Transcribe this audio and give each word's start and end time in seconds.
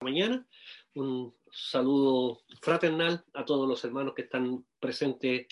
mañana. 0.00 0.46
Un 0.94 1.34
saludo 1.50 2.42
fraternal 2.60 3.24
a 3.34 3.44
todos 3.44 3.68
los 3.68 3.82
hermanos 3.84 4.14
que 4.14 4.22
están 4.22 4.64
presentes 4.78 5.46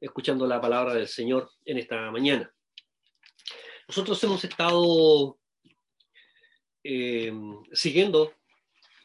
escuchando 0.00 0.46
la 0.46 0.60
palabra 0.60 0.94
del 0.94 1.08
Señor 1.08 1.50
en 1.64 1.78
esta 1.78 2.10
mañana. 2.10 2.52
Nosotros 3.88 4.22
hemos 4.24 4.42
estado 4.44 5.38
eh, 6.82 7.32
siguiendo 7.72 8.32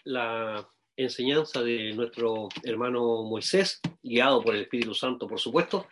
la 0.04 0.70
enseñanza 0.96 1.62
de 1.62 1.94
nuestro 1.94 2.48
hermano 2.64 3.24
Moisés, 3.24 3.82
guiado 4.02 4.42
por 4.42 4.56
el 4.56 4.62
Espíritu 4.62 4.94
Santo, 4.94 5.28
por 5.28 5.40
supuesto, 5.40 5.88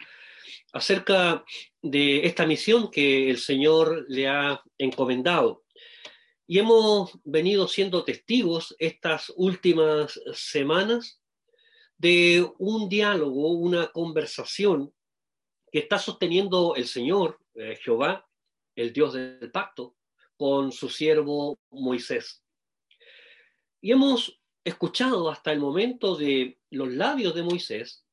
acerca 0.71 1.43
de 1.81 2.25
esta 2.25 2.45
misión 2.45 2.89
que 2.89 3.29
el 3.29 3.37
Señor 3.37 4.05
le 4.07 4.27
ha 4.27 4.61
encomendado. 4.77 5.62
Y 6.45 6.59
hemos 6.59 7.11
venido 7.23 7.67
siendo 7.67 8.03
testigos 8.03 8.75
estas 8.79 9.31
últimas 9.35 10.19
semanas 10.33 11.21
de 11.97 12.45
un 12.57 12.89
diálogo, 12.89 13.51
una 13.51 13.87
conversación 13.87 14.93
que 15.71 15.79
está 15.79 15.97
sosteniendo 15.97 16.75
el 16.75 16.85
Señor, 16.85 17.39
eh, 17.55 17.77
Jehová, 17.81 18.27
el 18.75 18.91
Dios 18.91 19.13
del 19.13 19.51
pacto, 19.51 19.95
con 20.35 20.71
su 20.71 20.89
siervo 20.89 21.57
Moisés. 21.71 22.43
Y 23.81 23.91
hemos 23.91 24.39
escuchado 24.63 25.29
hasta 25.29 25.51
el 25.51 25.59
momento 25.59 26.15
de 26.15 26.59
los 26.69 26.91
labios 26.91 27.35
de 27.35 27.43
Moisés 27.43 28.05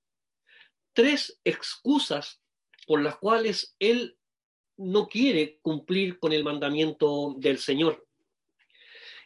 tres 0.92 1.40
excusas 1.44 2.40
por 2.86 3.02
las 3.02 3.16
cuales 3.18 3.74
él 3.78 4.18
no 4.76 5.08
quiere 5.08 5.58
cumplir 5.60 6.18
con 6.18 6.32
el 6.32 6.42
mandamiento 6.42 7.34
del 7.38 7.58
Señor. 7.58 8.06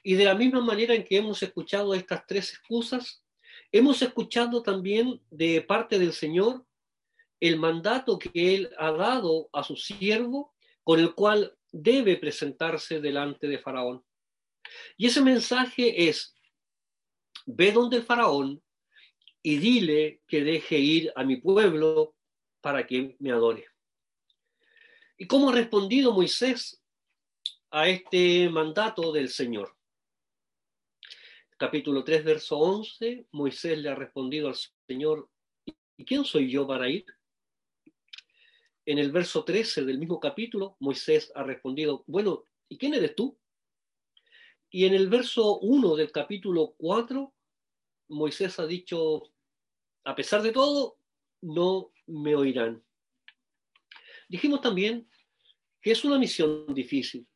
Y 0.07 0.17
de 0.17 0.27
la 0.27 0.35
misma 0.35 0.61
manera 0.61 0.95
en 0.95 1.03
que 1.03 1.17
hemos 1.17 1.43
escuchado 1.43 1.95
estas 1.95 2.27
tres 2.27 2.51
excusas, 2.51 3.25
hemos 3.73 4.03
escuchado 4.03 4.63
también 4.63 5.23
de 5.31 5.63
parte 5.63 5.99
del 5.99 6.13
Señor 6.13 6.67
el 7.41 7.59
mandato 7.59 8.19
que 8.19 8.31
Él 8.35 8.71
ha 8.79 8.93
dado 8.93 9.49
a 9.55 9.65
su 9.65 9.77
siervo, 9.77 10.55
con 10.83 11.01
el 11.01 11.15
cual 11.15 11.57
debe 11.73 12.19
presentarse 12.19 13.01
delante 13.01 13.49
de 13.49 13.59
Faraón. 13.59 14.05
Y 14.99 15.07
ese 15.07 15.23
mensaje 15.23 16.09
es, 16.09 16.35
ve 17.47 17.73
donde 17.73 17.97
el 17.97 18.03
Faraón 18.03 18.63
y 19.43 19.57
dile 19.57 20.21
que 20.27 20.45
deje 20.45 20.79
ir 20.79 21.13
a 21.17 21.25
mi 21.25 21.37
pueblo 21.37 22.15
para 22.61 22.87
que 22.87 23.17
me 23.21 23.33
adore. 23.33 23.67
¿Y 25.17 25.27
cómo 25.27 25.49
ha 25.49 25.55
respondido 25.55 26.13
Moisés 26.13 26.83
a 27.71 27.89
este 27.89 28.51
mandato 28.51 29.11
del 29.11 29.31
Señor? 29.31 29.75
Capítulo 31.65 32.05
3, 32.05 32.25
verso 32.25 32.59
11, 32.59 33.29
Moisés 33.33 33.79
le 33.79 33.89
ha 33.89 33.95
respondido 33.95 34.49
al 34.49 34.55
Señor, 34.87 35.31
¿y 35.97 36.05
quién 36.05 36.23
soy 36.23 36.51
yo 36.51 36.67
para 36.67 36.91
ir? 36.91 37.07
En 38.85 38.99
el 38.99 39.11
verso 39.11 39.45
13 39.45 39.87
del 39.87 39.99
mismo 39.99 40.21
capítulo, 40.21 40.77
Moisés 40.79 41.33
ha 41.35 41.43
respondido, 41.43 42.05
bueno, 42.07 42.45
¿y 42.69 42.77
quién 42.77 42.93
eres 42.93 43.15
tú? 43.15 43.39
Y 44.69 44.85
en 44.85 44.93
el 44.93 45.09
verso 45.09 45.59
1 45.61 45.97
del 45.97 46.13
capítulo 46.13 46.75
4, 46.77 47.35
Moisés 48.09 48.59
ha 48.59 48.67
dicho, 48.67 49.23
a 50.05 50.15
pesar 50.15 50.43
de 50.43 50.53
todo, 50.53 50.99
no 51.41 51.93
me 52.07 52.35
oirán. 52.35 52.85
Dijimos 54.29 54.61
también 54.61 55.09
que 55.81 55.93
es 55.93 56.05
una 56.05 56.19
misión 56.19 56.75
difícil 56.75 57.27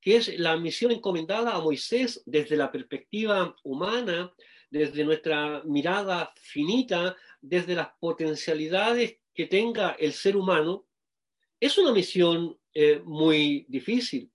que 0.00 0.16
es 0.16 0.38
la 0.38 0.56
misión 0.56 0.92
encomendada 0.92 1.54
a 1.54 1.60
Moisés 1.60 2.22
desde 2.24 2.56
la 2.56 2.72
perspectiva 2.72 3.54
humana, 3.64 4.32
desde 4.70 5.04
nuestra 5.04 5.62
mirada 5.64 6.32
finita, 6.36 7.16
desde 7.40 7.74
las 7.74 7.88
potencialidades 7.98 9.18
que 9.34 9.46
tenga 9.46 9.90
el 9.98 10.12
ser 10.12 10.36
humano, 10.36 10.86
es 11.58 11.76
una 11.76 11.92
misión 11.92 12.58
eh, 12.72 13.00
muy 13.04 13.66
difícil. 13.68 14.30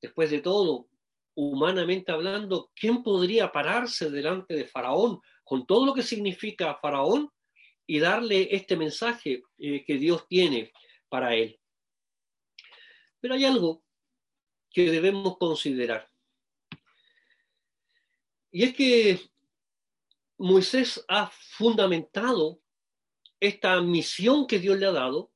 Después 0.00 0.30
de 0.30 0.40
todo, 0.40 0.88
humanamente 1.34 2.12
hablando, 2.12 2.70
¿quién 2.74 3.02
podría 3.02 3.52
pararse 3.52 4.10
delante 4.10 4.54
de 4.54 4.66
Faraón 4.66 5.20
con 5.44 5.66
todo 5.66 5.86
lo 5.86 5.94
que 5.94 6.02
significa 6.02 6.78
Faraón 6.80 7.30
y 7.86 7.98
darle 7.98 8.48
este 8.54 8.76
mensaje 8.76 9.42
eh, 9.58 9.84
que 9.84 9.94
Dios 9.98 10.26
tiene 10.28 10.72
para 11.08 11.34
él? 11.34 11.58
Pero 13.20 13.34
hay 13.34 13.44
algo 13.44 13.81
que 14.72 14.90
debemos 14.90 15.36
considerar. 15.38 16.10
Y 18.50 18.64
es 18.64 18.74
que 18.74 19.20
Moisés 20.38 21.04
ha 21.08 21.30
fundamentado 21.30 22.60
esta 23.40 23.80
misión 23.80 24.46
que 24.46 24.58
Dios 24.58 24.78
le 24.78 24.86
ha 24.86 24.92
dado 24.92 25.32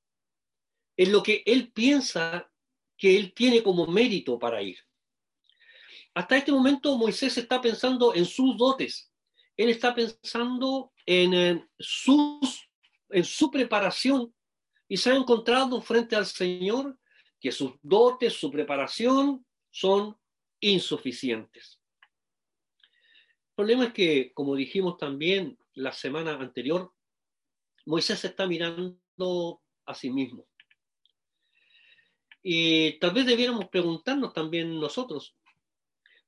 en 0.97 1.12
lo 1.12 1.22
que 1.22 1.42
él 1.47 1.72
piensa 1.72 2.50
que 2.97 3.16
él 3.16 3.34
tiene 3.34 3.62
como 3.62 3.86
mérito 3.86 4.38
para 4.38 4.62
ir. 4.62 4.78
Hasta 6.14 6.38
este 6.38 6.53
momento 6.53 6.97
Moisés 6.97 7.36
está 7.36 7.60
pensando 7.60 8.14
en 8.14 8.24
sus 8.24 8.56
dotes, 8.56 9.12
él 9.56 9.70
está 9.70 9.94
pensando 9.94 10.92
en, 11.04 11.34
en, 11.34 11.70
sus, 11.78 12.68
en 13.10 13.24
su 13.24 13.50
preparación 13.50 14.34
y 14.88 14.97
se 14.97 15.10
ha 15.10 15.14
encontrado 15.14 15.80
frente 15.80 16.16
al 16.16 16.26
Señor 16.26 16.98
que 17.41 17.52
sus 17.52 17.72
dotes, 17.82 18.32
su 18.32 18.50
preparación 18.50 19.44
son 19.70 20.16
insuficientes. 20.60 21.80
El 22.80 23.54
problema 23.54 23.84
es 23.84 23.92
que, 23.92 24.32
como 24.34 24.54
dijimos 24.54 24.97
también 24.98 25.58
la 25.74 25.92
semana 25.92 26.34
anterior, 26.34 26.92
Moisés 27.86 28.24
está 28.24 28.47
mirando 28.47 29.62
a 29.84 29.94
sí 29.94 30.10
mismo. 30.10 30.47
Y 32.42 32.98
tal 32.98 33.12
vez 33.12 33.26
debiéramos 33.26 33.68
preguntarnos 33.68 34.32
también 34.32 34.78
nosotros, 34.78 35.36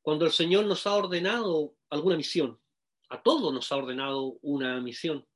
cuando 0.03 0.25
el 0.25 0.33
Señor 0.33 0.65
nos 0.67 0.87
ha 0.87 0.95
ordenado 0.95 1.75
alguna 1.91 2.17
misión, 2.17 2.59
a 3.09 3.23
todos 3.23 3.53
nos 3.53 3.71
ha 3.71 3.77
ordenado 3.77 4.39
una 4.43 4.81
misión. 4.81 5.27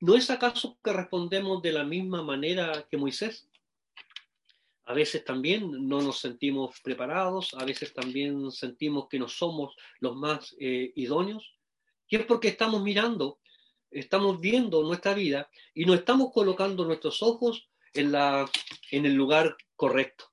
¿No 0.00 0.14
es 0.14 0.30
acaso 0.30 0.78
que 0.82 0.92
respondemos 0.92 1.62
de 1.62 1.72
la 1.72 1.84
misma 1.84 2.22
manera 2.22 2.86
que 2.90 2.96
Moisés? 2.96 3.48
A 4.86 4.92
veces 4.92 5.24
también 5.24 5.88
no 5.88 6.02
nos 6.02 6.20
sentimos 6.20 6.80
preparados, 6.82 7.54
a 7.54 7.64
veces 7.64 7.94
también 7.94 8.50
sentimos 8.50 9.08
que 9.08 9.18
no 9.18 9.28
somos 9.28 9.74
los 10.00 10.14
más 10.14 10.54
eh, 10.60 10.92
idóneos. 10.94 11.54
Y 12.08 12.16
es 12.16 12.26
porque 12.26 12.48
estamos 12.48 12.82
mirando, 12.82 13.40
estamos 13.90 14.40
viendo 14.40 14.82
nuestra 14.82 15.14
vida 15.14 15.48
y 15.72 15.86
no 15.86 15.94
estamos 15.94 16.32
colocando 16.32 16.84
nuestros 16.84 17.22
ojos 17.22 17.70
en, 17.94 18.12
la, 18.12 18.50
en 18.90 19.06
el 19.06 19.14
lugar 19.14 19.56
correcto. 19.74 20.26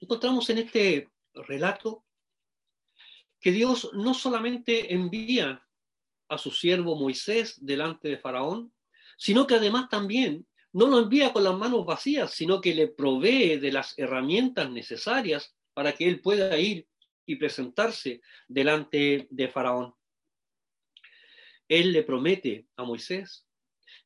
Encontramos 0.00 0.48
en 0.48 0.58
este 0.58 1.10
relato 1.34 2.04
que 3.40 3.52
Dios 3.52 3.90
no 3.92 4.14
solamente 4.14 4.94
envía 4.94 5.62
a 6.28 6.38
su 6.38 6.50
siervo 6.50 6.96
Moisés 6.96 7.54
delante 7.64 8.08
de 8.08 8.18
Faraón, 8.18 8.72
sino 9.18 9.46
que 9.46 9.56
además 9.56 9.88
también 9.88 10.46
no 10.72 10.86
lo 10.86 10.98
envía 10.98 11.32
con 11.32 11.44
las 11.44 11.56
manos 11.56 11.84
vacías, 11.84 12.32
sino 12.32 12.60
que 12.60 12.74
le 12.74 12.88
provee 12.88 13.56
de 13.56 13.72
las 13.72 13.98
herramientas 13.98 14.70
necesarias 14.70 15.54
para 15.72 15.92
que 15.92 16.06
él 16.06 16.20
pueda 16.20 16.58
ir 16.58 16.86
y 17.26 17.36
presentarse 17.36 18.20
delante 18.46 19.26
de 19.30 19.48
Faraón. 19.48 19.94
Él 21.68 21.92
le 21.92 22.02
promete 22.02 22.66
a 22.76 22.84
Moisés 22.84 23.46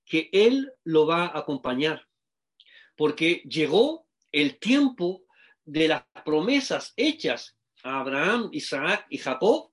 que 0.04 0.28
él 0.32 0.72
lo 0.84 1.06
va 1.06 1.26
a 1.26 1.38
acompañar, 1.38 2.08
porque 2.96 3.42
llegó 3.48 4.06
el 4.32 4.58
tiempo 4.58 5.24
de 5.64 5.88
las 5.88 6.04
promesas 6.24 6.92
hechas 6.96 7.56
a 7.84 8.00
Abraham, 8.00 8.48
Isaac 8.52 9.06
y 9.10 9.18
Jacob 9.18 9.72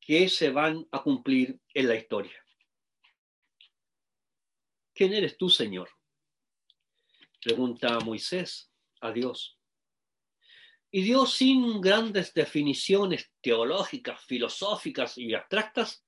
que 0.00 0.28
se 0.28 0.50
van 0.50 0.86
a 0.92 1.02
cumplir 1.02 1.58
en 1.74 1.88
la 1.88 1.96
historia. 1.96 2.44
¿Quién 4.94 5.12
eres 5.12 5.36
tú, 5.36 5.50
Señor? 5.50 5.95
Pregunta 7.40 7.98
Moisés 8.00 8.70
a 9.00 9.12
Dios. 9.12 9.58
Y 10.90 11.02
Dios, 11.02 11.34
sin 11.34 11.80
grandes 11.80 12.32
definiciones 12.32 13.30
teológicas, 13.40 14.24
filosóficas 14.24 15.18
y 15.18 15.34
abstractas, 15.34 16.04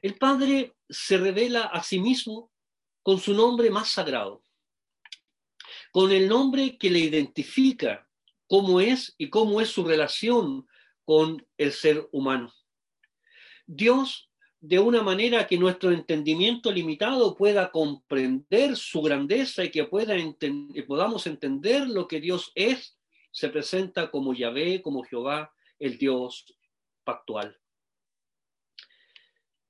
el 0.00 0.16
Padre 0.16 0.74
se 0.88 1.16
revela 1.16 1.62
a 1.62 1.82
sí 1.82 1.98
mismo 1.98 2.52
con 3.02 3.18
su 3.18 3.34
nombre 3.34 3.70
más 3.70 3.88
sagrado, 3.88 4.44
con 5.90 6.12
el 6.12 6.28
nombre 6.28 6.78
que 6.78 6.90
le 6.90 7.00
identifica 7.00 8.08
cómo 8.46 8.80
es 8.80 9.14
y 9.18 9.30
cómo 9.30 9.60
es 9.60 9.70
su 9.70 9.84
relación 9.84 10.66
con 11.04 11.46
el 11.56 11.72
ser 11.72 12.08
humano. 12.12 12.52
Dios 13.66 14.30
de 14.62 14.78
una 14.78 15.02
manera 15.02 15.48
que 15.48 15.58
nuestro 15.58 15.90
entendimiento 15.90 16.70
limitado 16.70 17.34
pueda 17.34 17.72
comprender 17.72 18.76
su 18.76 19.02
grandeza 19.02 19.64
y 19.64 19.72
que 19.72 19.86
pueda 19.86 20.14
podamos 20.86 21.26
entender 21.26 21.88
lo 21.88 22.06
que 22.06 22.20
Dios 22.20 22.52
es, 22.54 22.96
se 23.32 23.48
presenta 23.48 24.08
como 24.08 24.32
Yahvé, 24.32 24.80
como 24.80 25.02
Jehová, 25.02 25.52
el 25.80 25.98
Dios 25.98 26.46
pactual. 27.02 27.58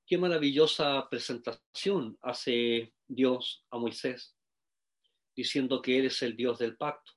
Qué 0.05 0.19
maravillosa 0.19 1.07
presentación 1.09 2.15
hace 2.21 2.93
Dios 3.07 3.65
a 3.71 3.79
Moisés, 3.79 4.35
diciendo 5.35 5.81
que 5.81 5.97
eres 5.97 6.21
el 6.21 6.35
Dios 6.35 6.59
del 6.59 6.77
pacto. 6.77 7.13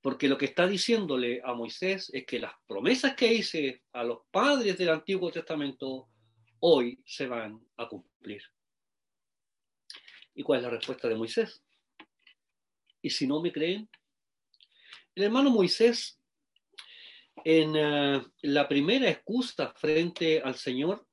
Porque 0.00 0.28
lo 0.28 0.38
que 0.38 0.46
está 0.46 0.66
diciéndole 0.66 1.42
a 1.44 1.52
Moisés 1.52 2.08
es 2.14 2.24
que 2.24 2.38
las 2.38 2.54
promesas 2.66 3.14
que 3.14 3.34
hice 3.34 3.82
a 3.92 4.02
los 4.02 4.20
padres 4.30 4.78
del 4.78 4.88
Antiguo 4.88 5.30
Testamento 5.30 6.08
hoy 6.60 7.00
se 7.04 7.26
van 7.26 7.60
a 7.76 7.88
cumplir. 7.88 8.42
¿Y 10.34 10.42
cuál 10.42 10.58
es 10.60 10.64
la 10.64 10.70
respuesta 10.70 11.08
de 11.08 11.16
Moisés? 11.16 11.62
¿Y 13.02 13.10
si 13.10 13.26
no 13.26 13.40
me 13.40 13.52
creen? 13.52 13.88
El 15.14 15.24
hermano 15.24 15.50
Moisés, 15.50 16.20
en 17.44 17.70
uh, 17.70 18.32
la 18.42 18.68
primera 18.68 19.08
excusa 19.08 19.72
frente 19.74 20.40
al 20.40 20.54
Señor, 20.54 21.06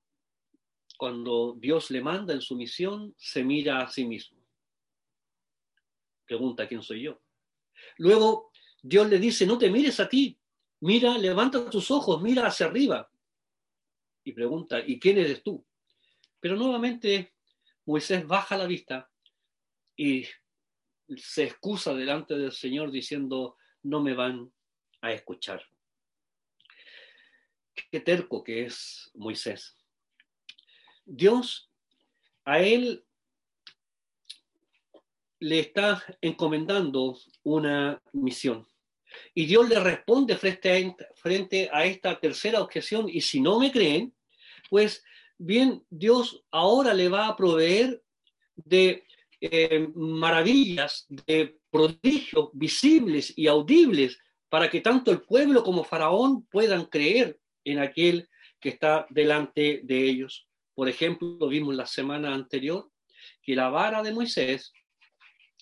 cuando 0.98 1.56
Dios 1.58 1.92
le 1.92 2.02
manda 2.02 2.34
en 2.34 2.42
su 2.42 2.56
misión, 2.56 3.14
se 3.18 3.44
mira 3.44 3.82
a 3.82 3.90
sí 3.90 4.06
mismo. 4.06 4.40
Pregunta, 6.26 6.68
¿quién 6.68 6.82
soy 6.82 7.04
yo? 7.04 7.22
Luego 7.98 8.52
Dios 8.82 9.10
le 9.10 9.20
dice, 9.20 9.46
no 9.46 9.58
te 9.58 9.70
mires 9.70 10.00
a 10.00 10.08
ti, 10.08 10.38
mira, 10.82 11.18
levanta 11.18 11.70
tus 11.70 11.92
ojos, 11.92 12.22
mira 12.22 12.48
hacia 12.48 12.68
arriba. 12.68 13.10
Y 14.26 14.34
pregunta, 14.34 14.80
¿y 14.86 15.00
quién 15.00 15.20
eres 15.20 15.44
tú? 15.44 15.64
Pero 16.40 16.56
nuevamente 16.56 17.34
Moisés 17.86 18.26
baja 18.26 18.58
la 18.58 18.66
vista 18.66 19.10
y 19.96 20.26
se 21.16 21.44
excusa 21.44 21.94
delante 21.94 22.36
del 22.36 22.52
Señor 22.52 22.92
diciendo, 22.92 23.56
no 23.84 24.02
me 24.02 24.16
van 24.16 24.52
a 25.02 25.14
escuchar. 25.14 25.64
Qué 27.92 28.00
terco 28.00 28.44
que 28.44 28.66
es 28.66 29.12
Moisés. 29.14 29.78
Dios 31.06 31.70
a 32.46 32.60
él 32.60 33.06
le 35.40 35.60
está 35.60 36.04
encomendando 36.20 37.20
una 37.44 38.02
misión. 38.12 38.68
Y 39.36 39.46
Dios 39.46 39.70
le 39.70 39.80
responde 39.80 40.36
frente 40.36 40.72
a, 40.72 41.16
frente 41.16 41.70
a 41.72 41.86
esta 41.86 42.20
tercera 42.20 42.62
objeción, 42.62 43.08
y 43.08 43.22
si 43.22 43.40
no 43.40 43.60
me 43.60 43.72
creen, 43.72 44.15
pues 44.70 45.04
bien, 45.38 45.84
Dios 45.90 46.44
ahora 46.52 46.94
le 46.94 47.10
va 47.10 47.28
a 47.28 47.36
proveer 47.36 48.02
de 48.56 49.06
eh, 49.42 49.88
maravillas, 49.96 51.06
de 51.10 51.60
prodigios 51.70 52.50
visibles 52.54 53.34
y 53.36 53.48
audibles 53.48 54.18
para 54.50 54.70
que 54.70 54.82
tanto 54.82 55.12
el 55.12 55.22
pueblo 55.22 55.64
como 55.64 55.84
Faraón 55.84 56.46
puedan 56.46 56.86
creer 56.86 57.40
en 57.64 57.80
aquel 57.80 58.30
que 58.60 58.70
está 58.70 59.06
delante 59.10 59.82
de 59.84 60.10
ellos. 60.10 60.48
Por 60.74 60.88
ejemplo, 60.88 61.48
vimos 61.48 61.76
la 61.76 61.86
semana 61.86 62.34
anterior 62.34 62.90
que 63.42 63.56
la 63.56 63.70
vara 63.70 64.02
de 64.02 64.14
Moisés 64.14 64.72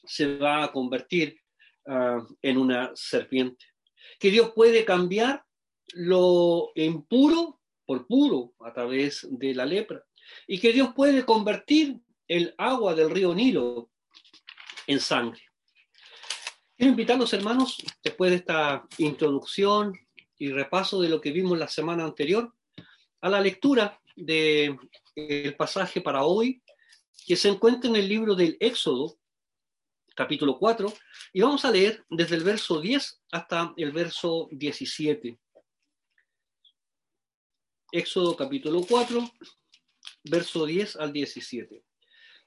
se 0.06 0.38
va 0.38 0.64
a 0.64 0.72
convertir 0.72 1.40
uh, 1.86 2.26
en 2.42 2.58
una 2.58 2.92
serpiente. 2.94 3.66
Que 4.20 4.32
Dios 4.32 4.52
puede 4.54 4.86
cambiar 4.86 5.44
lo 5.94 6.72
impuro 6.76 7.62
por 7.94 8.08
puro 8.08 8.54
a 8.60 8.74
través 8.74 9.28
de 9.30 9.54
la 9.54 9.66
lepra. 9.66 10.04
Y 10.48 10.60
que 10.60 10.74
Dios 10.74 10.94
puede 10.96 11.24
convertir 11.26 12.00
el 12.28 12.56
agua 12.58 12.96
del 12.96 13.12
río 13.12 13.36
Nilo 13.36 13.92
en 14.88 15.00
sangre. 15.00 15.42
Quiero 16.76 16.92
invitar 16.92 17.18
a 17.18 17.20
los 17.20 17.34
hermanos, 17.34 17.78
después 18.04 18.32
de 18.32 18.38
esta 18.38 18.88
introducción 18.98 19.94
y 20.40 20.50
repaso 20.50 21.02
de 21.02 21.10
lo 21.10 21.22
que 21.22 21.32
vimos 21.32 21.58
la 21.58 21.68
semana 21.68 22.04
anterior, 22.04 22.52
a 23.22 23.30
la 23.30 23.40
lectura 23.40 24.02
del 24.16 24.78
de 25.16 25.56
pasaje 25.56 26.02
para 26.02 26.24
hoy, 26.24 26.64
que 27.28 27.36
se 27.36 27.50
encuentra 27.50 27.90
en 27.92 27.96
el 27.96 28.10
libro 28.10 28.34
del 28.34 28.58
Éxodo, 28.60 29.20
capítulo 30.16 30.58
4, 30.58 30.92
y 31.34 31.42
vamos 31.42 31.64
a 31.64 31.72
leer 31.72 32.04
desde 32.10 32.38
el 32.38 32.44
verso 32.44 32.82
10 32.82 33.22
hasta 33.32 33.72
el 33.78 33.92
verso 33.92 34.48
17. 34.52 35.38
Éxodo 37.96 38.36
capítulo 38.36 38.82
4, 38.82 39.22
verso 40.24 40.66
10 40.66 40.96
al 40.96 41.14
17. 41.14 41.86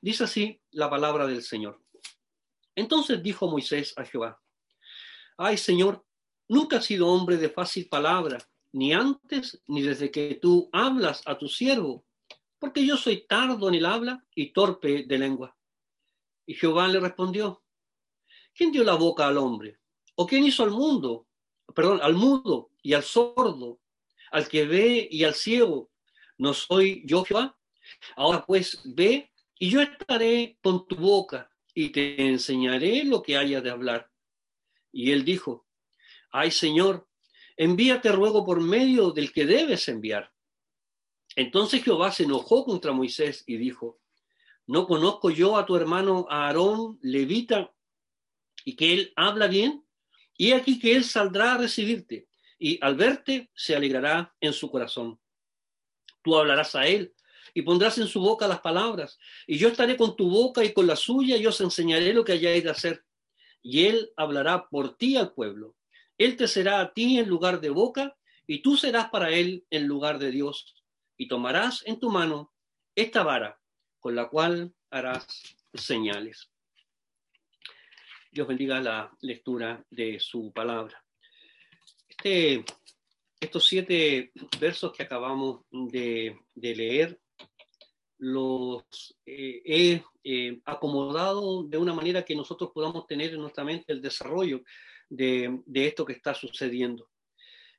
Dice 0.01 0.25
así 0.25 0.61
la 0.73 0.91
palabra 0.91 1.25
del 1.25 1.41
Señor. 1.45 1.81
Entonces 2.75 3.23
dijo 3.23 3.49
Moisés 3.49 3.95
a 3.97 4.05
Jehová, 4.05 4.43
ay 5.37 5.57
Señor, 5.57 6.05
nunca 6.49 6.79
has 6.79 6.87
sido 6.87 7.07
hombre 7.07 7.37
de 7.37 7.49
fácil 7.49 7.89
palabra, 7.89 8.39
ni 8.73 8.93
antes 8.93 9.63
ni 9.69 9.83
desde 9.83 10.11
que 10.11 10.35
tú 10.35 10.69
hablas 10.73 11.23
a 11.27 11.39
tu 11.39 11.47
siervo, 11.47 12.05
porque 12.59 12.85
yo 12.85 12.97
soy 12.97 13.25
tardo 13.29 13.69
en 13.69 13.77
el 13.77 13.87
habla 13.87 14.27
y 14.35 14.53
torpe 14.53 15.05
de 15.05 15.17
lengua. 15.17 15.57
Y 16.45 16.55
Jehová 16.55 16.89
le 16.89 16.99
respondió, 16.99 17.63
¿quién 18.53 18.73
dio 18.73 18.83
la 18.83 18.95
boca 18.95 19.29
al 19.29 19.39
hombre? 19.39 19.79
¿O 20.17 20.27
quién 20.27 20.43
hizo 20.43 20.65
al 20.65 20.73
mundo? 20.73 21.29
Perdón, 21.73 22.01
al 22.03 22.15
mudo 22.15 22.73
y 22.83 22.95
al 22.95 23.05
sordo, 23.05 23.79
al 24.31 24.49
que 24.49 24.65
ve 24.65 25.09
y 25.11 25.25
al 25.25 25.35
ciego. 25.35 25.91
¿No 26.39 26.55
soy 26.55 27.03
yo 27.07 27.25
Jehová? 27.25 27.59
Ahora 28.17 28.45
pues 28.45 28.81
ve 28.85 29.33
y 29.59 29.71
yo 29.71 29.81
estaré 29.81 30.59
con 30.63 30.87
tu 30.87 30.97
boca 30.97 31.51
y 31.75 31.91
te 31.91 32.27
enseñaré 32.27 33.05
lo 33.05 33.23
que 33.23 33.37
haya 33.37 33.61
de 33.61 33.71
hablar. 33.71 34.11
Y 34.93 35.13
él 35.13 35.25
dijo, 35.25 35.67
ay 36.31 36.51
Señor, 36.51 37.09
envíate 37.57 38.13
ruego 38.13 38.45
por 38.45 38.61
medio 38.61 39.11
del 39.11 39.33
que 39.33 39.47
debes 39.47 39.89
enviar. 39.89 40.33
Entonces 41.35 41.85
Jehová 41.85 42.13
se 42.13 42.25
enojó 42.25 42.65
contra 42.65 42.93
Moisés 42.93 43.45
y 43.47 43.57
dijo, 43.57 44.01
¿no 44.67 44.87
conozco 44.87 45.31
yo 45.31 45.57
a 45.57 45.67
tu 45.67 45.77
hermano 45.77 46.27
Aarón, 46.31 46.99
levita, 47.03 47.75
y 48.65 48.75
que 48.75 48.93
él 48.95 49.13
habla 49.17 49.47
bien? 49.47 49.87
Y 50.39 50.53
aquí 50.53 50.79
que 50.79 50.97
él 50.97 51.05
saldrá 51.05 51.55
a 51.55 51.59
recibirte, 51.59 52.29
y 52.59 52.79
al 52.83 52.97
verte 52.97 53.51
se 53.55 53.77
alegrará 53.77 54.35
en 54.41 54.53
su 54.53 54.71
corazón. 54.71 55.21
Tú 56.23 56.37
hablarás 56.37 56.75
a 56.75 56.87
él 56.87 57.15
y 57.55 57.63
pondrás 57.63 57.99
en 57.99 58.07
su 58.07 58.21
boca 58.21 58.47
las 58.49 58.61
palabras, 58.61 59.19
y 59.47 59.57
yo 59.57 59.69
estaré 59.69 59.97
con 59.97 60.15
tu 60.15 60.29
boca 60.29 60.63
y 60.63 60.75
con 60.75 60.87
la 60.87 60.97
suya, 60.97 61.37
y 61.37 61.47
os 61.47 61.61
enseñaré 61.61 62.13
lo 62.13 62.25
que 62.25 62.33
hayáis 62.33 62.65
de 62.65 62.71
hacer. 62.71 63.05
Y 63.63 63.87
él 63.87 64.13
hablará 64.17 64.69
por 64.69 64.97
ti 64.97 65.17
al 65.17 65.33
pueblo. 65.33 65.75
Él 66.19 66.37
te 66.37 66.49
será 66.49 66.81
a 66.81 66.93
ti 66.93 67.19
en 67.19 67.29
lugar 67.29 67.61
de 67.61 67.71
boca, 67.71 68.17
y 68.47 68.61
tú 68.61 68.77
serás 68.77 69.09
para 69.09 69.31
él 69.31 69.65
en 69.71 69.87
lugar 69.87 70.19
de 70.19 70.31
Dios. 70.31 70.75
Y 71.17 71.29
tomarás 71.29 71.83
en 71.87 71.99
tu 71.99 72.11
mano 72.11 72.53
esta 72.95 73.23
vara, 73.23 73.59
con 74.01 74.15
la 74.15 74.29
cual 74.29 74.75
harás 74.91 75.27
señales. 75.73 76.51
Dios 78.31 78.47
bendiga 78.47 78.81
la 78.81 79.11
lectura 79.23 79.83
de 79.89 80.21
su 80.21 80.53
palabra. 80.53 81.06
Este, 82.27 82.65
estos 83.39 83.69
siete 83.69 84.33
versos 84.59 84.93
que 84.93 85.05
acabamos 85.05 85.61
de, 85.71 86.37
de 86.57 86.75
leer 86.75 87.21
los 88.19 88.83
eh, 89.25 89.63
he 89.65 90.03
eh, 90.25 90.61
acomodado 90.65 91.63
de 91.63 91.79
una 91.79 91.95
manera 91.95 92.25
que 92.25 92.35
nosotros 92.35 92.73
podamos 92.75 93.07
tener 93.07 93.33
en 93.33 93.41
nuestra 93.41 93.63
mente 93.63 93.93
el 93.93 94.03
desarrollo 94.03 94.63
de, 95.09 95.63
de 95.67 95.87
esto 95.87 96.05
que 96.05 96.15
está 96.15 96.35
sucediendo. 96.35 97.09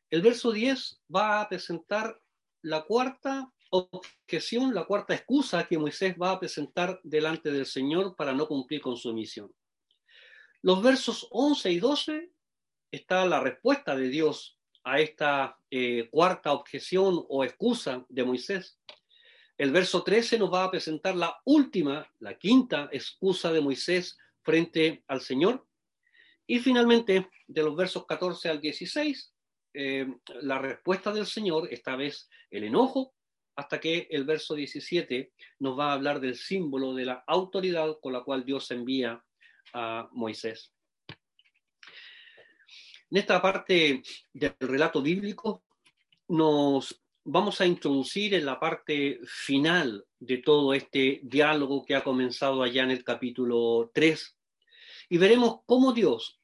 El 0.09 0.21
verso 0.21 0.53
10 0.53 1.01
va 1.13 1.41
a 1.41 1.49
presentar 1.49 2.17
la 2.61 2.85
cuarta 2.85 3.51
objeción, 3.71 4.73
la 4.73 4.85
cuarta 4.85 5.13
excusa 5.13 5.67
que 5.67 5.77
Moisés 5.77 6.15
va 6.15 6.31
a 6.31 6.39
presentar 6.39 7.01
delante 7.03 7.51
del 7.51 7.65
Señor 7.65 8.15
para 8.15 8.31
no 8.31 8.47
cumplir 8.47 8.79
con 8.79 8.95
su 8.95 9.13
misión. 9.13 9.51
Los 10.61 10.81
versos 10.81 11.27
11 11.31 11.69
y 11.69 11.79
12 11.79 12.36
está 12.91 13.25
la 13.25 13.39
respuesta 13.39 13.95
de 13.95 14.09
Dios 14.09 14.57
a 14.83 14.99
esta 14.99 15.59
eh, 15.69 16.07
cuarta 16.09 16.53
objeción 16.53 17.25
o 17.27 17.43
excusa 17.43 18.05
de 18.09 18.23
Moisés. 18.23 18.79
El 19.57 19.71
verso 19.71 20.03
13 20.03 20.37
nos 20.39 20.53
va 20.53 20.63
a 20.63 20.71
presentar 20.71 21.15
la 21.15 21.35
última, 21.43 22.09
la 22.19 22.37
quinta 22.37 22.89
excusa 22.91 23.51
de 23.51 23.61
Moisés 23.61 24.17
frente 24.43 25.03
al 25.07 25.21
Señor. 25.21 25.67
Y 26.45 26.59
finalmente, 26.59 27.27
de 27.47 27.63
los 27.63 27.75
versos 27.75 28.05
14 28.05 28.49
al 28.49 28.61
16, 28.61 29.33
eh, 29.73 30.07
la 30.41 30.59
respuesta 30.59 31.11
del 31.11 31.25
Señor, 31.25 31.67
esta 31.71 31.95
vez 31.95 32.29
el 32.49 32.63
enojo, 32.63 33.13
hasta 33.57 33.79
que 33.79 34.07
el 34.11 34.23
verso 34.23 34.55
17 34.55 35.33
nos 35.59 35.77
va 35.77 35.89
a 35.89 35.93
hablar 35.93 36.21
del 36.21 36.35
símbolo 36.35 36.93
de 36.93 37.05
la 37.05 37.23
autoridad 37.27 37.97
con 38.01 38.13
la 38.13 38.23
cual 38.23 38.45
Dios 38.45 38.69
envía 38.71 39.21
a 39.73 40.07
Moisés. 40.13 40.76
En 43.09 43.17
esta 43.17 43.41
parte 43.41 44.03
del 44.33 44.55
relato 44.59 45.01
bíblico 45.01 45.63
nos 46.27 47.01
vamos 47.23 47.61
a 47.61 47.65
introducir 47.65 48.33
en 48.33 48.45
la 48.45 48.59
parte 48.59 49.21
final 49.25 50.05
de 50.19 50.39
todo 50.39 50.73
este 50.73 51.21
diálogo 51.23 51.85
que 51.85 51.95
ha 51.95 52.03
comenzado 52.03 52.61
allá 52.61 52.83
en 52.83 52.91
el 52.91 53.05
capítulo 53.05 53.91
3 53.93 54.37
y 55.09 55.17
veremos 55.17 55.59
cómo 55.65 55.93
Dios 55.93 56.41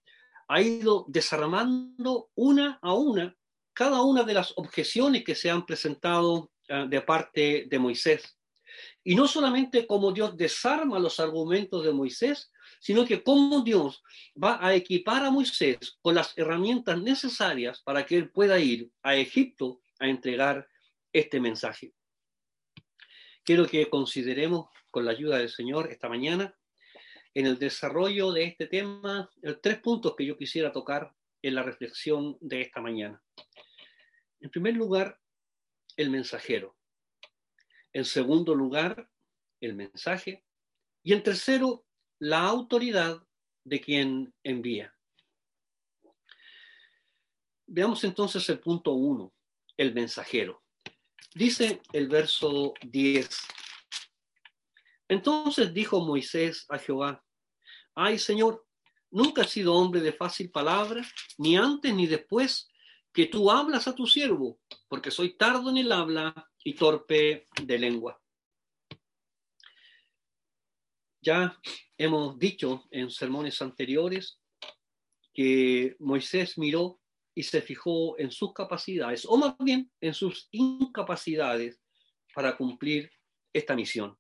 ha 0.48 0.62
ido 0.62 1.05
desarmando 1.10 2.29
una 2.36 2.79
a 2.82 2.93
una 2.93 3.36
cada 3.74 4.01
una 4.01 4.24
de 4.24 4.36
las 4.36 4.53
objeciones 4.55 5.25
que 5.25 5.36
se 5.36 5.50
han 5.50 5.65
presentado 5.65 6.51
uh, 6.70 6.88
de 6.88 7.01
parte 7.01 7.65
de 7.67 7.79
Moisés. 7.79 8.38
Y 9.03 9.15
no 9.15 9.27
solamente 9.27 9.86
como 9.86 10.13
Dios 10.13 10.38
desarma 10.38 11.00
los 11.00 11.20
argumentos 11.20 11.84
de 11.84 11.91
Moisés, 11.91 12.52
sino 12.79 13.05
que 13.05 13.24
cómo 13.24 13.62
Dios 13.62 14.03
va 14.41 14.65
a 14.65 14.74
equipar 14.74 15.24
a 15.25 15.32
Moisés 15.32 15.98
con 16.01 16.15
las 16.15 16.38
herramientas 16.38 17.01
necesarias 17.01 17.82
para 17.82 18.05
que 18.05 18.17
él 18.17 18.29
pueda 18.29 18.60
ir 18.60 18.91
a 19.01 19.15
Egipto 19.15 19.82
a 20.00 20.08
entregar 20.08 20.67
este 21.12 21.39
mensaje. 21.39 21.93
Quiero 23.43 23.67
que 23.67 23.89
consideremos 23.89 24.70
con 24.89 25.05
la 25.05 25.12
ayuda 25.12 25.38
del 25.38 25.50
Señor 25.50 25.91
esta 25.91 26.10
mañana 26.10 26.55
en 27.34 27.48
el 27.48 27.58
desarrollo 27.58 28.32
de 28.32 28.43
este 28.46 28.67
tema 28.67 29.29
tres 29.62 29.79
puntos 29.79 30.15
que 30.15 30.25
yo 30.25 30.38
quisiera 30.38 30.72
tocar 30.72 31.13
en 31.41 31.55
la 31.55 31.63
reflexión 31.63 32.38
de 32.39 32.62
esta 32.62 32.82
mañana. 32.82 33.22
En 34.39 34.50
primer 34.50 34.75
lugar, 34.75 35.20
el 35.98 36.10
mensajero. 36.10 36.77
En 37.91 38.05
segundo 38.05 38.55
lugar, 38.55 39.10
el 39.62 39.75
mensaje. 39.75 40.43
Y 41.03 41.13
en 41.13 41.24
tercero, 41.24 41.86
la 42.24 42.44
autoridad 42.44 43.22
de 43.65 43.82
quien 43.82 44.34
envía. 44.44 44.96
Veamos 47.68 48.01
entonces 48.06 48.48
el 48.48 48.62
punto 48.62 48.94
uno, 48.94 49.34
el 49.75 49.94
mensajero. 49.94 50.63
Dice 51.36 51.82
el 51.92 52.08
verso 52.08 52.75
10. 52.82 53.30
Entonces 55.10 55.74
dijo 55.74 56.00
Moisés 56.00 56.65
a 56.70 56.77
Jehová, 56.77 57.22
ay 57.94 58.18
Señor, 58.18 58.65
nunca 59.12 59.42
he 59.42 59.48
sido 59.48 59.75
hombre 59.75 60.00
de 60.00 60.13
fácil 60.13 60.50
palabra, 60.50 61.06
ni 61.38 61.58
antes 61.58 61.94
ni 61.94 62.08
después 62.08 62.70
que 63.12 63.25
tú 63.25 63.51
hablas 63.51 63.89
a 63.89 63.96
tu 63.96 64.08
siervo, 64.08 64.62
porque 64.88 65.12
soy 65.12 65.36
tardo 65.36 65.70
en 65.70 65.77
el 65.77 65.92
habla 65.92 66.50
y 66.63 66.74
torpe 66.75 67.48
de 67.62 67.77
lengua. 67.77 68.23
Ya 71.24 71.58
hemos 71.98 72.38
dicho 72.38 72.84
en 72.92 73.10
sermones 73.10 73.62
anteriores 73.62 74.42
que 75.34 75.96
Moisés 76.00 76.58
miró 76.58 77.00
y 77.34 77.44
se 77.44 77.62
fijó 77.62 78.20
en 78.20 78.30
sus 78.30 78.53
capacidades, 78.53 79.25
o 79.25 79.38
más 79.38 79.56
bien 79.58 79.89
en 80.01 80.13
sus 80.13 80.50
incapacidades 80.51 81.80
para 82.36 82.58
cumplir 82.58 83.10
esta 83.53 83.74
misión. 83.74 84.18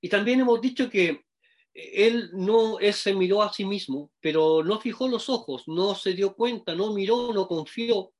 Y 0.00 0.10
también 0.10 0.40
hemos 0.40 0.60
dicho 0.60 0.90
que 0.90 1.24
él 1.72 2.30
no 2.34 2.76
se 2.92 3.14
miró 3.14 3.42
a 3.42 3.52
sí 3.52 3.64
mismo, 3.64 4.12
pero 4.20 4.62
no 4.62 4.78
fijó 4.78 5.08
los 5.08 5.30
ojos, 5.30 5.66
no 5.66 5.94
se 5.94 6.12
dio 6.12 6.34
cuenta, 6.34 6.74
no 6.74 6.92
miró, 6.92 7.32
no 7.32 7.48
confió 7.48 8.12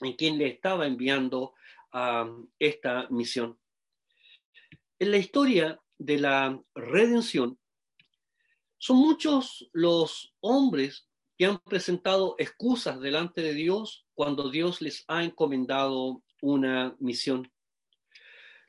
en 0.00 0.14
quien 0.14 0.38
le 0.38 0.48
estaba 0.48 0.86
enviando 0.86 1.54
a 1.92 2.28
esta 2.58 3.06
misión. 3.10 3.58
En 4.98 5.12
la 5.12 5.18
historia 5.18 5.80
de 6.00 6.18
la 6.18 6.60
redención, 6.74 7.58
son 8.78 8.96
muchos 8.96 9.68
los 9.72 10.34
hombres 10.40 11.06
que 11.36 11.44
han 11.44 11.58
presentado 11.58 12.34
excusas 12.38 12.98
delante 13.00 13.42
de 13.42 13.52
Dios 13.52 14.06
cuando 14.14 14.50
Dios 14.50 14.80
les 14.80 15.04
ha 15.08 15.22
encomendado 15.22 16.22
una 16.40 16.96
misión. 16.98 17.50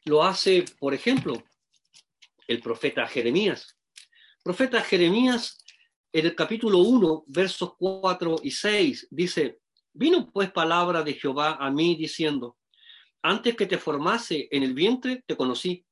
Lo 0.04 0.24
hace, 0.24 0.66
por 0.80 0.94
ejemplo, 0.94 1.42
el 2.48 2.62
profeta 2.62 3.08
Jeremías. 3.08 3.78
Profeta 4.44 4.82
Jeremías, 4.82 5.64
en 6.12 6.26
el 6.26 6.36
capítulo 6.36 6.80
1, 6.80 7.24
versos 7.28 7.76
4 7.78 8.36
y 8.44 8.52
6, 8.52 9.08
dice, 9.10 9.60
vino 9.94 10.30
pues 10.30 10.52
palabra 10.52 11.04
de 11.04 11.14
Jehová 11.14 11.58
a 11.60 11.72
mí 11.72 11.96
diciendo, 11.96 12.58
antes 13.22 13.56
que 13.56 13.68
te 13.68 13.78
formase 13.78 14.50
en 14.52 14.64
el 14.64 14.74
vientre, 14.74 15.24
te 15.26 15.38
conocí, 15.38 15.86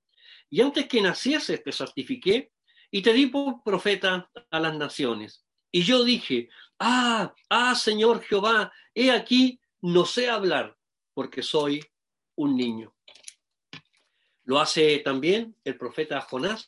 y 0.49 0.61
antes 0.61 0.87
que 0.87 1.01
nacieses, 1.01 1.63
te 1.63 1.71
certifiqué, 1.71 2.51
y 2.91 3.01
te 3.01 3.13
di 3.13 3.27
por 3.27 3.63
profeta 3.63 4.29
a 4.49 4.59
las 4.59 4.75
naciones. 4.75 5.45
Y 5.71 5.83
yo 5.83 6.03
dije, 6.03 6.49
ah, 6.79 7.33
ah, 7.49 7.75
Señor 7.75 8.21
Jehová, 8.23 8.71
he 8.95 9.11
aquí, 9.11 9.59
no 9.81 10.05
sé 10.05 10.29
hablar, 10.29 10.75
porque 11.13 11.43
soy 11.43 11.85
un 12.35 12.55
niño. 12.55 12.95
Lo 14.45 14.59
hace 14.59 14.99
también 14.99 15.55
el 15.63 15.77
profeta 15.77 16.21
Jonás 16.21 16.65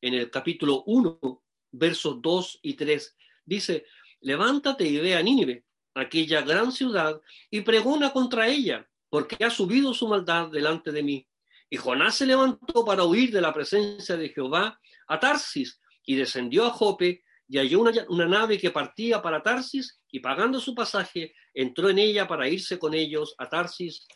en 0.00 0.14
el 0.14 0.30
capítulo 0.30 0.82
1, 0.86 1.42
versos 1.72 2.22
2 2.22 2.60
y 2.62 2.74
3. 2.74 3.16
Dice, 3.44 3.84
levántate 4.20 4.86
y 4.86 4.96
ve 4.96 5.14
a 5.14 5.22
Nínive, 5.22 5.64
aquella 5.94 6.40
gran 6.40 6.72
ciudad, 6.72 7.20
y 7.50 7.60
pregona 7.60 8.12
contra 8.12 8.48
ella, 8.48 8.88
porque 9.10 9.44
ha 9.44 9.50
subido 9.50 9.92
su 9.92 10.08
maldad 10.08 10.48
delante 10.48 10.92
de 10.92 11.02
mí. 11.02 11.26
Y 11.70 11.76
Jonás 11.76 12.16
se 12.16 12.26
levantó 12.26 12.84
para 12.84 13.04
huir 13.04 13.30
de 13.30 13.40
la 13.40 13.54
presencia 13.54 14.16
de 14.16 14.28
Jehová 14.30 14.78
a 15.06 15.20
Tarsis 15.20 15.80
y 16.04 16.16
descendió 16.16 16.66
a 16.66 16.70
Jope 16.70 17.22
y 17.46 17.58
halló 17.58 17.80
una, 17.80 18.26
nave 18.26 18.58
que 18.58 18.72
partía 18.72 19.22
para 19.22 19.42
Tarsis 19.42 20.00
y 20.10 20.18
pagando 20.18 20.60
su 20.60 20.74
pasaje 20.74 21.32
entró 21.54 21.88
en 21.88 21.98
ella 21.98 22.26
para 22.26 22.48
irse 22.48 22.78
con 22.78 22.92
ellos 22.92 23.34
a 23.38 23.48
Tarsis 23.48 24.06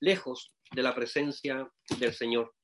lejos 0.00 0.54
de 0.72 0.82
la 0.82 0.94
presencia 0.94 1.70
del 1.98 2.14
Señor. 2.14 2.54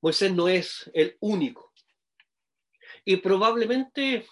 Moisés 0.00 0.32
no 0.32 0.48
es 0.48 0.90
el 0.94 1.16
único. 1.20 1.72
Y 3.04 3.16
probablemente 3.16 4.26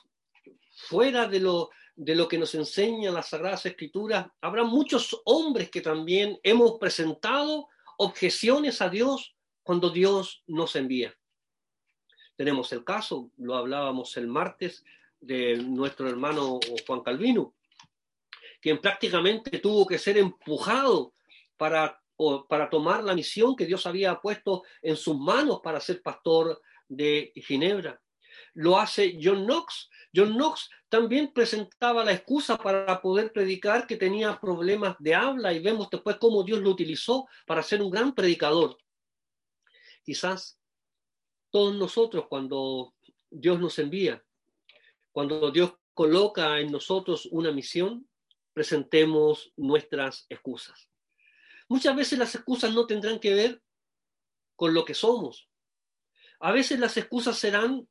fuera 0.73 1.29
de 1.29 1.40
lo, 1.40 1.71
de 1.95 2.17
lo 2.17 2.26
que 2.26 2.38
nos 2.38 2.55
enseñan 2.57 3.14
las 3.14 3.29
Sagradas 3.29 3.67
Escrituras, 3.67 4.26
habrá 4.40 4.64
muchos 4.64 5.21
hombres 5.25 5.71
que 5.71 5.81
también 5.81 6.38
hemos 6.43 6.79
presentado 6.79 7.69
objeciones 8.02 8.80
a 8.80 8.88
Dios 8.88 9.37
cuando 9.62 9.90
Dios 9.90 10.42
nos 10.47 10.75
envía. 10.75 11.14
Tenemos 12.35 12.73
el 12.73 12.83
caso, 12.83 13.30
lo 13.37 13.57
hablábamos 13.57 14.16
el 14.16 14.26
martes, 14.26 14.83
de 15.21 15.59
nuestro 15.59 16.09
hermano 16.09 16.59
Juan 16.87 17.02
Calvino, 17.02 17.54
quien 18.62 18.80
prácticamente 18.80 19.59
tuvo 19.59 19.87
que 19.87 19.99
ser 19.99 20.16
empujado 20.16 21.12
para, 21.59 22.02
para 22.49 22.71
tomar 22.71 23.04
la 23.04 23.14
misión 23.14 23.54
que 23.54 23.66
Dios 23.66 23.87
había 23.87 24.19
puesto 24.19 24.62
en 24.80 24.97
sus 24.97 25.19
manos 25.19 25.61
para 25.62 25.78
ser 25.78 26.00
pastor 26.00 26.59
de 26.88 27.33
Ginebra. 27.35 28.00
Lo 28.54 28.78
hace 28.78 29.19
John 29.23 29.45
Knox. 29.45 29.88
John 30.14 30.35
Knox 30.35 30.69
también 30.88 31.33
presentaba 31.33 32.04
la 32.04 32.12
excusa 32.12 32.59
para 32.59 33.00
poder 33.00 33.33
predicar 33.33 33.87
que 33.87 33.97
tenía 33.97 34.40
problemas 34.40 34.97
de 34.99 35.14
habla 35.14 35.52
y 35.52 35.61
vemos 35.61 35.88
después 35.90 36.16
cómo 36.16 36.42
Dios 36.42 36.61
lo 36.61 36.71
utilizó 36.71 37.28
para 37.47 37.62
ser 37.62 37.80
un 37.80 37.90
gran 37.90 38.14
predicador. 38.14 38.76
Quizás 40.04 40.59
todos 41.50 41.75
nosotros 41.76 42.26
cuando 42.28 42.95
Dios 43.30 43.61
nos 43.61 43.78
envía, 43.78 44.25
cuando 45.12 45.50
Dios 45.50 45.75
coloca 45.95 46.59
en 46.59 46.73
nosotros 46.73 47.28
una 47.30 47.52
misión, 47.52 48.09
presentemos 48.52 49.52
nuestras 49.57 50.26
excusas. 50.28 50.88
Muchas 51.69 51.95
veces 51.95 52.19
las 52.19 52.35
excusas 52.35 52.75
no 52.75 52.87
tendrán 52.87 53.21
que 53.21 53.35
ver 53.35 53.62
con 54.57 54.75
lo 54.75 54.85
que 54.85 54.95
somos. 54.95 55.49
A 56.40 56.52
veces 56.52 56.80
las 56.80 56.97
excusas 56.97 57.38
serán 57.38 57.88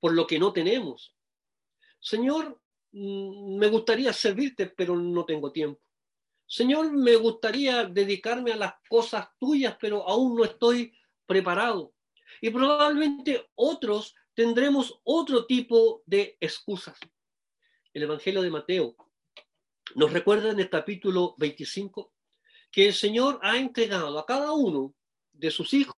por 0.00 0.12
lo 0.12 0.26
que 0.26 0.38
no 0.38 0.52
tenemos. 0.52 1.14
Señor, 2.00 2.60
mm, 2.92 3.56
me 3.56 3.68
gustaría 3.68 4.12
servirte, 4.12 4.66
pero 4.66 4.96
no 4.96 5.24
tengo 5.24 5.52
tiempo. 5.52 5.80
Señor, 6.46 6.92
me 6.92 7.16
gustaría 7.16 7.84
dedicarme 7.84 8.52
a 8.52 8.56
las 8.56 8.74
cosas 8.88 9.28
tuyas, 9.38 9.76
pero 9.80 10.08
aún 10.08 10.36
no 10.36 10.44
estoy 10.44 10.92
preparado. 11.26 11.92
Y 12.40 12.50
probablemente 12.50 13.48
otros 13.56 14.14
tendremos 14.34 15.00
otro 15.02 15.46
tipo 15.46 16.02
de 16.06 16.36
excusas. 16.40 16.96
El 17.92 18.04
Evangelio 18.04 18.42
de 18.42 18.50
Mateo 18.50 18.94
nos 19.94 20.12
recuerda 20.12 20.50
en 20.50 20.60
el 20.60 20.68
capítulo 20.68 21.34
25 21.38 22.12
que 22.70 22.88
el 22.88 22.94
Señor 22.94 23.38
ha 23.42 23.56
entregado 23.56 24.18
a 24.18 24.26
cada 24.26 24.52
uno 24.52 24.94
de 25.32 25.50
sus 25.50 25.72
hijos 25.72 25.96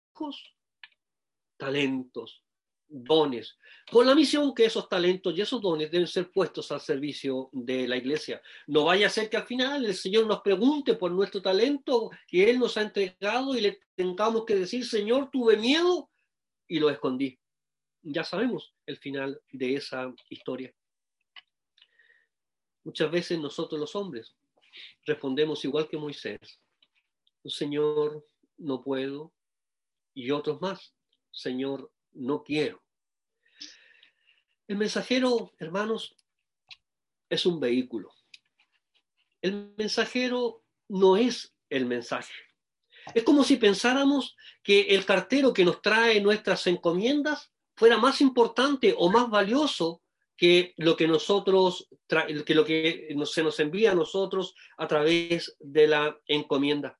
talentos, 1.56 2.44
dones, 2.88 3.58
con 3.90 4.06
la 4.06 4.14
misión 4.14 4.54
que 4.54 4.64
esos 4.64 4.88
talentos 4.88 5.36
y 5.36 5.40
esos 5.40 5.60
dones 5.60 5.90
deben 5.90 6.06
ser 6.06 6.30
puestos 6.30 6.70
al 6.72 6.80
servicio 6.80 7.48
de 7.52 7.86
la 7.88 7.96
iglesia. 7.96 8.40
No 8.66 8.84
vaya 8.84 9.06
a 9.06 9.10
ser 9.10 9.28
que 9.28 9.36
al 9.36 9.46
final 9.46 9.84
el 9.84 9.94
Señor 9.94 10.26
nos 10.26 10.40
pregunte 10.40 10.94
por 10.94 11.10
nuestro 11.10 11.42
talento 11.42 12.10
que 12.26 12.48
Él 12.50 12.58
nos 12.58 12.76
ha 12.76 12.82
entregado 12.82 13.56
y 13.56 13.60
le 13.60 13.80
tengamos 13.94 14.44
que 14.44 14.54
decir, 14.54 14.84
Señor, 14.84 15.30
tuve 15.30 15.56
miedo 15.56 16.10
y 16.68 16.78
lo 16.78 16.90
escondí. 16.90 17.38
Ya 18.02 18.24
sabemos 18.24 18.74
el 18.86 18.98
final 18.98 19.40
de 19.50 19.74
esa 19.74 20.12
historia. 20.28 20.72
Muchas 22.84 23.10
veces 23.10 23.38
nosotros 23.40 23.80
los 23.80 23.96
hombres 23.96 24.36
respondemos 25.04 25.64
igual 25.64 25.88
que 25.88 25.96
Moisés. 25.96 26.38
Señor, 27.44 28.26
no 28.58 28.82
puedo. 28.82 29.32
Y 30.14 30.30
otros 30.30 30.60
más, 30.60 30.94
Señor, 31.30 31.90
no 32.16 32.42
quiero. 32.42 32.82
El 34.68 34.76
mensajero, 34.76 35.52
hermanos, 35.58 36.16
es 37.28 37.46
un 37.46 37.60
vehículo. 37.60 38.12
el 39.42 39.74
mensajero 39.76 40.64
no 40.88 41.16
es 41.16 41.54
el 41.70 41.86
mensaje. 41.86 42.32
Es 43.14 43.22
como 43.22 43.44
si 43.44 43.56
pensáramos 43.56 44.36
que 44.62 44.80
el 44.80 45.04
cartero 45.04 45.52
que 45.52 45.64
nos 45.64 45.80
trae 45.80 46.20
nuestras 46.20 46.66
encomiendas 46.66 47.52
fuera 47.76 47.98
más 47.98 48.20
importante 48.20 48.94
o 48.96 49.10
más 49.10 49.30
valioso 49.30 50.02
que 50.36 50.74
lo 50.76 50.96
que 50.96 51.06
nosotros, 51.06 51.88
que 52.44 52.54
lo 52.54 52.64
que 52.64 53.16
se 53.24 53.42
nos 53.42 53.60
envía 53.60 53.92
a 53.92 53.94
nosotros 53.94 54.54
a 54.76 54.86
través 54.86 55.56
de 55.60 55.86
la 55.86 56.18
encomienda. 56.26 56.98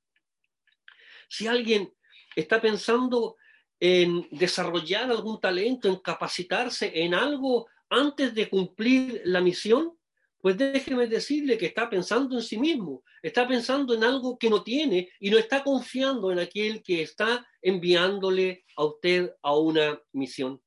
Si 1.27 1.45
alguien 1.45 1.93
está 2.35 2.61
pensando 2.61 3.35
en 3.79 4.27
desarrollar 4.31 5.11
algún 5.11 5.39
talento, 5.39 5.87
en 5.87 5.97
capacitarse 5.97 6.91
en 7.03 7.13
algo 7.13 7.67
antes 7.89 8.33
de 8.33 8.49
cumplir 8.49 9.21
la 9.25 9.41
misión, 9.41 9.97
pues 10.39 10.57
déjeme 10.57 11.07
decirle 11.07 11.57
que 11.57 11.67
está 11.67 11.89
pensando 11.89 12.35
en 12.35 12.43
sí 12.43 12.57
mismo, 12.57 13.03
está 13.21 13.47
pensando 13.47 13.93
en 13.93 14.03
algo 14.03 14.37
que 14.37 14.49
no 14.49 14.63
tiene 14.63 15.09
y 15.19 15.29
no 15.29 15.37
está 15.37 15.63
confiando 15.63 16.31
en 16.31 16.39
aquel 16.39 16.83
que 16.83 17.01
está 17.01 17.45
enviándole 17.61 18.65
a 18.75 18.85
usted 18.85 19.33
a 19.41 19.57
una 19.57 20.01
misión. 20.13 20.61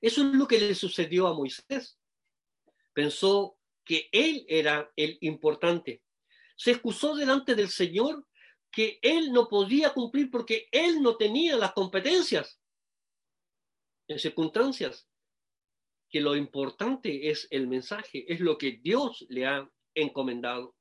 Eso 0.00 0.22
es 0.22 0.34
lo 0.34 0.48
que 0.48 0.58
le 0.58 0.74
sucedió 0.74 1.28
a 1.28 1.34
Moisés. 1.34 1.98
Pensó 2.92 3.56
que 3.84 4.08
él 4.10 4.44
era 4.48 4.90
el 4.96 5.16
importante. 5.20 6.02
Se 6.56 6.72
excusó 6.72 7.14
delante 7.14 7.54
del 7.54 7.68
Señor 7.68 8.26
que 8.72 8.98
él 9.02 9.32
no 9.32 9.48
podía 9.48 9.92
cumplir 9.92 10.30
porque 10.30 10.68
él 10.72 11.02
no 11.02 11.16
tenía 11.16 11.56
las 11.56 11.72
competencias 11.74 12.58
en 14.08 14.18
circunstancias 14.18 15.08
que 16.08 16.20
lo 16.20 16.36
importante 16.36 17.30
es 17.30 17.46
el 17.50 17.68
mensaje, 17.68 18.30
es 18.30 18.40
lo 18.40 18.58
que 18.58 18.72
Dios 18.72 19.24
le 19.28 19.46
ha 19.46 19.70
encomendado. 19.94 20.76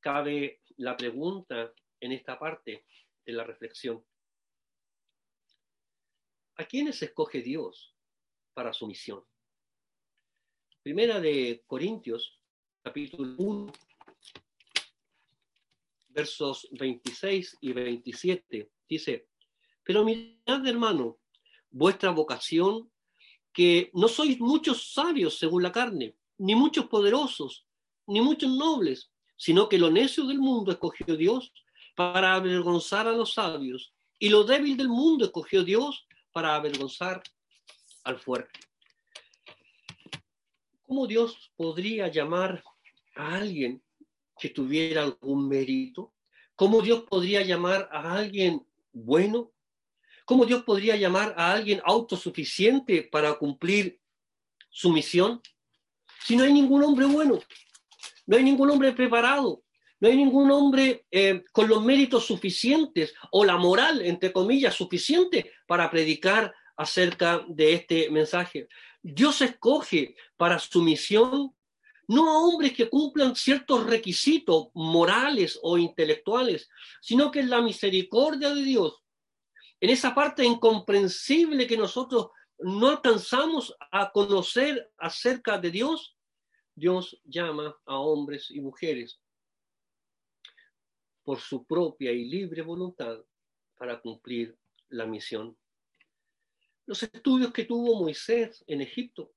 Cabe 0.00 0.60
la 0.76 0.96
pregunta 0.96 1.72
en 2.00 2.12
esta 2.12 2.38
parte 2.38 2.84
de 3.24 3.32
la 3.32 3.44
reflexión. 3.44 4.04
¿A 6.56 6.64
quiénes 6.66 7.02
escoge 7.02 7.40
Dios 7.40 7.94
para 8.52 8.72
su 8.72 8.86
misión? 8.86 9.24
Primera 10.82 11.18
de 11.18 11.64
Corintios, 11.66 12.38
capítulo 12.82 13.34
1, 13.38 13.72
versos 16.14 16.68
26 16.72 17.58
y 17.60 17.72
27, 17.72 18.70
dice, 18.88 19.28
pero 19.82 20.04
mirad 20.04 20.66
hermano, 20.66 21.18
vuestra 21.70 22.10
vocación 22.10 22.90
que 23.52 23.90
no 23.92 24.08
sois 24.08 24.38
muchos 24.40 24.92
sabios 24.92 25.38
según 25.38 25.62
la 25.62 25.72
carne, 25.72 26.16
ni 26.38 26.54
muchos 26.54 26.86
poderosos, 26.86 27.66
ni 28.06 28.20
muchos 28.20 28.50
nobles, 28.50 29.10
sino 29.36 29.68
que 29.68 29.78
lo 29.78 29.90
necio 29.90 30.24
del 30.26 30.38
mundo 30.38 30.72
escogió 30.72 31.16
Dios 31.16 31.52
para 31.94 32.34
avergonzar 32.34 33.06
a 33.06 33.12
los 33.12 33.34
sabios, 33.34 33.92
y 34.18 34.28
lo 34.28 34.44
débil 34.44 34.76
del 34.76 34.88
mundo 34.88 35.26
escogió 35.26 35.64
Dios 35.64 36.06
para 36.32 36.54
avergonzar 36.54 37.22
al 38.04 38.18
fuerte. 38.18 38.60
¿Cómo 40.86 41.06
Dios 41.06 41.52
podría 41.56 42.08
llamar 42.08 42.62
a 43.16 43.36
alguien 43.36 43.82
que 44.38 44.50
tuviera 44.50 45.02
algún 45.02 45.48
mérito? 45.48 46.14
¿Cómo 46.54 46.82
Dios 46.82 47.04
podría 47.08 47.42
llamar 47.42 47.88
a 47.90 48.14
alguien 48.16 48.66
bueno 48.92 49.54
¿Cómo 50.24 50.46
Dios 50.46 50.62
podría 50.62 50.96
llamar 50.96 51.34
a 51.36 51.52
alguien 51.52 51.82
autosuficiente 51.84 53.02
para 53.02 53.34
cumplir 53.34 54.00
su 54.70 54.90
misión? 54.90 55.42
Si 56.24 56.34
no 56.34 56.44
hay 56.44 56.52
ningún 56.52 56.82
hombre 56.82 57.04
bueno, 57.04 57.40
no 58.26 58.36
hay 58.36 58.42
ningún 58.42 58.70
hombre 58.70 58.92
preparado, 58.92 59.62
no 60.00 60.08
hay 60.08 60.16
ningún 60.16 60.50
hombre 60.50 61.04
eh, 61.10 61.44
con 61.52 61.68
los 61.68 61.84
méritos 61.84 62.24
suficientes 62.24 63.14
o 63.32 63.44
la 63.44 63.58
moral, 63.58 64.00
entre 64.00 64.32
comillas, 64.32 64.74
suficiente 64.74 65.52
para 65.66 65.90
predicar 65.90 66.54
acerca 66.76 67.44
de 67.46 67.74
este 67.74 68.08
mensaje. 68.08 68.66
Dios 69.02 69.42
escoge 69.42 70.16
para 70.38 70.58
su 70.58 70.82
misión 70.82 71.54
no 72.08 72.30
a 72.30 72.38
hombres 72.38 72.72
que 72.72 72.88
cumplan 72.88 73.34
ciertos 73.34 73.86
requisitos 73.86 74.68
morales 74.74 75.58
o 75.62 75.78
intelectuales, 75.78 76.68
sino 77.00 77.30
que 77.30 77.40
es 77.40 77.48
la 77.48 77.60
misericordia 77.60 78.54
de 78.54 78.62
Dios 78.62 79.04
en 79.84 79.90
esa 79.90 80.14
parte 80.14 80.42
incomprensible 80.42 81.66
que 81.66 81.76
nosotros 81.76 82.28
no 82.58 82.88
alcanzamos 82.88 83.76
a 83.90 84.10
conocer 84.12 84.90
acerca 84.96 85.58
de 85.58 85.70
Dios, 85.70 86.16
Dios 86.74 87.20
llama 87.22 87.78
a 87.84 87.98
hombres 87.98 88.50
y 88.50 88.62
mujeres 88.62 89.20
por 91.22 91.38
su 91.38 91.66
propia 91.66 92.12
y 92.12 92.24
libre 92.24 92.62
voluntad 92.62 93.22
para 93.76 94.00
cumplir 94.00 94.56
la 94.88 95.04
misión. 95.04 95.54
Los 96.86 97.02
estudios 97.02 97.52
que 97.52 97.66
tuvo 97.66 98.00
Moisés 98.00 98.64
en 98.66 98.80
Egipto 98.80 99.33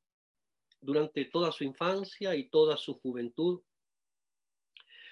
durante 0.87 1.25
toda 1.25 1.51
su 1.51 1.65
infancia 1.65 2.33
y 2.33 2.47
toda 2.49 2.77
su 2.77 2.93
juventud 3.01 3.61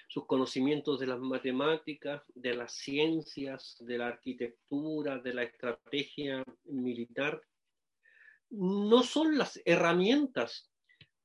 sus 0.08 0.26
conocimientos 0.26 0.98
de 1.00 1.06
las 1.08 1.18
matemáticas, 1.18 2.22
de 2.34 2.54
las 2.54 2.72
ciencias, 2.72 3.76
de 3.80 3.98
la 3.98 4.06
arquitectura, 4.06 5.18
de 5.18 5.34
la 5.34 5.42
estrategia 5.42 6.42
militar, 6.64 7.42
no 8.50 9.02
son 9.02 9.36
las 9.36 9.60
herramientas 9.64 10.70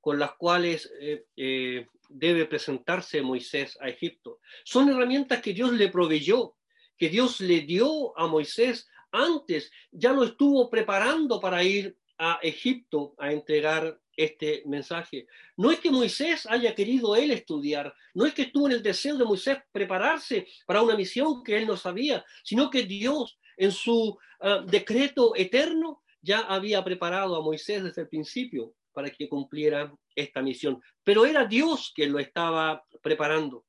con 0.02 0.20
las 0.20 0.34
cuales 0.34 0.92
eh, 1.00 1.26
eh, 1.38 1.88
debe 2.10 2.46
presentarse 2.46 3.22
Moisés 3.22 3.78
a 3.80 3.88
Egipto. 3.88 4.40
Son 4.66 4.90
herramientas 4.90 5.42
que 5.42 5.54
Dios 5.54 5.72
le 5.72 5.90
proveyó, 5.90 6.56
que 6.98 7.08
Dios 7.08 7.40
le 7.40 7.62
dio 7.62 8.18
a 8.18 8.28
Moisés 8.28 8.90
antes, 9.12 9.72
ya 9.92 10.12
lo 10.12 10.24
estuvo 10.24 10.70
preparando 10.70 11.40
para 11.40 11.64
ir 11.64 11.96
a 12.18 12.40
Egipto 12.42 13.14
a 13.20 13.32
entregar 13.32 14.01
este 14.15 14.63
mensaje. 14.65 15.28
No 15.58 15.71
es 15.71 15.80
que 15.80 15.91
Moisés 15.91 16.45
haya 16.47 16.76
querido 16.76 17.15
él 17.15 17.32
estudiar, 17.32 17.93
no 18.13 18.26
es 18.26 18.34
que 18.34 18.43
estuvo 18.43 18.67
en 18.67 18.74
el 18.74 18.84
deseo 18.84 19.17
de 19.17 19.26
Moisés 19.26 19.58
prepararse 19.71 20.47
para 20.65 20.82
una 20.82 20.95
misión 20.95 21.43
que 21.43 21.58
él 21.58 21.67
no 21.67 21.78
sabía, 21.78 22.24
sino 22.43 22.69
que 22.69 22.84
Dios 22.84 23.39
en 23.58 23.71
su 23.71 24.17
ah, 24.39 24.63
decreto 24.65 25.34
eterno 25.36 26.04
ya 26.21 26.39
había 26.39 26.84
preparado 26.84 27.36
a 27.36 27.41
Moisés 27.41 27.84
desde 27.84 28.04
el 28.04 28.10
principio 28.10 28.74
para 28.93 29.10
que 29.10 29.30
cumpliera 29.30 29.93
esta 30.15 30.41
misión. 30.41 30.82
Pero 31.04 31.26
era 31.26 31.45
Dios 31.45 31.91
quien 31.95 32.12
lo 32.12 32.19
estaba 32.19 32.84
preparando. 33.02 33.65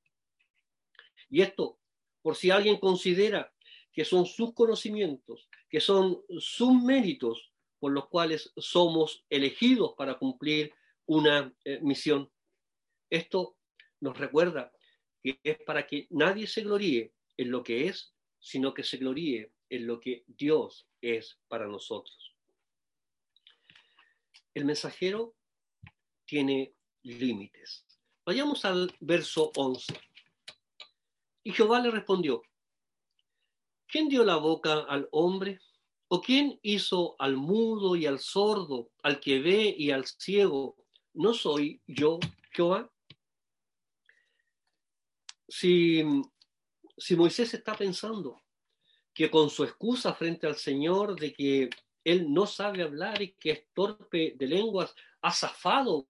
Y 1.31 1.41
esto, 1.41 1.79
por 2.21 2.37
si 2.37 2.51
alguien 2.51 2.79
considera 2.79 3.53
que 3.93 4.05
son 4.05 4.27
sus 4.27 4.55
conocimientos, 4.55 5.49
que 5.69 5.81
son 5.81 6.23
sus 6.39 6.73
méritos, 6.83 7.52
por 7.83 7.91
los 7.91 8.07
cuales 8.07 8.53
somos 8.59 9.25
elegidos 9.29 9.95
para 9.97 10.17
cumplir 10.17 10.73
una 11.05 11.53
eh, 11.65 11.81
misión. 11.83 12.31
Esto 13.11 13.57
nos 13.99 14.17
recuerda 14.17 14.71
que 15.21 15.41
es 15.43 15.59
para 15.67 15.85
que 15.85 16.07
nadie 16.11 16.47
se 16.47 16.63
gloríe 16.63 17.13
en 17.37 17.51
lo 17.51 17.65
que 17.65 17.89
es, 17.89 18.15
sino 18.39 18.73
que 18.73 18.85
se 18.85 18.99
gloríe 18.99 19.53
en 19.69 19.89
lo 19.89 19.99
que 19.99 20.23
Dios 20.29 20.87
es 21.01 21.41
para 21.49 21.67
nosotros. 21.67 22.37
El 24.55 24.65
mensajero 24.65 25.35
tiene 26.25 26.77
límites. 27.03 27.85
Vayamos 28.25 28.65
al 28.65 28.95
verso 29.01 29.51
11. 29.57 29.93
Y 31.43 31.53
Jehová 31.53 31.81
le 31.81 31.91
respondió, 31.91 32.45
¿quién 33.89 34.09
dio 34.09 34.25
la 34.25 34.37
boca 34.37 34.85
al 34.89 35.09
hombre? 35.11 35.59
¿O 36.15 36.21
quién 36.21 36.61
hizo 36.61 37.17
al 37.19 37.39
mudo 37.39 37.97
y 37.97 38.05
al 38.05 38.19
sordo, 38.19 38.91
al 39.03 39.19
que 39.19 39.41
ve 39.41 39.75
y 39.79 39.93
al 39.93 40.05
ciego? 40.05 40.77
¿No 41.15 41.33
soy 41.33 41.81
yo 41.87 42.21
Jehová? 42.51 42.93
Si, 45.49 46.05
si 46.99 47.17
Moisés 47.17 47.55
está 47.55 47.75
pensando 47.75 48.43
que 49.15 49.31
con 49.31 49.49
su 49.49 49.65
excusa 49.65 50.13
frente 50.13 50.47
al 50.47 50.57
Señor 50.57 51.19
de 51.19 51.33
que 51.33 51.71
él 52.05 52.31
no 52.31 52.47
sabe 52.47 52.83
hablar 52.83 53.23
y 53.23 53.33
que 53.33 53.51
es 53.51 53.67
torpe 53.73 54.35
de 54.37 54.47
lenguas, 54.47 54.95
ha 55.23 55.33
zafado 55.33 56.09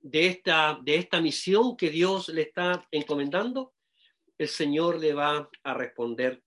de 0.00 0.28
esta, 0.28 0.80
de 0.82 0.94
esta 0.94 1.20
misión 1.20 1.76
que 1.76 1.90
Dios 1.90 2.30
le 2.30 2.40
está 2.40 2.88
encomendando, 2.90 3.74
el 4.38 4.48
Señor 4.48 4.98
le 4.98 5.12
va 5.12 5.50
a 5.62 5.74
responder. 5.74 6.42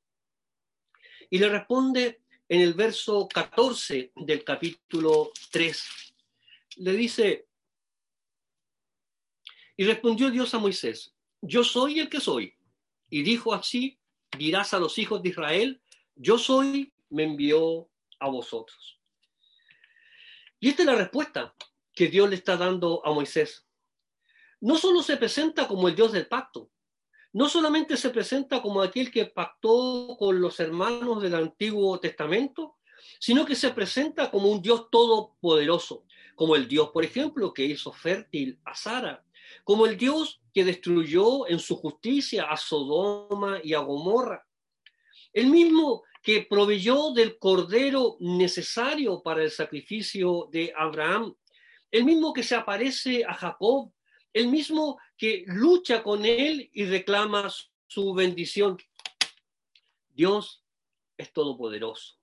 Y 1.29 1.37
le 1.37 1.49
responde 1.49 2.24
en 2.47 2.61
el 2.61 2.73
verso 2.73 3.27
14 3.27 4.11
del 4.15 4.43
capítulo 4.43 5.31
3. 5.51 5.83
Le 6.77 6.93
dice, 6.93 7.47
y 9.77 9.85
respondió 9.85 10.29
Dios 10.29 10.53
a 10.53 10.59
Moisés, 10.59 11.13
yo 11.41 11.63
soy 11.63 11.99
el 11.99 12.09
que 12.09 12.19
soy. 12.19 12.55
Y 13.09 13.23
dijo 13.23 13.53
así, 13.53 13.99
dirás 14.37 14.73
a 14.73 14.79
los 14.79 14.97
hijos 14.97 15.21
de 15.21 15.29
Israel, 15.29 15.81
yo 16.15 16.37
soy, 16.37 16.93
me 17.09 17.23
envió 17.23 17.89
a 18.19 18.29
vosotros. 18.29 18.99
Y 20.59 20.69
esta 20.69 20.83
es 20.83 20.87
la 20.87 20.95
respuesta 20.95 21.55
que 21.93 22.07
Dios 22.07 22.29
le 22.29 22.35
está 22.35 22.57
dando 22.57 23.05
a 23.05 23.13
Moisés. 23.13 23.65
no 24.61 24.77
solo 24.77 25.03
se 25.03 25.17
presenta 25.17 25.67
como 25.67 25.87
el 25.87 25.95
Dios 25.95 26.11
del 26.11 26.27
pacto, 26.27 26.71
no 27.35 27.49
solamente 27.49 27.97
se 27.97 28.11
presenta 28.11 28.61
como 28.61 28.81
aquel 28.81 29.11
que 29.11 29.25
pactó 29.25 30.15
con 30.17 30.39
los 30.39 30.57
hermanos 30.61 31.21
del 31.21 31.35
Antiguo 31.35 31.99
Testamento, 31.99 32.77
sino 33.19 33.45
que 33.45 33.55
se 33.55 33.71
presenta 33.71 34.31
como 34.31 34.49
un 34.49 34.61
Dios 34.61 34.89
todopoderoso, 34.89 36.05
como 36.33 36.55
el 36.55 36.65
Dios, 36.65 36.91
por 36.93 37.03
ejemplo, 37.03 37.53
que 37.53 37.65
hizo 37.65 37.91
fértil 37.91 38.57
a 38.63 38.73
Sara, 38.73 39.21
como 39.65 39.85
el 39.85 39.97
Dios 39.97 40.41
que 40.53 40.63
destruyó 40.63 41.45
en 41.49 41.59
su 41.59 41.75
justicia 41.75 42.45
a 42.45 42.55
Sodoma 42.55 43.59
y 43.61 43.73
a 43.73 43.79
Gomorra, 43.79 44.47
el 45.33 45.47
mismo 45.47 46.03
que 46.23 46.47
proveyó 46.49 47.11
del 47.11 47.37
cordero 47.37 48.15
necesario 48.21 49.21
para 49.21 49.43
el 49.43 49.51
sacrificio 49.51 50.47
de 50.53 50.71
Abraham, 50.73 51.35
el 51.91 52.05
mismo 52.05 52.31
que 52.31 52.43
se 52.43 52.55
aparece 52.55 53.25
a 53.25 53.33
Jacob 53.33 53.91
el 54.35 54.49
mismo 54.49 54.99
que 55.17 55.43
lucha 55.47 56.03
con 56.03 56.25
él 56.25 56.69
y 56.73 56.85
reclama 56.85 57.49
su 57.87 58.13
bendición. 58.13 58.77
Dios 60.09 60.63
es 61.17 61.31
todopoderoso. 61.31 62.15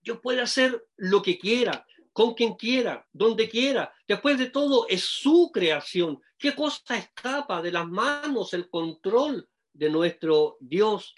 Dios 0.00 0.18
puede 0.20 0.40
hacer 0.40 0.84
lo 0.96 1.22
que 1.22 1.38
quiera, 1.38 1.86
con 2.12 2.34
quien 2.34 2.54
quiera, 2.54 3.06
donde 3.12 3.48
quiera. 3.48 3.94
Después 4.06 4.38
de 4.38 4.50
todo, 4.50 4.86
es 4.88 5.04
su 5.04 5.50
creación. 5.52 6.20
¿Qué 6.36 6.54
cosa 6.54 6.98
escapa 6.98 7.62
de 7.62 7.70
las 7.70 7.86
manos, 7.86 8.52
el 8.54 8.68
control 8.68 9.48
de 9.72 9.90
nuestro 9.90 10.56
Dios? 10.60 11.14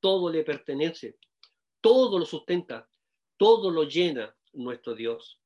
Todo 0.00 0.30
le 0.30 0.42
pertenece, 0.42 1.18
todo 1.80 2.18
lo 2.18 2.24
sustenta, 2.24 2.88
todo 3.36 3.70
lo 3.70 3.84
llena 3.84 4.34
nuestro 4.52 4.94
Dios. 4.94 5.38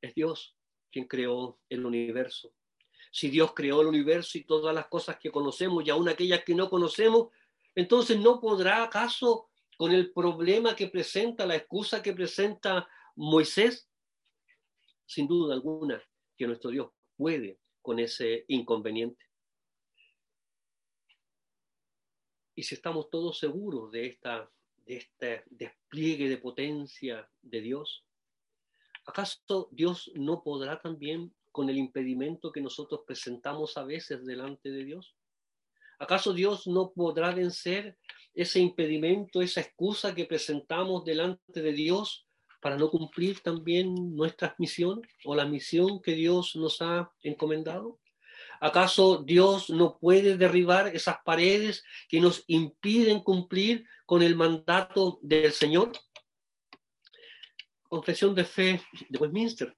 Es 0.00 0.14
Dios 0.14 0.54
quien 0.90 1.06
creó 1.06 1.58
el 1.68 1.84
universo 1.84 2.52
si 3.10 3.28
Dios 3.28 3.52
creó 3.54 3.80
el 3.80 3.88
universo 3.88 4.38
y 4.38 4.44
todas 4.44 4.74
las 4.74 4.86
cosas 4.86 5.18
que 5.18 5.30
conocemos 5.30 5.84
y 5.84 5.90
aún 5.90 6.08
aquellas 6.08 6.44
que 6.44 6.54
no 6.54 6.70
conocemos, 6.70 7.28
entonces 7.74 8.18
no 8.18 8.40
podrá 8.40 8.84
acaso 8.84 9.50
con 9.76 9.92
el 9.92 10.12
problema 10.12 10.76
que 10.76 10.88
presenta, 10.88 11.46
la 11.46 11.56
excusa 11.56 12.02
que 12.02 12.12
presenta 12.12 12.88
Moisés, 13.16 13.88
sin 15.06 15.26
duda 15.26 15.54
alguna 15.54 16.02
que 16.36 16.46
nuestro 16.46 16.70
Dios 16.70 16.90
puede 17.16 17.58
con 17.82 17.98
ese 17.98 18.44
inconveniente. 18.48 19.24
Y 22.54 22.62
si 22.62 22.74
estamos 22.74 23.08
todos 23.10 23.38
seguros 23.38 23.90
de, 23.90 24.06
esta, 24.06 24.50
este 24.84 25.44
despliegue 25.46 26.28
de 26.28 26.36
potencia 26.36 27.28
de 27.40 27.60
Dios, 27.60 28.04
¿acaso 29.06 29.68
Dios 29.72 30.10
no 30.14 30.42
podrá 30.42 30.80
también 30.80 31.34
con 31.52 31.68
el 31.68 31.78
impedimento 31.78 32.52
que 32.52 32.60
nosotros 32.60 33.02
presentamos 33.06 33.76
a 33.76 33.84
veces 33.84 34.24
delante 34.24 34.70
de 34.70 34.84
Dios? 34.84 35.14
¿Acaso 35.98 36.32
Dios 36.32 36.66
no 36.66 36.92
podrá 36.92 37.30
vencer 37.32 37.98
ese 38.32 38.60
impedimento, 38.60 39.42
esa 39.42 39.60
excusa 39.60 40.14
que 40.14 40.24
presentamos 40.24 41.04
delante 41.04 41.60
de 41.60 41.72
Dios 41.72 42.26
para 42.60 42.76
no 42.76 42.90
cumplir 42.90 43.40
también 43.40 44.16
nuestras 44.16 44.54
misiones 44.58 45.10
o 45.24 45.34
la 45.34 45.44
misión 45.44 46.00
que 46.00 46.12
Dios 46.12 46.56
nos 46.56 46.80
ha 46.80 47.12
encomendado? 47.22 48.00
¿Acaso 48.60 49.22
Dios 49.22 49.70
no 49.70 49.98
puede 49.98 50.36
derribar 50.36 50.88
esas 50.88 51.16
paredes 51.24 51.82
que 52.08 52.20
nos 52.20 52.44
impiden 52.46 53.20
cumplir 53.20 53.84
con 54.06 54.22
el 54.22 54.36
mandato 54.36 55.18
del 55.22 55.52
Señor? 55.52 55.92
Confesión 57.88 58.34
de 58.34 58.44
fe 58.44 58.80
de 59.08 59.18
Westminster 59.18 59.76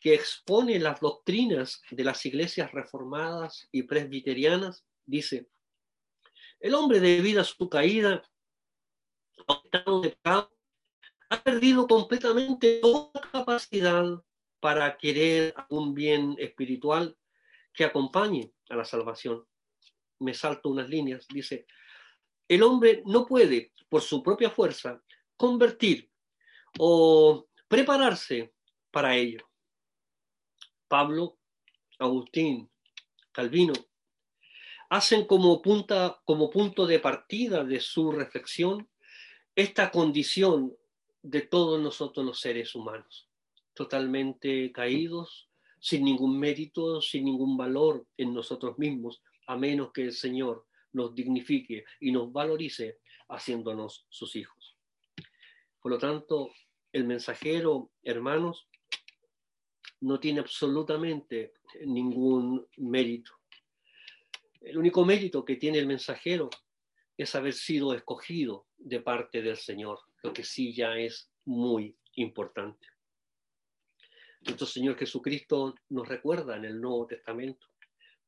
que 0.00 0.14
expone 0.14 0.78
las 0.78 1.00
doctrinas 1.00 1.82
de 1.90 2.04
las 2.04 2.24
iglesias 2.24 2.72
reformadas 2.72 3.68
y 3.70 3.82
presbiterianas, 3.82 4.86
dice, 5.04 5.50
el 6.58 6.74
hombre 6.74 7.00
debido 7.00 7.42
a 7.42 7.44
su 7.44 7.68
caída, 7.68 8.22
ha 11.30 11.42
perdido 11.42 11.86
completamente 11.86 12.80
toda 12.80 13.20
capacidad 13.32 14.04
para 14.58 14.96
querer 14.96 15.54
un 15.68 15.94
bien 15.94 16.34
espiritual 16.38 17.16
que 17.72 17.84
acompañe 17.84 18.52
a 18.68 18.76
la 18.76 18.84
salvación. 18.84 19.46
Me 20.18 20.34
salto 20.34 20.70
unas 20.70 20.88
líneas, 20.88 21.26
dice, 21.28 21.66
el 22.48 22.62
hombre 22.62 23.02
no 23.06 23.26
puede, 23.26 23.72
por 23.88 24.02
su 24.02 24.22
propia 24.22 24.50
fuerza, 24.50 25.02
convertir 25.36 26.10
o 26.78 27.48
prepararse 27.68 28.52
para 28.90 29.16
ello. 29.16 29.49
Pablo, 30.90 31.38
Agustín, 32.00 32.68
Calvino, 33.30 33.74
hacen 34.88 35.24
como, 35.24 35.62
punta, 35.62 36.20
como 36.24 36.50
punto 36.50 36.84
de 36.84 36.98
partida 36.98 37.62
de 37.62 37.78
su 37.78 38.10
reflexión 38.10 38.90
esta 39.54 39.92
condición 39.92 40.76
de 41.22 41.42
todos 41.42 41.80
nosotros 41.80 42.26
los 42.26 42.40
seres 42.40 42.74
humanos, 42.74 43.28
totalmente 43.72 44.72
caídos, 44.72 45.48
sin 45.78 46.04
ningún 46.04 46.36
mérito, 46.40 47.00
sin 47.00 47.24
ningún 47.24 47.56
valor 47.56 48.04
en 48.16 48.34
nosotros 48.34 48.76
mismos, 48.76 49.22
a 49.46 49.56
menos 49.56 49.92
que 49.92 50.02
el 50.02 50.12
Señor 50.12 50.66
nos 50.92 51.14
dignifique 51.14 51.84
y 52.00 52.10
nos 52.10 52.32
valorice 52.32 52.98
haciéndonos 53.28 54.06
sus 54.08 54.34
hijos. 54.34 54.76
Por 55.80 55.92
lo 55.92 55.98
tanto, 55.98 56.50
el 56.92 57.04
mensajero, 57.04 57.92
hermanos, 58.02 58.66
no 60.00 60.18
tiene 60.18 60.40
absolutamente 60.40 61.54
ningún 61.84 62.66
mérito. 62.78 63.32
El 64.60 64.78
único 64.78 65.04
mérito 65.04 65.44
que 65.44 65.56
tiene 65.56 65.78
el 65.78 65.86
mensajero 65.86 66.50
es 67.16 67.34
haber 67.34 67.52
sido 67.52 67.94
escogido 67.94 68.66
de 68.78 69.00
parte 69.00 69.42
del 69.42 69.56
Señor, 69.56 69.98
lo 70.22 70.32
que 70.32 70.44
sí 70.44 70.72
ya 70.72 70.96
es 70.96 71.30
muy 71.44 71.96
importante. 72.14 72.86
Nuestro 74.42 74.66
Señor 74.66 74.96
Jesucristo 74.96 75.74
nos 75.90 76.08
recuerda 76.08 76.56
en 76.56 76.64
el 76.64 76.80
Nuevo 76.80 77.06
Testamento, 77.06 77.66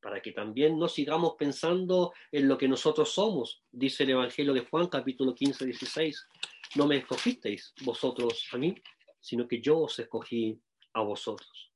para 0.00 0.20
que 0.20 0.32
también 0.32 0.78
no 0.78 0.88
sigamos 0.88 1.34
pensando 1.38 2.12
en 2.30 2.48
lo 2.48 2.58
que 2.58 2.68
nosotros 2.68 3.12
somos, 3.12 3.62
dice 3.70 4.02
el 4.02 4.10
Evangelio 4.10 4.52
de 4.52 4.66
Juan 4.66 4.88
capítulo 4.88 5.34
15, 5.34 5.64
16. 5.64 6.28
No 6.74 6.86
me 6.86 6.96
escogisteis 6.96 7.72
vosotros 7.82 8.46
a 8.52 8.58
mí, 8.58 8.74
sino 9.20 9.46
que 9.46 9.60
yo 9.60 9.78
os 9.78 9.98
escogí 9.98 10.60
a 10.92 11.02
vosotros. 11.02 11.72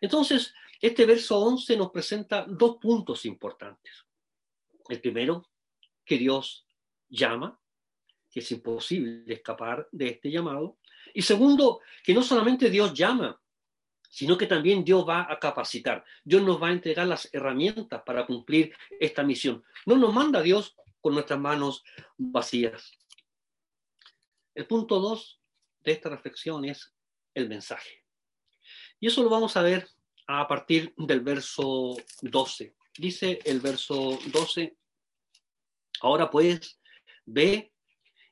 Entonces, 0.00 0.54
este 0.80 1.06
verso 1.06 1.38
11 1.38 1.76
nos 1.76 1.90
presenta 1.90 2.44
dos 2.48 2.76
puntos 2.76 3.24
importantes. 3.26 4.06
El 4.88 5.00
primero, 5.00 5.50
que 6.04 6.18
Dios 6.18 6.66
llama, 7.08 7.60
que 8.30 8.40
es 8.40 8.52
imposible 8.52 9.32
escapar 9.32 9.88
de 9.92 10.08
este 10.08 10.30
llamado. 10.30 10.78
Y 11.14 11.22
segundo, 11.22 11.80
que 12.04 12.14
no 12.14 12.22
solamente 12.22 12.70
Dios 12.70 12.94
llama, 12.94 13.40
sino 14.08 14.38
que 14.38 14.46
también 14.46 14.84
Dios 14.84 15.06
va 15.06 15.30
a 15.30 15.38
capacitar. 15.38 16.04
Dios 16.24 16.42
nos 16.42 16.62
va 16.62 16.68
a 16.68 16.72
entregar 16.72 17.06
las 17.06 17.28
herramientas 17.32 18.02
para 18.04 18.26
cumplir 18.26 18.74
esta 18.98 19.22
misión. 19.22 19.64
No 19.84 19.96
nos 19.96 20.12
manda 20.14 20.40
Dios 20.42 20.76
con 21.00 21.14
nuestras 21.14 21.38
manos 21.38 21.84
vacías. 22.16 22.92
El 24.54 24.66
punto 24.66 24.98
dos 24.98 25.40
de 25.80 25.92
esta 25.92 26.08
reflexión 26.08 26.64
es 26.64 26.94
el 27.34 27.48
mensaje. 27.48 28.04
Y 29.00 29.06
eso 29.06 29.22
lo 29.22 29.30
vamos 29.30 29.56
a 29.56 29.62
ver 29.62 29.88
a 30.26 30.46
partir 30.46 30.92
del 30.96 31.20
verso 31.20 31.96
12. 32.22 32.74
Dice 32.96 33.38
el 33.44 33.60
verso 33.60 34.18
12, 34.26 34.76
ahora 36.00 36.28
pues, 36.30 36.78
ve 37.24 37.72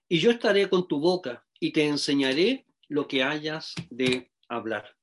y 0.08 0.18
yo 0.18 0.30
estaré 0.30 0.68
con 0.68 0.86
tu 0.86 1.00
boca 1.00 1.44
y 1.60 1.72
te 1.72 1.86
enseñaré 1.86 2.66
lo 2.88 3.06
que 3.06 3.22
hayas 3.22 3.74
de 3.90 4.30
hablar. 4.48 4.96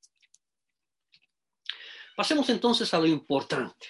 Pasemos 2.16 2.48
entonces 2.48 2.94
a 2.94 3.00
lo 3.00 3.06
importante, 3.06 3.88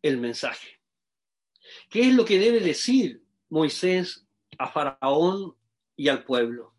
el 0.00 0.16
mensaje. 0.16 0.80
¿Qué 1.90 2.08
es 2.08 2.14
lo 2.14 2.24
que 2.24 2.38
debe 2.38 2.60
decir 2.60 3.22
Moisés 3.50 4.26
a 4.56 4.68
Faraón 4.68 5.56
y 5.94 6.08
al 6.08 6.24
pueblo? 6.24 6.74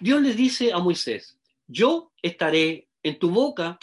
Dios 0.00 0.22
le 0.22 0.32
dice 0.34 0.72
a 0.72 0.78
Moisés, 0.78 1.38
yo 1.66 2.13
estaré 2.24 2.88
en 3.02 3.18
tu 3.18 3.30
boca 3.30 3.78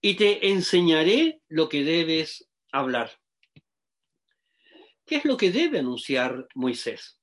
y 0.00 0.14
te 0.14 0.48
enseñaré 0.48 1.42
lo 1.48 1.68
que 1.68 1.82
debes 1.82 2.48
hablar. 2.70 3.10
¿Qué 5.04 5.16
es 5.16 5.24
lo 5.24 5.36
que 5.36 5.50
debe 5.50 5.80
anunciar 5.80 6.46
Moisés? 6.54 7.20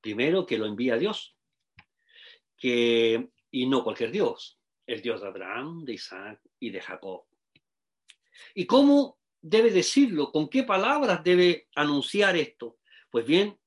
Primero 0.00 0.46
que 0.46 0.56
lo 0.56 0.64
envía 0.64 0.96
Dios, 0.96 1.36
que, 2.56 3.28
y 3.50 3.66
no 3.66 3.84
cualquier 3.84 4.10
Dios, 4.10 4.58
el 4.86 5.02
Dios 5.02 5.20
de 5.20 5.28
Abraham, 5.28 5.84
de 5.84 5.92
Isaac 5.92 6.40
y 6.58 6.70
de 6.70 6.80
Jacob. 6.80 7.26
¿Y 8.54 8.64
cómo 8.64 9.18
debe 9.38 9.70
decirlo? 9.70 10.32
¿Con 10.32 10.48
qué 10.48 10.62
palabras 10.62 11.22
debe 11.22 11.68
anunciar 11.74 12.36
esto? 12.36 12.78
Pues 13.10 13.26
bien, 13.26 13.60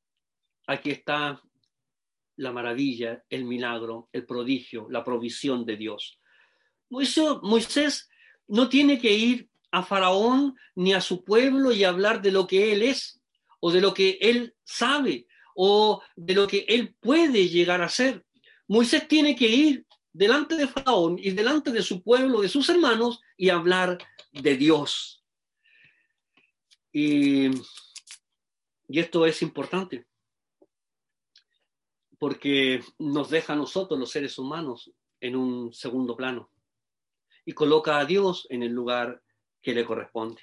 aquí 0.66 0.90
está 0.90 1.40
la 2.38 2.52
maravilla, 2.52 3.24
el 3.30 3.46
milagro, 3.46 4.10
el 4.12 4.26
prodigio, 4.26 4.88
la 4.90 5.04
provisión 5.04 5.66
de 5.66 5.78
Dios. 5.78 6.20
Moisés, 6.90 8.10
no 8.48 8.70
tiene 8.70 9.00
que 9.00 9.14
ir 9.14 9.50
a 9.72 9.84
Faraón 9.84 10.56
ni 10.76 10.94
a 10.94 11.02
su 11.02 11.24
pueblo 11.24 11.72
y 11.72 11.84
hablar 11.84 12.22
de 12.22 12.32
lo 12.32 12.46
que 12.46 12.72
él 12.74 12.84
es 12.84 13.22
o 13.60 13.72
de 13.72 13.82
lo 13.82 13.94
que 13.94 14.18
él 14.22 14.56
sabe 14.64 15.28
o 15.56 16.02
de 16.16 16.34
lo 16.36 16.48
que 16.48 16.66
él 16.68 16.96
puede 17.00 17.48
llegar 17.48 17.82
a 17.82 17.90
ser. 17.90 18.26
Moisés 18.68 19.08
tiene 19.08 19.36
que 19.36 19.48
ir 19.48 19.86
delante 20.12 20.56
de 20.56 20.68
Faraón 20.68 21.18
y 21.20 21.32
delante 21.32 21.72
de 21.72 21.82
su 21.82 22.04
pueblo, 22.04 22.42
de 22.42 22.50
sus 22.50 22.70
hermanos, 22.70 23.22
y 23.36 23.50
hablar 23.50 23.98
de 24.32 24.56
Dios. 24.56 25.24
Y, 26.92 27.48
y 28.88 29.00
esto 29.00 29.26
es 29.26 29.42
importante, 29.42 30.06
porque 32.24 32.82
nos 33.00 33.30
deja 33.30 33.52
a 33.52 33.58
nosotros, 33.58 34.00
los 34.00 34.10
seres 34.10 34.38
humanos, 34.38 34.90
en 35.20 35.36
un 35.36 35.74
segundo 35.74 36.16
plano 36.16 36.50
y 37.44 37.52
coloca 37.52 38.00
a 38.00 38.06
Dios 38.06 38.48
en 38.50 38.64
el 38.64 38.72
lugar 38.72 39.22
que 39.62 39.74
le 39.74 39.84
corresponde. 39.84 40.42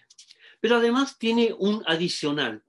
Pero 0.60 0.76
además 0.76 1.16
tiene 1.16 1.54
un 1.58 1.82
adicional. 1.86 2.62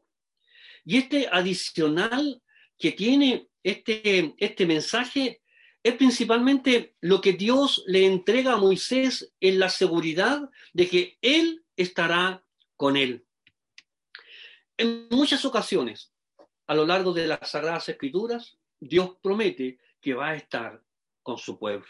Y 0.86 0.96
este 0.96 1.28
adicional 1.30 2.42
que 2.80 2.94
tiene 2.94 3.50
este, 3.64 4.34
este 4.38 4.66
mensaje 4.66 5.42
es 5.84 5.94
principalmente 5.96 6.96
lo 7.02 7.20
que 7.20 7.34
Dios 7.34 7.84
le 7.88 8.06
entrega 8.06 8.54
a 8.54 8.64
Moisés 8.66 9.34
en 9.42 9.60
la 9.60 9.68
seguridad 9.68 10.50
de 10.72 10.88
que 10.88 11.18
Él 11.22 11.66
estará 11.76 12.46
con 12.78 12.96
él. 12.96 13.26
En 14.78 15.10
muchas 15.10 15.44
ocasiones, 15.44 16.14
a 16.66 16.76
lo 16.76 16.86
largo 16.86 17.12
de 17.12 17.28
las 17.28 17.52
Sagradas 17.52 17.90
Escrituras, 17.90 18.58
Dios 18.82 19.16
promete 19.22 19.80
que 20.02 20.16
va 20.16 20.30
a 20.30 20.36
estar 20.36 20.84
con 21.22 21.38
su 21.38 21.58
pueblo. 21.58 21.88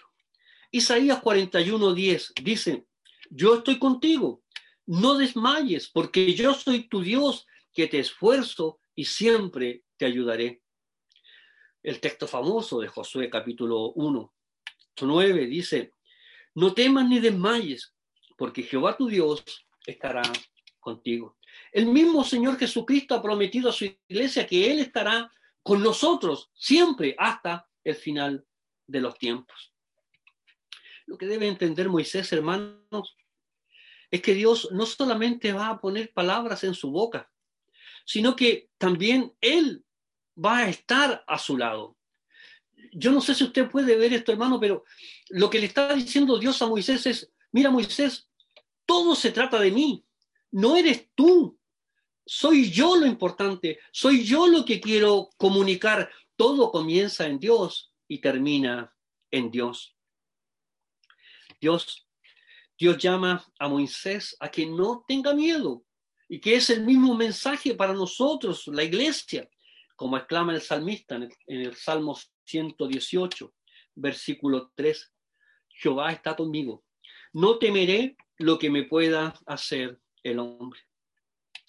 Isaías 0.70 1.22
41:10 1.22 2.34
dice, 2.44 2.86
yo 3.30 3.56
estoy 3.56 3.80
contigo, 3.80 4.44
no 4.86 5.18
desmayes, 5.18 5.90
porque 5.90 6.34
yo 6.34 6.54
soy 6.54 6.88
tu 6.90 7.02
Dios, 7.02 7.48
que 7.74 7.88
te 7.88 8.00
esfuerzo 8.00 8.80
y 8.94 9.06
siempre 9.06 9.84
te 9.96 10.06
ayudaré. 10.06 10.62
El 11.82 12.00
texto 12.02 12.28
famoso 12.28 12.82
de 12.82 12.90
Josué 12.90 13.30
capítulo 13.30 13.94
1, 13.94 14.34
9 15.02 15.46
dice, 15.46 15.94
no 16.54 16.74
temas 16.74 17.08
ni 17.08 17.20
desmayes, 17.20 17.94
porque 18.38 18.64
Jehová 18.64 18.98
tu 18.98 19.08
Dios 19.08 19.44
estará 19.86 20.22
contigo. 20.82 21.38
El 21.72 21.86
mismo 21.86 22.26
Señor 22.26 22.58
Jesucristo 22.58 23.16
ha 23.16 23.22
prometido 23.22 23.70
a 23.70 23.74
su 23.74 23.86
iglesia 24.10 24.46
que 24.46 24.72
Él 24.72 24.80
estará 24.80 25.32
con 25.64 25.82
nosotros 25.82 26.52
siempre 26.54 27.16
hasta 27.18 27.70
el 27.84 27.96
final 27.96 28.46
de 28.88 29.02
los 29.02 29.18
tiempos. 29.18 29.74
Lo 31.06 31.18
que 31.18 31.28
debe 31.28 31.48
entender 31.48 31.90
Moisés, 31.90 32.32
hermanos, 32.32 33.18
es 34.10 34.22
que 34.22 34.34
Dios 34.34 34.70
no 34.72 34.86
solamente 34.86 35.54
va 35.54 35.70
a 35.70 35.80
poner 35.80 36.14
palabras 36.14 36.64
en 36.64 36.74
su 36.74 36.92
boca, 36.92 37.32
sino 38.06 38.36
que 38.36 38.70
también 38.78 39.34
Él 39.40 39.84
va 40.44 40.60
a 40.60 40.70
estar 40.70 41.24
a 41.28 41.38
su 41.38 41.58
lado. 41.58 41.98
Yo 42.94 43.12
no 43.12 43.22
sé 43.22 43.36
si 43.36 43.44
usted 43.44 43.70
puede 43.70 43.96
ver 43.96 44.14
esto, 44.14 44.32
hermano, 44.32 44.60
pero 44.60 44.84
lo 45.30 45.50
que 45.50 45.60
le 45.60 45.68
está 45.68 45.94
diciendo 45.94 46.38
Dios 46.38 46.62
a 46.62 46.68
Moisés 46.68 47.06
es, 47.06 47.32
mira 47.52 47.70
Moisés, 47.70 48.30
todo 48.86 49.16
se 49.16 49.32
trata 49.32 49.60
de 49.60 49.72
mí, 49.72 50.06
no 50.52 50.76
eres 50.76 51.10
tú, 51.16 51.58
soy 52.26 52.72
yo 52.72 52.96
lo 52.96 53.06
importante, 53.06 53.80
soy 53.92 54.24
yo 54.24 54.48
lo 54.48 54.64
que 54.66 54.80
quiero 54.80 55.30
comunicar. 55.38 56.12
Todo 56.36 56.72
comienza 56.72 57.26
en 57.26 57.40
Dios 57.40 57.94
y 58.08 58.20
termina 58.20 58.94
en 59.32 59.52
Dios. 59.52 59.96
Dios, 61.60 62.08
Dios 62.78 62.98
llama 62.98 63.46
a 63.60 63.68
Moisés 63.68 64.36
a 64.40 64.50
que 64.50 64.66
no 64.66 65.06
tenga 65.08 65.34
miedo 65.34 65.86
y 66.28 66.40
que 66.40 66.56
es 66.56 66.70
el 66.70 66.84
mismo 66.84 67.16
mensaje 67.16 67.76
para 67.76 67.94
nosotros, 67.94 68.68
la 68.68 68.84
iglesia, 68.84 69.50
como 69.96 70.18
exclama 70.18 70.54
el 70.54 70.62
salmista 70.62 71.16
en 71.16 71.30
el, 71.48 71.76
Salmo 71.76 72.18
118, 72.46 73.54
versículo 73.96 74.72
3. 74.76 75.14
Jehová 75.70 76.12
está 76.12 76.36
conmigo. 76.36 76.84
No 77.34 77.60
temeré 77.60 78.16
lo 78.38 78.58
que 78.58 78.70
me 78.70 78.84
pueda 78.84 79.36
hacer 79.46 80.00
el 80.24 80.40
hombre. 80.40 80.80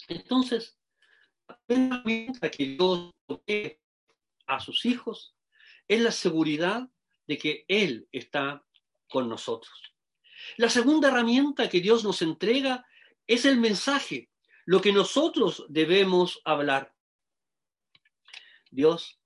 Entonces, 0.07 0.77
la 1.47 1.59
herramienta 1.67 2.49
que 2.51 2.65
Dios 2.65 3.11
a 4.47 4.59
sus 4.59 4.85
hijos 4.85 5.35
es 5.87 6.01
la 6.01 6.11
seguridad 6.11 6.89
de 7.27 7.37
que 7.37 7.65
Él 7.67 8.07
está 8.11 8.65
con 9.09 9.29
nosotros. 9.29 9.93
La 10.57 10.69
segunda 10.69 11.07
herramienta 11.07 11.69
que 11.69 11.79
Dios 11.79 12.03
nos 12.03 12.21
entrega 12.21 12.85
es 13.27 13.45
el 13.45 13.59
mensaje, 13.59 14.29
lo 14.65 14.81
que 14.81 14.91
nosotros 14.91 15.65
debemos 15.69 16.41
hablar. 16.43 16.93
Dios, 18.71 19.19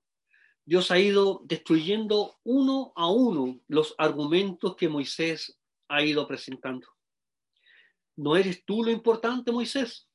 Dios 0.64 0.90
ha 0.90 0.98
ido 0.98 1.40
destruyendo 1.44 2.38
uno 2.44 2.92
a 2.94 3.10
uno 3.10 3.60
los 3.66 3.94
argumentos 3.98 4.76
que 4.76 4.88
Moisés 4.88 5.58
ha 5.88 6.02
ido 6.02 6.28
presentando. 6.28 6.86
¿No 8.16 8.36
eres 8.36 8.64
tú 8.64 8.84
lo 8.84 8.90
importante, 8.90 9.50
Moisés? 9.50 10.07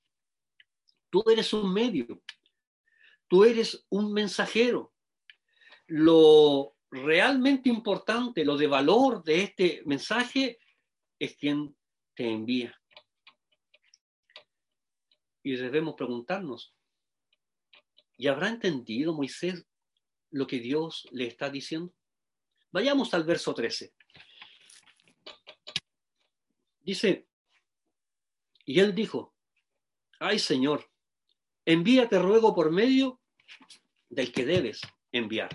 Tú 1.14 1.24
eres 1.30 1.54
un 1.54 1.72
medio. 1.72 2.24
Tú 3.28 3.44
eres 3.44 3.86
un 3.90 4.12
mensajero. 4.12 4.96
Lo 5.86 6.76
realmente 6.90 7.70
importante, 7.70 8.44
lo 8.44 8.58
de 8.58 8.66
valor 8.66 9.24
de 9.24 9.44
este 9.44 9.84
mensaje 9.86 10.58
es 11.20 11.38
quien 11.38 11.78
te 12.16 12.28
envía. 12.28 12.76
Y 15.44 15.56
debemos 15.56 15.94
preguntarnos, 15.94 16.74
¿y 18.18 18.26
habrá 18.26 18.50
entendido 18.50 19.14
Moisés 19.14 19.68
lo 20.32 20.48
que 20.48 20.58
Dios 20.58 21.08
le 21.12 21.28
está 21.28 21.52
diciendo? 21.52 21.94
Vayamos 22.72 23.14
al 23.14 23.24
verso 23.24 23.54
13. 23.54 23.94
Dice, 26.82 27.28
y 28.66 28.80
él 28.80 28.96
dijo, 28.96 29.36
ay 30.20 30.40
Señor, 30.40 30.90
envíate 31.66 32.20
ruego 32.20 32.54
por 32.54 32.72
medio 32.72 33.20
del 34.10 34.32
que 34.32 34.46
debes 34.46 34.82
enviar. 35.12 35.50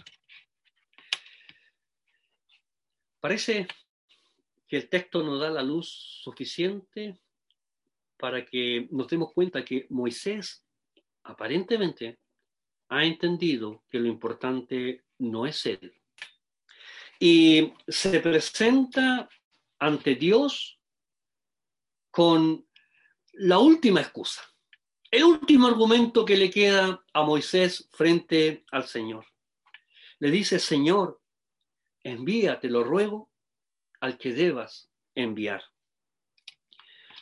Parece 3.20 3.66
que 4.66 4.76
el 4.76 4.88
texto 4.88 5.22
nos 5.22 5.40
da 5.40 5.50
la 5.50 5.62
luz 5.62 5.88
suficiente 6.22 7.18
para 8.16 8.44
que 8.44 8.88
nos 8.90 9.08
demos 9.08 9.32
cuenta 9.32 9.64
que 9.64 9.86
Moisés 9.90 10.64
aparentemente 11.24 12.18
ha 12.88 13.04
entendido 13.04 13.84
que 13.88 13.98
lo 13.98 14.06
importante 14.06 15.04
no 15.18 15.46
es 15.46 15.66
él. 15.66 15.94
Y 17.20 17.72
se 17.86 18.20
presenta 18.20 19.28
ante 19.78 20.14
Dios 20.14 20.80
con 22.10 22.66
la 23.32 23.58
última 23.58 24.00
excusa, 24.00 24.42
el 25.10 25.24
último 25.24 25.66
argumento 25.66 26.24
que 26.24 26.36
le 26.36 26.50
queda 26.50 27.04
a 27.12 27.22
Moisés 27.22 27.88
frente 27.92 28.64
al 28.70 28.86
Señor. 28.86 29.26
Le 30.18 30.30
dice, 30.30 30.58
Señor, 30.58 31.20
envíate, 32.02 32.68
lo 32.68 32.84
ruego, 32.84 33.30
al 34.00 34.18
que 34.18 34.32
debas 34.32 34.90
enviar. 35.14 35.62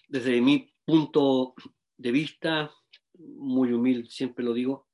Desde 0.09 0.41
mi 0.41 0.73
punto 0.85 1.55
de 1.97 2.11
vista, 2.11 2.73
muy 3.15 3.73
humilde, 3.73 4.11
siempre 4.11 4.45
lo 4.45 4.53
digo, 4.53 4.89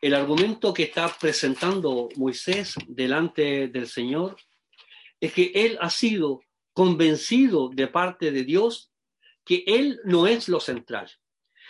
el 0.00 0.14
argumento 0.14 0.74
que 0.74 0.84
está 0.84 1.08
presentando 1.18 2.08
Moisés 2.16 2.74
delante 2.86 3.68
del 3.68 3.88
Señor 3.88 4.36
es 5.18 5.32
que 5.32 5.50
él 5.54 5.78
ha 5.80 5.90
sido 5.90 6.42
convencido 6.72 7.70
de 7.70 7.88
parte 7.88 8.30
de 8.30 8.44
Dios 8.44 8.92
que 9.44 9.64
él 9.66 10.00
no 10.04 10.26
es 10.26 10.48
lo 10.48 10.60
central. 10.60 11.10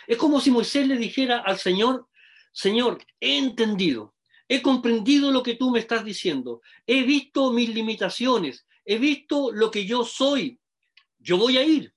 Es 0.07 0.17
como 0.17 0.39
si 0.39 0.51
Moisés 0.51 0.87
le 0.87 0.97
dijera 0.97 1.39
al 1.39 1.57
Señor, 1.57 2.07
Señor, 2.51 3.03
he 3.19 3.37
entendido, 3.37 4.15
He 4.47 4.61
comprendido 4.61 5.31
lo 5.31 5.41
que 5.41 5.55
tú 5.55 5.71
me 5.71 5.79
estás 5.79 6.05
diciendo. 6.05 6.61
He 6.85 7.03
visto 7.03 7.51
mis 7.51 7.69
limitaciones. 7.69 8.67
He 8.83 8.99
visto 8.99 9.51
lo 9.51 9.71
que 9.71 9.85
yo 9.85 10.05
soy. 10.05 10.59
Yo 11.17 11.37
voy 11.37 11.57
a 11.57 11.63
ir. 11.63 11.93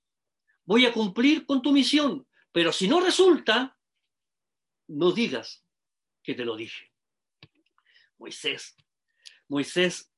Voy 0.65 0.87
a 0.87 0.93
cumplir 0.93 1.45
con 1.45 1.61
tu 1.61 1.73
misión. 1.73 2.27
Pero 2.53 2.73
si 2.73 2.89
no 2.89 3.01
resulta, 3.01 3.79
no 4.87 5.13
digas 5.13 5.63
que 6.23 6.35
te 6.35 6.45
lo 6.45 6.57
dije. 6.57 6.91
Moisés, 8.17 8.75
Moisés 9.49 10.11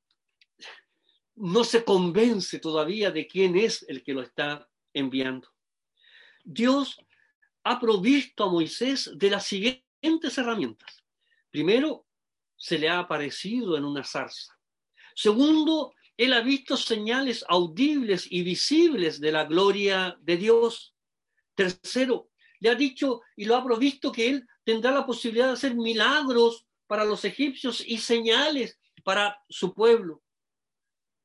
no 1.34 1.64
se 1.64 1.84
convence 1.84 2.60
todavía 2.60 3.10
de 3.10 3.26
quién 3.26 3.56
es 3.56 3.84
el 3.88 4.02
que 4.02 4.14
lo 4.14 4.22
está 4.22 4.68
enviando. 4.94 5.48
Dios 6.44 6.98
ha 7.64 7.78
provisto 7.78 8.44
a 8.44 8.50
Moisés 8.50 9.10
de 9.14 9.30
las 9.30 9.46
siguientes 9.46 10.38
herramientas. 10.38 11.02
Primero, 11.50 12.06
se 12.56 12.78
le 12.78 12.88
ha 12.88 12.98
aparecido 12.98 13.76
en 13.76 13.84
una 13.84 14.04
zarza. 14.04 14.58
Segundo, 15.14 15.94
él 16.16 16.32
ha 16.34 16.40
visto 16.40 16.76
señales 16.76 17.44
audibles 17.48 18.26
y 18.30 18.42
visibles 18.42 19.20
de 19.20 19.32
la 19.32 19.44
gloria 19.44 20.18
de 20.20 20.36
Dios. 20.36 20.94
Tercero, 21.54 22.30
le 22.60 22.68
ha 22.68 22.74
dicho 22.74 23.22
y 23.36 23.46
lo 23.46 23.56
ha 23.56 23.64
provisto 23.64 24.12
que 24.12 24.28
él 24.28 24.46
tendrá 24.64 24.90
la 24.90 25.06
posibilidad 25.06 25.46
de 25.46 25.54
hacer 25.54 25.74
milagros 25.74 26.66
para 26.86 27.04
los 27.04 27.24
egipcios 27.24 27.82
y 27.86 27.98
señales 27.98 28.78
para 29.02 29.42
su 29.48 29.72
pueblo. 29.72 30.22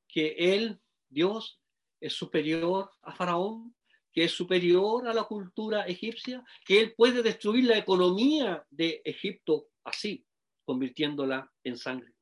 Que 0.08 0.36
él, 0.38 0.80
Dios, 1.10 1.60
es 2.00 2.14
superior 2.14 2.90
a 3.02 3.12
Faraón, 3.12 3.75
que 4.16 4.24
es 4.24 4.32
superior 4.32 5.10
a 5.10 5.14
la 5.14 5.26
cultura 5.26 5.86
egipcia, 5.86 6.42
que 6.64 6.80
él 6.80 6.94
puede 6.96 7.22
destruir 7.22 7.66
la 7.66 7.78
economía 7.78 8.66
de 8.70 9.02
Egipto 9.04 9.68
así, 9.84 10.26
convirtiéndola 10.64 11.52
en 11.66 11.78
sangre. 11.78 12.14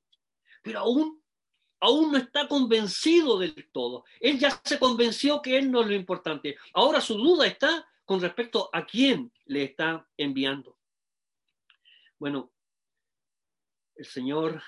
Pero 0.64 0.80
aún, 0.80 1.24
aún 1.80 2.12
no 2.12 2.18
está 2.18 2.48
convencido 2.48 3.38
del 3.38 3.70
todo. 3.72 4.06
Él 4.20 4.40
ya 4.40 4.60
se 4.66 4.80
convenció 4.80 5.40
que 5.40 5.56
él 5.56 5.70
no 5.70 5.82
es 5.82 5.88
lo 5.88 5.94
importante. 5.94 6.58
Ahora 6.74 7.00
su 7.00 7.14
duda 7.14 7.46
está 7.46 7.88
con 8.06 8.20
respecto 8.20 8.72
a 8.74 8.88
quién 8.88 9.32
le 9.46 9.66
está 9.66 10.10
enviando. 10.18 10.80
Bueno, 12.18 12.52
el 13.96 14.06
Señor 14.06 14.64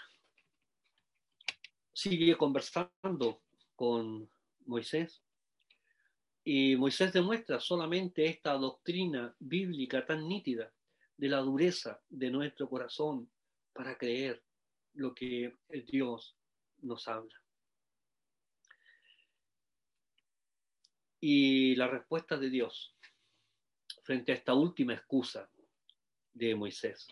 sigue 1.92 2.38
conversando 2.38 3.42
con 3.76 4.30
Moisés 4.68 5.25
y 6.48 6.76
Moisés 6.76 7.12
demuestra 7.12 7.60
solamente 7.60 8.28
esta 8.28 8.54
doctrina 8.54 9.36
bíblica 9.40 10.06
tan 10.06 10.28
nítida 10.28 10.72
de 11.18 11.28
la 11.28 11.40
dureza 11.40 12.00
de 12.08 12.30
nuestro 12.30 12.70
corazón 12.70 13.32
para 13.74 13.98
creer 13.98 14.44
lo 14.94 15.16
que 15.16 15.58
Dios 15.88 16.38
nos 16.84 17.08
habla. 17.08 17.34
Y 21.20 21.76
la 21.76 21.88
respuesta 21.88 22.38
de 22.38 22.52
Dios 22.52 22.96
frente 24.04 24.32
a 24.32 24.36
esta 24.36 24.54
última 24.54 24.94
excusa 24.94 25.50
de 26.32 26.54
Moisés. 26.54 27.08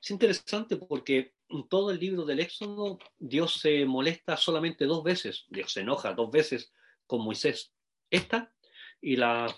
Es 0.00 0.10
interesante 0.10 0.76
porque 0.76 1.34
en 1.50 1.68
todo 1.68 1.90
el 1.90 2.00
libro 2.00 2.24
del 2.24 2.40
Éxodo 2.40 2.98
Dios 3.18 3.60
se 3.60 3.84
molesta 3.84 4.38
solamente 4.38 4.86
dos 4.86 5.04
veces, 5.04 5.44
Dios 5.50 5.70
se 5.70 5.80
enoja 5.80 6.14
dos 6.14 6.30
veces 6.30 6.72
con 7.06 7.22
Moisés 7.22 7.74
esta 8.10 8.52
y 9.00 9.16
la 9.16 9.54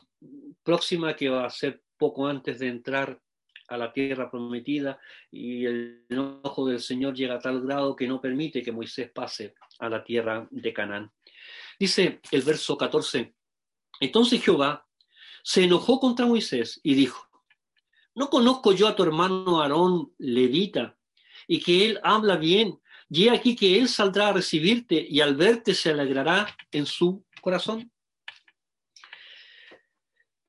próxima 0.62 1.16
que 1.16 1.28
va 1.28 1.46
a 1.46 1.50
ser 1.50 1.82
poco 1.96 2.26
antes 2.26 2.58
de 2.58 2.68
entrar 2.68 3.20
a 3.68 3.76
la 3.76 3.92
tierra 3.92 4.30
prometida 4.30 5.00
y 5.30 5.64
el 5.64 6.04
enojo 6.08 6.66
del 6.66 6.80
Señor 6.80 7.14
llega 7.14 7.36
a 7.36 7.38
tal 7.38 7.62
grado 7.62 7.96
que 7.96 8.06
no 8.06 8.20
permite 8.20 8.62
que 8.62 8.72
Moisés 8.72 9.10
pase 9.10 9.54
a 9.78 9.88
la 9.88 10.04
tierra 10.04 10.46
de 10.50 10.72
Canaán. 10.72 11.10
Dice 11.78 12.20
el 12.30 12.42
verso 12.42 12.76
14, 12.76 13.34
entonces 14.00 14.42
Jehová 14.42 14.86
se 15.42 15.64
enojó 15.64 15.98
contra 15.98 16.26
Moisés 16.26 16.80
y 16.82 16.94
dijo, 16.94 17.28
¿no 18.14 18.28
conozco 18.28 18.72
yo 18.72 18.88
a 18.88 18.96
tu 18.96 19.02
hermano 19.02 19.60
Aarón 19.60 20.12
levita 20.18 20.96
y 21.46 21.60
que 21.60 21.86
él 21.86 22.00
habla 22.02 22.36
bien? 22.36 22.78
Y 23.08 23.28
aquí 23.28 23.54
que 23.54 23.78
él 23.78 23.88
saldrá 23.88 24.28
a 24.28 24.32
recibirte 24.32 25.06
y 25.06 25.20
al 25.20 25.36
verte 25.36 25.74
se 25.74 25.90
alegrará 25.90 26.46
en 26.70 26.86
su 26.86 27.24
corazón. 27.40 27.90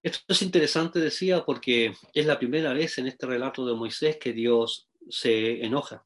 Esto 0.03 0.33
es 0.33 0.41
interesante, 0.41 0.99
decía, 0.99 1.45
porque 1.45 1.93
es 2.13 2.25
la 2.25 2.37
primera 2.37 2.73
vez 2.73 2.97
en 2.97 3.07
este 3.07 3.25
relato 3.25 3.65
de 3.65 3.73
Moisés 3.73 4.17
que 4.17 4.33
Dios 4.33 4.89
se 5.09 5.63
enoja. 5.63 6.05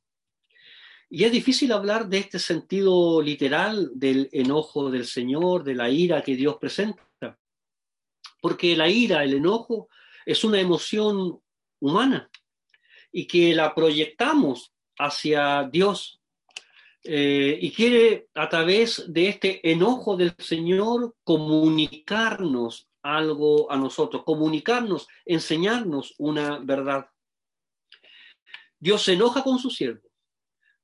Y 1.09 1.23
es 1.23 1.31
difícil 1.31 1.71
hablar 1.71 2.07
de 2.07 2.19
este 2.19 2.37
sentido 2.37 3.23
literal 3.23 3.89
del 3.95 4.29
enojo 4.31 4.91
del 4.91 5.07
Señor, 5.07 5.63
de 5.63 5.73
la 5.73 5.89
ira 5.89 6.21
que 6.21 6.35
Dios 6.35 6.57
presenta, 6.57 7.39
porque 8.39 8.75
la 8.75 8.87
ira, 8.87 9.23
el 9.23 9.33
enojo, 9.33 9.89
es 10.27 10.43
una 10.43 10.59
emoción 10.59 11.41
humana 11.79 12.29
y 13.11 13.25
que 13.25 13.55
la 13.55 13.73
proyectamos 13.73 14.73
hacia 14.99 15.67
Dios 15.71 16.21
eh, 17.03 17.57
y 17.59 17.71
quiere 17.71 18.27
a 18.35 18.47
través 18.47 19.05
de 19.07 19.29
este 19.29 19.71
enojo 19.71 20.17
del 20.17 20.35
Señor 20.37 21.15
comunicarnos 21.23 22.86
algo 23.15 23.71
a 23.71 23.77
nosotros, 23.77 24.23
comunicarnos, 24.23 25.07
enseñarnos 25.25 26.13
una 26.17 26.59
verdad. 26.59 27.09
Dios 28.79 29.03
se 29.03 29.13
enoja 29.13 29.43
con 29.43 29.59
su 29.59 29.69
siervo, 29.69 30.09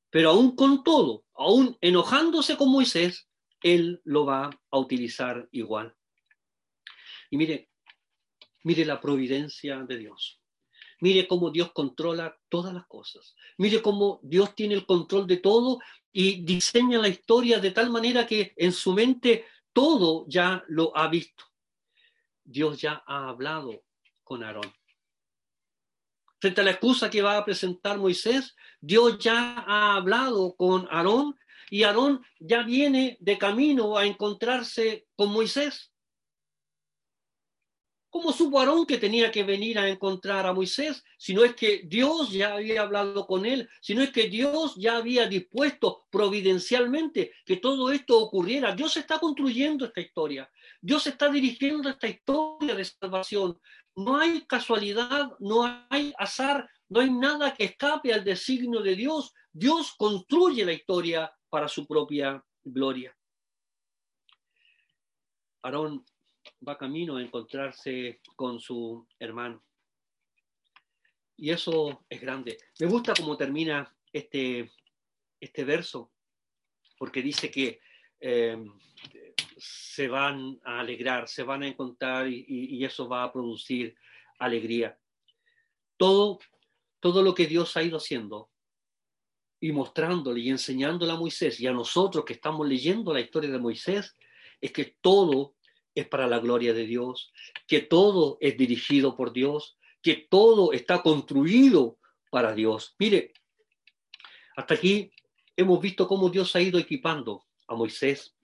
pero 0.10 0.30
aún 0.30 0.56
con 0.56 0.84
todo, 0.84 1.26
aún 1.34 1.78
enojándose 1.82 2.58
con 2.58 2.72
Moisés, 2.72 3.28
Él 3.62 4.02
lo 4.04 4.26
va 4.26 4.50
a 4.72 4.78
utilizar 4.78 5.48
igual. 5.52 5.96
Y 7.30 7.38
mire, 7.38 7.70
mire 8.64 8.86
la 8.86 9.02
providencia 9.02 9.80
de 9.84 9.98
Dios. 9.98 10.40
Mire 11.02 11.28
cómo 11.28 11.52
Dios 11.52 11.74
controla 11.74 12.40
todas 12.48 12.74
las 12.74 12.86
cosas. 12.88 13.36
Mire 13.58 13.82
cómo 13.82 14.22
Dios 14.24 14.56
tiene 14.56 14.76
el 14.76 14.86
control 14.86 15.28
de 15.28 15.38
todo 15.38 15.80
y 16.14 16.46
diseña 16.46 17.00
la 17.00 17.10
historia 17.10 17.60
de 17.60 17.72
tal 17.72 17.90
manera 17.90 18.26
que 18.26 18.54
en 18.56 18.72
su 18.72 18.94
mente 18.94 19.46
todo 19.74 20.26
ya 20.30 20.64
lo 20.70 20.96
ha 20.96 21.10
visto. 21.10 21.44
Dios 22.44 22.82
ya 22.82 23.04
ha 23.06 23.30
hablado 23.30 23.84
con 24.24 24.44
Aarón. 24.44 24.74
Frente 26.40 26.60
a 26.60 26.64
la 26.66 26.72
excusa 26.72 27.10
que 27.10 27.22
va 27.22 27.38
a 27.38 27.46
presentar 27.46 27.98
Moisés, 27.98 28.54
Dios 28.82 29.18
ya 29.20 29.64
ha 29.66 29.96
hablado 29.96 30.56
con 30.58 30.88
Aarón 30.92 31.40
y 31.70 31.84
Aarón 31.84 32.22
ya 32.40 32.64
viene 32.64 33.18
de 33.22 33.38
camino 33.38 33.98
a 33.98 34.06
encontrarse 34.06 35.08
con 35.16 35.32
Moisés. 35.32 35.93
¿Cómo 38.14 38.32
supo 38.32 38.60
Aarón 38.60 38.86
que 38.86 39.00
tenía 39.00 39.32
que 39.32 39.42
venir 39.42 39.80
a 39.80 39.90
encontrar 39.90 40.46
a 40.46 40.54
Moisés? 40.54 41.04
Si 41.18 41.34
no 41.34 41.44
es 41.44 41.56
que 41.56 41.82
Dios 41.84 42.30
ya 42.30 42.54
había 42.54 42.84
hablado 42.84 43.26
con 43.26 43.44
él, 43.44 43.68
si 43.82 43.96
no 43.96 44.04
es 44.04 44.12
que 44.12 44.30
Dios 44.30 44.76
ya 44.76 44.98
había 44.98 45.26
dispuesto 45.26 46.06
providencialmente 46.12 47.34
que 47.44 47.58
todo 47.58 47.92
esto 47.92 48.20
ocurriera. 48.20 48.76
Dios 48.76 48.98
está 48.98 49.18
construyendo 49.18 49.86
esta 49.86 50.00
historia. 50.00 50.48
Dios 50.80 51.08
está 51.08 51.28
dirigiendo 51.28 51.90
esta 51.90 52.08
historia 52.08 52.76
de 52.76 52.86
salvación. 52.86 53.60
No 53.96 54.16
hay 54.20 54.46
casualidad, 54.46 55.32
no 55.40 55.84
hay 55.90 56.14
azar, 56.20 56.70
no 56.90 57.00
hay 57.00 57.10
nada 57.10 57.56
que 57.56 57.64
escape 57.64 58.14
al 58.14 58.24
designio 58.24 58.82
de 58.82 58.96
Dios. 58.96 59.34
Dios 59.52 59.96
construye 59.98 60.64
la 60.64 60.74
historia 60.74 61.34
para 61.50 61.68
su 61.68 61.88
propia 61.88 62.46
gloria. 62.64 63.18
Aarón 65.64 66.06
va 66.68 66.78
camino 66.78 67.18
a 67.18 67.22
encontrarse 67.22 68.20
con 68.36 68.60
su 68.60 69.08
hermano. 69.20 69.64
Y 71.38 71.52
eso 71.52 72.06
es 72.10 72.22
grande. 72.22 72.58
Me 72.80 72.88
gusta 72.88 73.14
cómo 73.16 73.36
termina 73.36 73.96
este, 74.12 74.72
este 75.40 75.64
verso, 75.64 76.12
porque 76.98 77.22
dice 77.22 77.50
que 77.50 77.80
eh, 78.20 78.64
se 79.58 80.08
van 80.08 80.60
a 80.64 80.80
alegrar, 80.80 81.28
se 81.28 81.44
van 81.44 81.64
a 81.64 81.68
encontrar 81.68 82.28
y, 82.28 82.84
eso 82.84 83.08
va 83.08 83.24
a 83.24 83.34
producir 83.34 83.96
alegría. 84.40 84.98
Todo, 85.98 86.40
todo 87.00 87.22
lo 87.22 87.34
que 87.34 87.48
Dios 87.48 87.76
ha 87.78 87.84
ido 87.84 87.98
haciendo 87.98 88.50
y 89.60 89.72
mostrándole 89.72 90.42
y 90.42 90.50
enseñándole 90.50 91.12
a 91.12 91.18
Moisés 91.18 91.60
y 91.60 91.68
a 91.68 91.72
nosotros 91.72 92.26
que 92.26 92.34
estamos 92.34 92.68
leyendo 92.68 93.14
la 93.14 93.22
historia 93.22 93.50
de 93.50 93.60
Moisés, 93.60 94.16
es 94.60 94.72
que 94.72 94.98
todo 95.02 95.56
es 95.96 96.08
para 96.08 96.28
la 96.28 96.40
gloria 96.40 96.74
de 96.74 96.86
Dios, 96.86 97.32
que 97.68 97.82
todo 97.82 98.38
es 98.42 98.58
dirigido 98.58 99.16
por 99.16 99.34
Dios, 99.34 99.78
que 100.02 100.28
todo 100.30 100.74
está 100.74 101.02
construido 101.02 101.98
para 102.30 102.54
Dios. 102.54 102.96
Mire, 103.00 103.34
hasta 104.56 104.74
aquí 104.74 105.12
hemos 105.56 105.82
visto 105.82 106.08
cómo 106.08 106.30
Dios 106.30 106.56
ha 106.56 106.62
ido 106.62 106.80
equipando 106.80 107.46
a 107.68 107.76
Moisés 107.76 108.36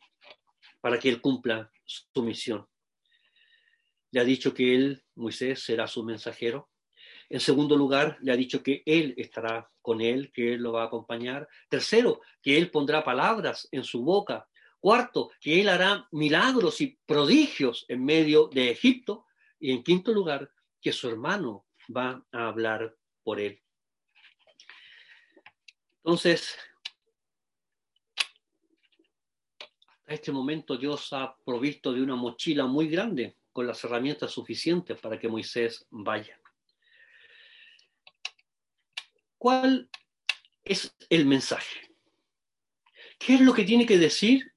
para 0.82 1.00
que 1.00 1.10
él 1.10 1.22
cumpla 1.22 1.72
su 1.86 2.24
misión. 2.24 2.68
Le 4.12 4.22
ha 4.22 4.24
dicho 4.24 4.54
que 4.54 4.76
él, 4.76 5.04
Moisés, 5.16 5.62
será 5.64 5.88
su 5.88 6.04
mensajero. 6.04 6.70
En 7.30 7.40
segundo 7.40 7.76
lugar, 7.76 8.18
le 8.22 8.32
ha 8.32 8.36
dicho 8.36 8.64
que 8.64 8.82
él 8.86 9.14
estará 9.18 9.70
con 9.82 10.02
él, 10.02 10.32
que 10.32 10.54
él 10.54 10.62
lo 10.62 10.72
va 10.72 10.84
a 10.84 10.86
acompañar. 10.86 11.48
Tercero, 11.70 12.22
que 12.42 12.58
él 12.58 12.72
pondrá 12.72 13.04
palabras 13.04 13.68
en 13.72 13.84
su 13.84 14.04
boca 14.04 14.48
Cuarto, 14.80 15.32
que 15.42 15.60
él 15.60 15.70
hará 15.70 16.08
milagros 16.12 16.80
y 16.82 16.98
prodigios 17.06 17.86
en 17.90 18.06
medio 18.06 18.48
de 18.48 18.72
Egipto. 18.72 19.26
Y 19.60 19.72
en 19.72 19.84
quinto 19.84 20.14
lugar, 20.14 20.52
que 20.82 20.94
su 20.94 21.10
hermano 21.10 21.66
va 21.96 22.26
a 22.32 22.48
hablar 22.48 22.96
por 23.24 23.40
él. 23.40 23.62
Entonces, 25.98 26.58
hasta 30.10 30.14
este 30.14 30.32
momento 30.32 30.78
Dios 30.78 31.12
ha 31.12 31.36
provisto 31.46 31.92
de 31.92 32.02
una 32.02 32.16
mochila 32.16 32.66
muy 32.66 32.88
grande 32.88 33.38
con 33.52 33.68
las 33.68 33.84
herramientas 33.84 34.32
suficientes 34.32 34.98
para 35.00 35.20
que 35.20 35.28
Moisés 35.28 35.86
vaya. 35.90 36.40
¿Cuál 39.38 39.90
es 40.64 40.96
el 41.10 41.26
mensaje? 41.26 41.94
¿Qué 43.18 43.36
es 43.36 43.42
lo 43.42 43.54
que 43.54 43.66
tiene 43.66 43.86
que 43.86 43.98
decir 43.98 44.54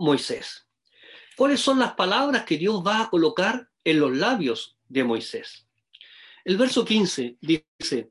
Moisés. 0.00 0.66
¿Cuáles 1.36 1.60
son 1.60 1.78
las 1.78 1.92
palabras 1.92 2.44
que 2.44 2.56
Dios 2.56 2.82
va 2.84 3.02
a 3.02 3.10
colocar 3.10 3.68
en 3.84 4.00
los 4.00 4.16
labios 4.16 4.76
de 4.88 5.04
Moisés? 5.04 5.68
El 6.44 6.56
verso 6.56 6.84
15 6.84 7.36
dice, 7.40 8.10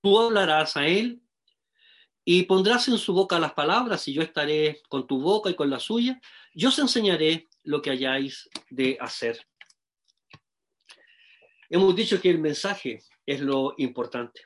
tú 0.00 0.18
hablarás 0.20 0.76
a 0.76 0.86
él 0.86 1.20
y 2.24 2.44
pondrás 2.44 2.86
en 2.88 2.96
su 2.96 3.12
boca 3.12 3.40
las 3.40 3.54
palabras 3.54 4.06
y 4.06 4.12
yo 4.12 4.22
estaré 4.22 4.80
con 4.88 5.06
tu 5.06 5.20
boca 5.20 5.50
y 5.50 5.54
con 5.54 5.68
la 5.68 5.80
suya. 5.80 6.20
Yo 6.54 6.68
os 6.68 6.78
enseñaré 6.78 7.48
lo 7.64 7.82
que 7.82 7.90
hayáis 7.90 8.48
de 8.70 8.96
hacer. 9.00 9.46
Hemos 11.68 11.94
dicho 11.96 12.20
que 12.20 12.30
el 12.30 12.38
mensaje 12.38 13.02
es 13.26 13.40
lo 13.40 13.74
importante. 13.78 14.42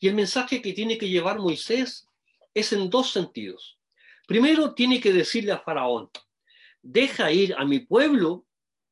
Y 0.00 0.08
el 0.08 0.14
mensaje 0.14 0.60
que 0.60 0.74
tiene 0.74 0.98
que 0.98 1.08
llevar 1.08 1.38
Moisés 1.38 2.06
es 2.52 2.72
en 2.72 2.90
dos 2.90 3.10
sentidos. 3.10 3.79
Primero, 4.30 4.74
tiene 4.74 5.00
que 5.00 5.12
decirle 5.12 5.50
a 5.50 5.58
Faraón, 5.58 6.08
deja 6.80 7.32
ir 7.32 7.52
a 7.58 7.64
mi 7.64 7.80
pueblo 7.80 8.46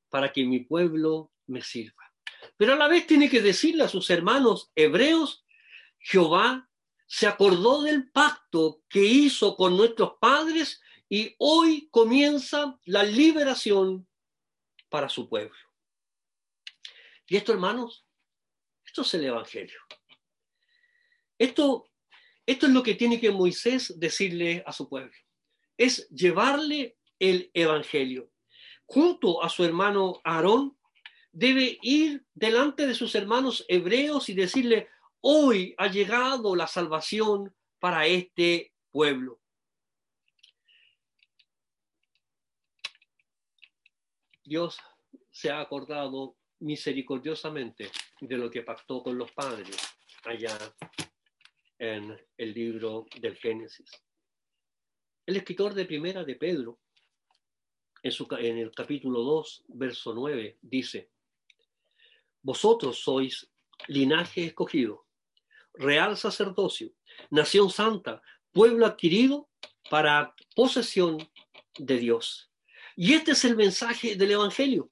para 0.09 0.33
que 0.33 0.43
mi 0.43 0.65
pueblo 0.65 1.33
me 1.47 1.63
sirva. 1.63 2.13
Pero 2.57 2.73
a 2.73 2.77
la 2.77 2.89
vez 2.89 3.07
tiene 3.07 3.31
que 3.31 3.41
decirle 3.41 3.85
a 3.85 3.89
sus 3.89 4.11
hermanos 4.11 4.73
hebreos, 4.75 5.47
Jehová 6.01 6.69
se 7.07 7.29
acordó 7.29 7.83
del 7.83 8.11
pacto 8.11 8.83
que 8.89 9.05
hizo 9.05 9.55
con 9.55 9.77
nuestros 9.77 10.15
padres 10.21 10.81
y 11.09 11.37
hoy 11.39 11.89
comienza 11.93 12.77
la 12.87 13.05
liberación 13.05 14.09
para 14.89 15.09
su 15.09 15.29
pueblo. 15.29 15.55
Y 17.29 17.37
esto, 17.37 17.53
hermanos, 17.53 18.05
esto 18.85 19.03
es 19.03 19.15
el 19.15 19.27
Evangelio. 19.27 19.79
Esto, 21.39 21.89
esto 22.45 22.67
es 22.67 22.73
lo 22.73 22.83
que 22.83 22.97
tiene 22.97 23.21
que 23.21 23.31
Moisés 23.31 24.01
decirle 24.01 24.65
a 24.67 24.73
su 24.73 24.89
pueblo. 24.89 25.15
Es 25.79 26.09
llevarle 26.11 26.99
el 27.19 27.51
Evangelio. 27.55 28.31
Junto 28.85 29.43
a 29.43 29.49
su 29.49 29.65
hermano 29.65 30.21
Aarón, 30.25 30.79
debe 31.33 31.79
ir 31.83 32.27
delante 32.35 32.87
de 32.87 32.95
sus 32.95 33.15
hermanos 33.15 33.65
hebreos 33.69 34.29
y 34.29 34.35
decirle, 34.35 34.89
hoy 35.21 35.75
ha 35.79 35.89
llegado 35.89 36.55
la 36.57 36.67
salvación 36.67 37.55
para 37.79 38.07
este 38.07 38.73
pueblo. 38.91 39.41
Dios 44.45 44.79
se 45.31 45.51
ha 45.51 45.61
acordado 45.61 46.37
misericordiosamente 46.61 47.91
de 48.21 48.37
lo 48.37 48.51
que 48.51 48.63
pactó 48.63 49.03
con 49.03 49.17
los 49.17 49.31
padres 49.33 49.77
allá 50.25 50.59
en 51.79 52.19
el 52.37 52.53
libro 52.53 53.07
del 53.21 53.37
Génesis. 53.37 54.08
El 55.29 55.37
escritor 55.37 55.75
de 55.75 55.85
primera 55.85 56.25
de 56.25 56.37
Pedro, 56.37 56.79
en, 58.03 58.13
su, 58.13 58.27
en 58.39 58.57
el 58.57 58.71
capítulo 58.71 59.21
2, 59.21 59.65
verso 59.69 60.15
9, 60.15 60.57
dice, 60.63 61.11
Vosotros 62.41 63.01
sois 63.01 63.47
linaje 63.89 64.47
escogido, 64.47 65.05
real 65.75 66.17
sacerdocio, 66.17 66.95
nación 67.29 67.69
santa, 67.69 68.23
pueblo 68.53 68.87
adquirido 68.87 69.51
para 69.91 70.35
posesión 70.57 71.31
de 71.77 71.99
Dios. 71.99 72.51
Y 72.97 73.13
este 73.13 73.33
es 73.33 73.45
el 73.45 73.55
mensaje 73.55 74.17
del 74.17 74.31
Evangelio. 74.31 74.91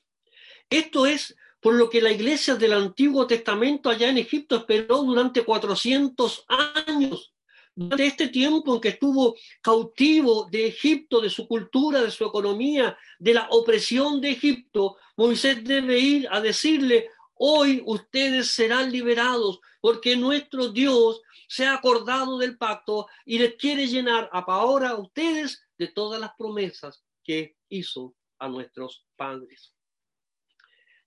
Esto 0.68 1.06
es 1.06 1.34
por 1.60 1.76
lo 1.76 1.88
que 1.88 2.02
la 2.02 2.12
iglesia 2.12 2.56
del 2.56 2.74
Antiguo 2.74 3.26
Testamento 3.26 3.88
allá 3.88 4.10
en 4.10 4.18
Egipto 4.18 4.56
esperó 4.56 4.98
durante 5.02 5.46
400 5.46 6.44
años. 6.84 7.32
Durante 7.78 8.06
este 8.06 8.28
tiempo 8.28 8.74
en 8.74 8.80
que 8.80 8.88
estuvo 8.88 9.36
cautivo 9.60 10.48
de 10.50 10.68
Egipto, 10.68 11.20
de 11.20 11.28
su 11.28 11.46
cultura, 11.46 12.02
de 12.02 12.10
su 12.10 12.24
economía, 12.24 12.96
de 13.18 13.34
la 13.34 13.48
opresión 13.50 14.18
de 14.18 14.30
Egipto, 14.30 14.96
Moisés 15.14 15.62
debe 15.62 15.98
ir 15.98 16.26
a 16.30 16.40
decirle, 16.40 17.10
hoy 17.34 17.82
ustedes 17.84 18.50
serán 18.52 18.90
liberados 18.90 19.60
porque 19.82 20.16
nuestro 20.16 20.70
Dios 20.70 21.20
se 21.48 21.66
ha 21.66 21.74
acordado 21.74 22.38
del 22.38 22.56
pacto 22.56 23.08
y 23.26 23.38
les 23.38 23.56
quiere 23.56 23.86
llenar 23.86 24.30
ahora 24.32 24.90
a 24.90 24.96
ustedes 24.96 25.62
de 25.76 25.88
todas 25.88 26.18
las 26.18 26.30
promesas 26.38 27.04
que 27.22 27.58
hizo 27.68 28.16
a 28.38 28.48
nuestros 28.48 29.04
padres. 29.16 29.74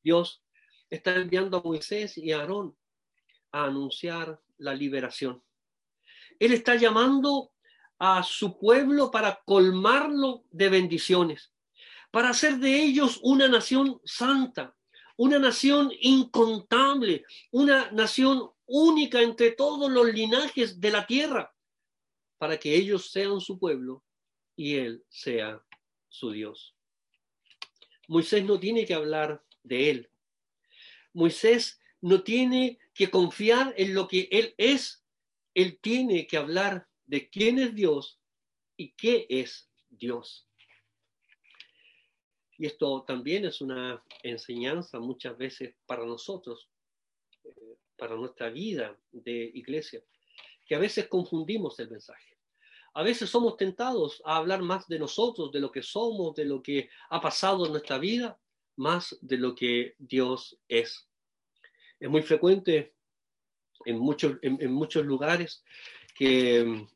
Dios 0.04 0.44
está 0.88 1.16
enviando 1.16 1.58
a 1.58 1.64
Moisés 1.64 2.16
y 2.16 2.32
a 2.32 2.42
Aarón 2.42 2.78
a 3.52 3.64
anunciar 3.64 4.40
la 4.60 4.76
liberación. 4.76 5.44
Él 6.40 6.54
está 6.54 6.76
llamando 6.76 7.52
a 8.00 8.24
su 8.24 8.58
pueblo 8.58 9.12
para 9.12 9.42
colmarlo 9.46 10.46
de 10.52 10.70
bendiciones, 10.70 11.52
para 12.12 12.30
hacer 12.30 12.58
de 12.58 12.82
ellos 12.82 13.20
una 13.22 13.48
nación 13.48 14.02
santa, 14.06 14.76
una 15.18 15.38
nación 15.38 15.92
incontable, 16.00 17.26
una 17.52 17.92
nación 17.92 18.50
única 18.66 19.22
entre 19.22 19.52
todos 19.52 19.92
los 19.92 20.14
linajes 20.14 20.80
de 20.80 20.92
la 20.92 21.06
tierra, 21.06 21.54
para 22.38 22.58
que 22.58 22.74
ellos 22.74 23.12
sean 23.12 23.42
su 23.42 23.60
pueblo 23.60 24.04
y 24.56 24.76
Él 24.76 25.04
sea 25.10 25.62
su 26.08 26.32
Dios. 26.32 26.76
Moisés 28.08 28.46
no 28.46 28.60
tiene 28.60 28.86
que 28.86 28.94
hablar 28.94 29.44
de 29.62 29.90
Él, 29.90 30.10
Moisés 31.14 31.80
no 32.02 32.24
tiene 32.24 32.80
que 32.94 33.10
confiar 33.10 33.74
en 33.78 33.94
lo 33.94 34.08
que 34.08 34.28
él 34.32 34.54
es, 34.58 35.04
él 35.62 35.80
tiene 35.82 36.26
que 36.28 36.38
hablar 36.38 36.88
de 37.06 37.30
quién 37.30 37.60
es 37.60 37.76
Dios 37.76 38.20
y 38.78 38.94
qué 38.94 39.26
es 39.30 39.70
Dios. 39.90 40.48
Y 42.58 42.66
esto 42.66 43.04
también 43.04 43.46
es 43.46 43.62
una 43.62 44.04
enseñanza 44.24 45.00
muchas 45.00 45.38
veces 45.38 45.76
para 45.86 46.06
nosotros, 46.06 46.70
eh, 47.44 47.78
para 47.98 48.16
nuestra 48.16 48.50
vida 48.50 48.98
de 49.12 49.52
iglesia, 49.54 50.02
que 50.66 50.76
a 50.76 50.80
veces 50.80 51.08
confundimos 51.08 51.80
el 51.80 51.90
mensaje. 51.90 52.38
A 52.94 53.04
veces 53.04 53.30
somos 53.30 53.56
tentados 53.56 54.22
a 54.26 54.38
hablar 54.38 54.62
más 54.62 54.88
de 54.88 55.00
nosotros, 55.00 55.52
de 55.52 55.60
lo 55.60 55.72
que 55.72 55.84
somos, 55.84 56.36
de 56.36 56.46
lo 56.46 56.62
que 56.62 56.90
ha 57.10 57.22
pasado 57.22 57.66
en 57.66 57.72
nuestra 57.72 57.98
vida, 57.98 58.40
más 58.76 59.18
de 59.22 59.38
lo 59.38 59.56
que 59.56 59.96
Dios 59.98 60.58
es. 60.68 61.08
Es 62.00 62.10
muy 62.10 62.22
frecuente 62.22 62.94
en 63.86 64.00
muchos, 64.00 64.38
en, 64.42 64.72
muchos 64.72 65.06
lugares 65.06 65.64
que 66.16 66.64
mm, 66.64 66.88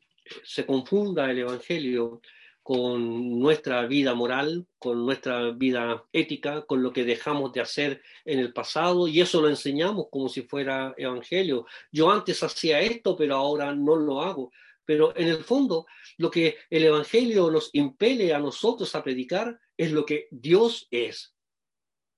se 0.44 0.66
confunda 0.66 1.30
el 1.30 1.38
Evangelio 1.40 2.20
con 2.64 3.38
nuestra 3.40 3.86
vida 3.86 4.14
moral, 4.14 4.66
con 4.78 5.04
nuestra 5.04 5.50
vida 5.50 6.06
ética, 6.14 6.62
con 6.62 6.82
lo 6.82 6.94
que 6.94 7.04
dejamos 7.04 7.52
de 7.52 7.60
hacer 7.60 8.02
en 8.24 8.38
el 8.38 8.54
pasado, 8.54 9.06
y 9.06 9.20
eso 9.20 9.42
lo 9.42 9.50
enseñamos 9.50 10.06
como 10.10 10.30
si 10.30 10.40
fuera 10.40 10.94
evangelio. 10.96 11.66
Yo 11.92 12.10
antes 12.10 12.42
hacía 12.42 12.80
esto, 12.80 13.16
pero 13.16 13.36
ahora 13.36 13.74
no 13.74 13.96
lo 13.96 14.22
hago. 14.22 14.50
Pero 14.86 15.14
en 15.14 15.28
el 15.28 15.44
fondo, 15.44 15.86
lo 16.16 16.30
que 16.30 16.56
el 16.70 16.84
evangelio 16.84 17.50
nos 17.50 17.68
impele 17.74 18.32
a 18.32 18.38
nosotros 18.38 18.94
a 18.94 19.04
predicar 19.04 19.60
es 19.76 19.92
lo 19.92 20.06
que 20.06 20.28
Dios 20.30 20.88
es 20.90 21.34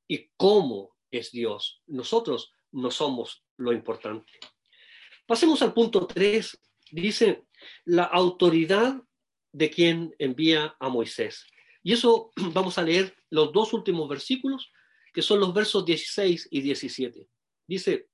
y 0.07 0.31
cómo 0.37 0.97
es 1.11 1.33
Dios. 1.33 1.83
Nosotros 1.89 2.53
no 2.71 2.93
somos 2.93 3.43
lo 3.57 3.73
importante. 3.73 4.33
Pasemos 5.27 5.61
al 5.63 5.75
punto 5.75 6.07
3. 6.07 6.59
Dice 6.93 7.45
la 7.85 8.05
autoridad 8.05 9.03
de 9.53 9.71
quien 9.71 10.15
envía 10.19 10.77
a 10.79 10.89
Moisés. 10.89 11.47
Y 11.83 11.93
eso 11.93 12.33
vamos 12.53 12.79
a 12.79 12.83
leer 12.83 13.17
los 13.31 13.53
dos 13.53 13.73
últimos 13.73 14.09
versículos, 14.09 14.71
que 15.13 15.23
son 15.23 15.41
los 15.41 15.53
versos 15.53 15.85
16 15.85 16.49
y 16.51 16.61
17. 16.61 17.29
Dice, 17.67 18.09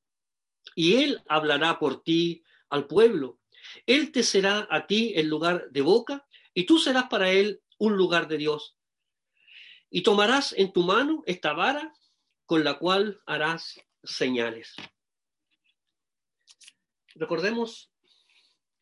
y 0.75 1.03
él 1.03 1.21
hablará 1.29 1.79
por 1.79 2.03
ti 2.03 2.43
al 2.71 2.87
pueblo. 2.87 3.41
Él 3.87 4.11
te 4.11 4.23
será 4.23 4.67
a 4.71 4.87
ti 4.87 5.13
el 5.15 5.27
lugar 5.27 5.69
de 5.71 5.83
boca, 5.83 6.27
y 6.55 6.65
tú 6.65 6.79
serás 6.79 7.09
para 7.09 7.31
él 7.31 7.61
un 7.79 7.97
lugar 7.97 8.29
de 8.29 8.39
Dios. 8.39 8.77
Y 9.91 10.03
tomarás 10.03 10.55
en 10.57 10.73
tu 10.73 10.83
mano 10.83 11.23
esta 11.27 11.53
vara 11.53 11.93
con 12.47 12.65
la 12.65 12.79
cual 12.79 13.21
harás 13.27 13.79
señales. 14.03 14.75
Recordemos 17.15 17.93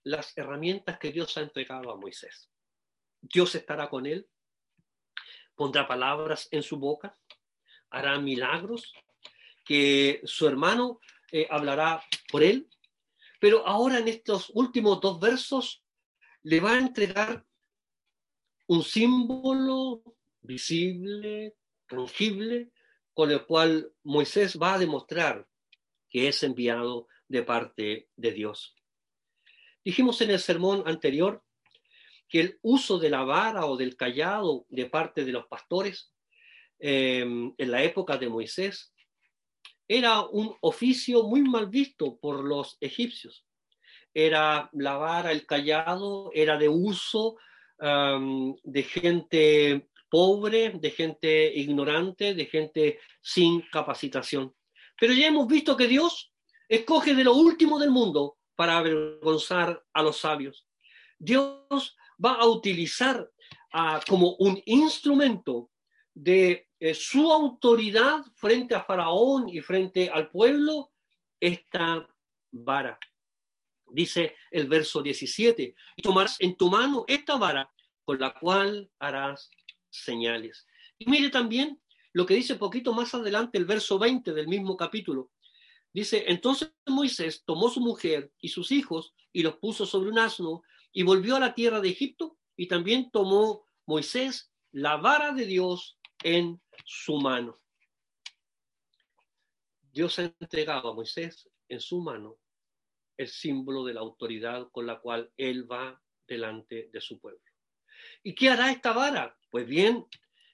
las 0.02 0.36
herramientas 0.36 0.98
que 0.98 1.12
Dios 1.12 1.36
ha 1.36 1.42
entregado 1.42 1.90
a 1.90 1.96
Moisés. 1.96 2.50
Dios 3.20 3.54
estará 3.54 3.88
con 3.90 4.06
él, 4.06 4.28
pondrá 5.54 5.86
palabras 5.86 6.48
en 6.50 6.62
su 6.62 6.78
boca, 6.78 7.18
hará 7.90 8.18
milagros, 8.18 8.92
que 9.64 10.20
su 10.24 10.46
hermano 10.46 11.00
eh, 11.32 11.46
hablará 11.50 12.02
por 12.30 12.42
él, 12.42 12.68
pero 13.40 13.66
ahora 13.66 13.98
en 13.98 14.08
estos 14.08 14.50
últimos 14.54 15.00
dos 15.00 15.20
versos 15.20 15.84
le 16.42 16.60
va 16.60 16.72
a 16.72 16.78
entregar 16.78 17.44
un 18.66 18.82
símbolo 18.82 20.02
visible, 20.40 21.56
tangible, 21.86 22.70
con 23.12 23.30
el 23.30 23.44
cual 23.44 23.92
Moisés 24.04 24.58
va 24.60 24.74
a 24.74 24.78
demostrar 24.78 25.46
que 26.08 26.28
es 26.28 26.42
enviado 26.42 27.08
de 27.30 27.42
parte 27.44 28.08
de 28.16 28.32
Dios. 28.32 28.74
Dijimos 29.84 30.20
en 30.20 30.32
el 30.32 30.40
sermón 30.40 30.82
anterior 30.84 31.42
que 32.28 32.40
el 32.40 32.58
uso 32.62 32.98
de 32.98 33.08
la 33.08 33.22
vara 33.22 33.66
o 33.66 33.76
del 33.76 33.96
callado 33.96 34.66
de 34.68 34.86
parte 34.86 35.24
de 35.24 35.32
los 35.32 35.46
pastores 35.46 36.12
eh, 36.80 37.20
en 37.20 37.70
la 37.70 37.82
época 37.82 38.18
de 38.18 38.28
Moisés 38.28 38.92
era 39.86 40.22
un 40.22 40.54
oficio 40.60 41.22
muy 41.24 41.42
mal 41.42 41.68
visto 41.68 42.18
por 42.18 42.44
los 42.44 42.76
egipcios. 42.80 43.46
Era 44.12 44.68
la 44.72 44.96
vara, 44.96 45.30
el 45.30 45.46
callado, 45.46 46.30
era 46.34 46.58
de 46.58 46.68
uso 46.68 47.36
um, 47.78 48.56
de 48.62 48.82
gente 48.82 49.88
pobre, 50.08 50.70
de 50.70 50.90
gente 50.90 51.52
ignorante, 51.54 52.34
de 52.34 52.46
gente 52.46 53.00
sin 53.20 53.62
capacitación. 53.62 54.54
Pero 54.98 55.12
ya 55.12 55.28
hemos 55.28 55.46
visto 55.46 55.76
que 55.76 55.86
Dios 55.86 56.29
escoge 56.70 57.14
de 57.14 57.24
lo 57.24 57.34
último 57.34 57.80
del 57.80 57.90
mundo 57.90 58.38
para 58.54 58.78
avergonzar 58.78 59.84
a 59.92 60.02
los 60.02 60.18
sabios. 60.18 60.66
Dios 61.18 61.96
va 62.24 62.34
a 62.34 62.46
utilizar 62.46 63.28
uh, 63.74 63.98
como 64.08 64.36
un 64.36 64.62
instrumento 64.66 65.70
de 66.14 66.68
eh, 66.78 66.94
su 66.94 67.30
autoridad 67.30 68.24
frente 68.36 68.74
a 68.74 68.84
Faraón 68.84 69.48
y 69.48 69.60
frente 69.60 70.08
al 70.08 70.30
pueblo 70.30 70.92
esta 71.40 72.08
vara. 72.52 72.98
Dice 73.86 74.36
el 74.52 74.68
verso 74.68 75.02
17, 75.02 75.74
y 75.96 76.02
tomarás 76.02 76.36
en 76.40 76.56
tu 76.56 76.70
mano 76.70 77.04
esta 77.08 77.36
vara 77.36 77.68
con 78.04 78.20
la 78.20 78.32
cual 78.32 78.88
harás 79.00 79.50
señales. 79.88 80.66
Y 80.98 81.10
mire 81.10 81.30
también 81.30 81.80
lo 82.12 82.24
que 82.26 82.34
dice 82.34 82.54
poquito 82.54 82.92
más 82.92 83.12
adelante 83.14 83.58
el 83.58 83.64
verso 83.64 83.98
20 83.98 84.32
del 84.32 84.46
mismo 84.46 84.76
capítulo. 84.76 85.32
Dice, 85.92 86.24
entonces 86.28 86.72
Moisés 86.86 87.42
tomó 87.44 87.68
su 87.68 87.80
mujer 87.80 88.32
y 88.40 88.48
sus 88.48 88.70
hijos 88.70 89.14
y 89.32 89.42
los 89.42 89.56
puso 89.56 89.86
sobre 89.86 90.10
un 90.10 90.18
asno 90.18 90.62
y 90.92 91.02
volvió 91.02 91.36
a 91.36 91.40
la 91.40 91.54
tierra 91.54 91.80
de 91.80 91.88
Egipto 91.88 92.38
y 92.56 92.68
también 92.68 93.10
tomó 93.10 93.64
Moisés 93.86 94.52
la 94.72 94.96
vara 94.96 95.32
de 95.32 95.46
Dios 95.46 95.98
en 96.22 96.60
su 96.84 97.16
mano. 97.16 97.60
Dios 99.92 100.18
ha 100.20 100.24
entregado 100.24 100.90
a 100.90 100.94
Moisés 100.94 101.48
en 101.68 101.80
su 101.80 102.00
mano 102.00 102.38
el 103.16 103.28
símbolo 103.28 103.84
de 103.84 103.94
la 103.94 104.00
autoridad 104.00 104.68
con 104.70 104.86
la 104.86 105.00
cual 105.00 105.32
él 105.36 105.70
va 105.70 106.00
delante 106.26 106.88
de 106.92 107.00
su 107.00 107.18
pueblo. 107.20 107.42
¿Y 108.22 108.34
qué 108.34 108.50
hará 108.50 108.70
esta 108.70 108.92
vara? 108.92 109.36
Pues 109.50 109.66
bien, 109.66 110.06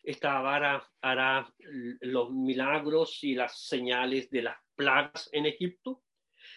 esta 0.02 0.40
vara 0.40 0.90
hará 1.00 1.52
los 2.00 2.32
milagros 2.32 3.22
y 3.22 3.34
las 3.34 3.66
señales 3.66 4.30
de 4.30 4.42
las 4.42 4.65
plagas 4.76 5.28
en 5.32 5.46
Egipto. 5.46 6.02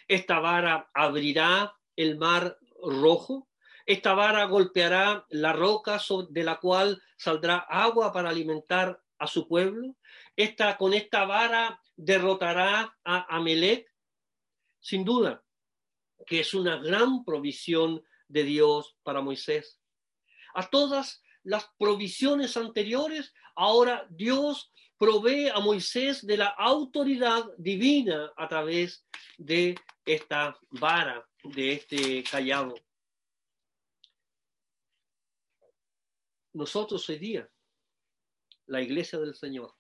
Esta 0.08 0.40
vara 0.40 0.90
abrirá 0.94 1.76
el 1.96 2.18
mar 2.18 2.58
rojo 2.82 3.50
esta 3.90 4.14
vara 4.14 4.46
golpeará 4.46 5.26
la 5.30 5.52
roca 5.52 6.00
de 6.30 6.44
la 6.44 6.60
cual 6.60 7.02
saldrá 7.18 7.58
agua 7.58 8.14
para 8.14 8.30
alimentar 8.30 9.02
a 9.18 9.26
su 9.26 9.48
pueblo. 9.48 9.96
Esta, 10.36 10.78
con 10.78 10.94
esta 10.94 11.26
vara 11.26 11.82
derrotará 11.96 12.96
a 13.04 13.36
Amelec. 13.36 13.92
Sin 14.80 15.04
duda, 15.04 15.44
que 16.28 16.42
es 16.42 16.54
una 16.54 16.78
gran 16.78 17.26
provisión 17.26 18.04
de 18.28 18.44
Dios 18.44 18.96
para 19.02 19.22
Moisés. 19.22 19.82
A 20.54 20.70
todas 20.70 21.24
las 21.42 21.68
provisiones 21.80 22.58
anteriores, 22.58 23.34
ahora 23.56 24.06
Dios 24.12 24.72
provee 25.00 25.50
a 25.50 25.60
Moisés 25.60 26.24
de 26.26 26.38
la 26.38 26.50
autoridad 26.50 27.46
divina 27.58 28.32
a 28.38 28.48
través 28.48 29.04
de 29.38 29.76
esta 30.06 30.56
vara, 30.70 31.28
de 31.44 31.72
este 31.74 32.24
callado. 32.24 32.76
nosotros 36.54 37.08
hoy 37.10 37.18
día, 37.18 37.50
la 38.68 38.82
iglesia 38.82 39.20
del 39.20 39.34
Señor, 39.34 39.74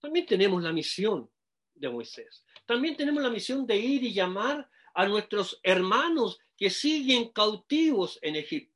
también 0.00 0.26
tenemos 0.26 0.62
la 0.62 0.72
misión 0.72 1.30
de 1.74 1.88
Moisés. 1.88 2.44
También 2.66 2.96
tenemos 2.96 3.22
la 3.22 3.30
misión 3.30 3.66
de 3.66 3.76
ir 3.76 4.02
y 4.02 4.12
llamar 4.12 4.68
a 4.94 5.06
nuestros 5.06 5.60
hermanos 5.62 6.38
que 6.56 6.70
siguen 6.70 7.32
cautivos 7.32 8.18
en 8.22 8.36
Egipto, 8.36 8.71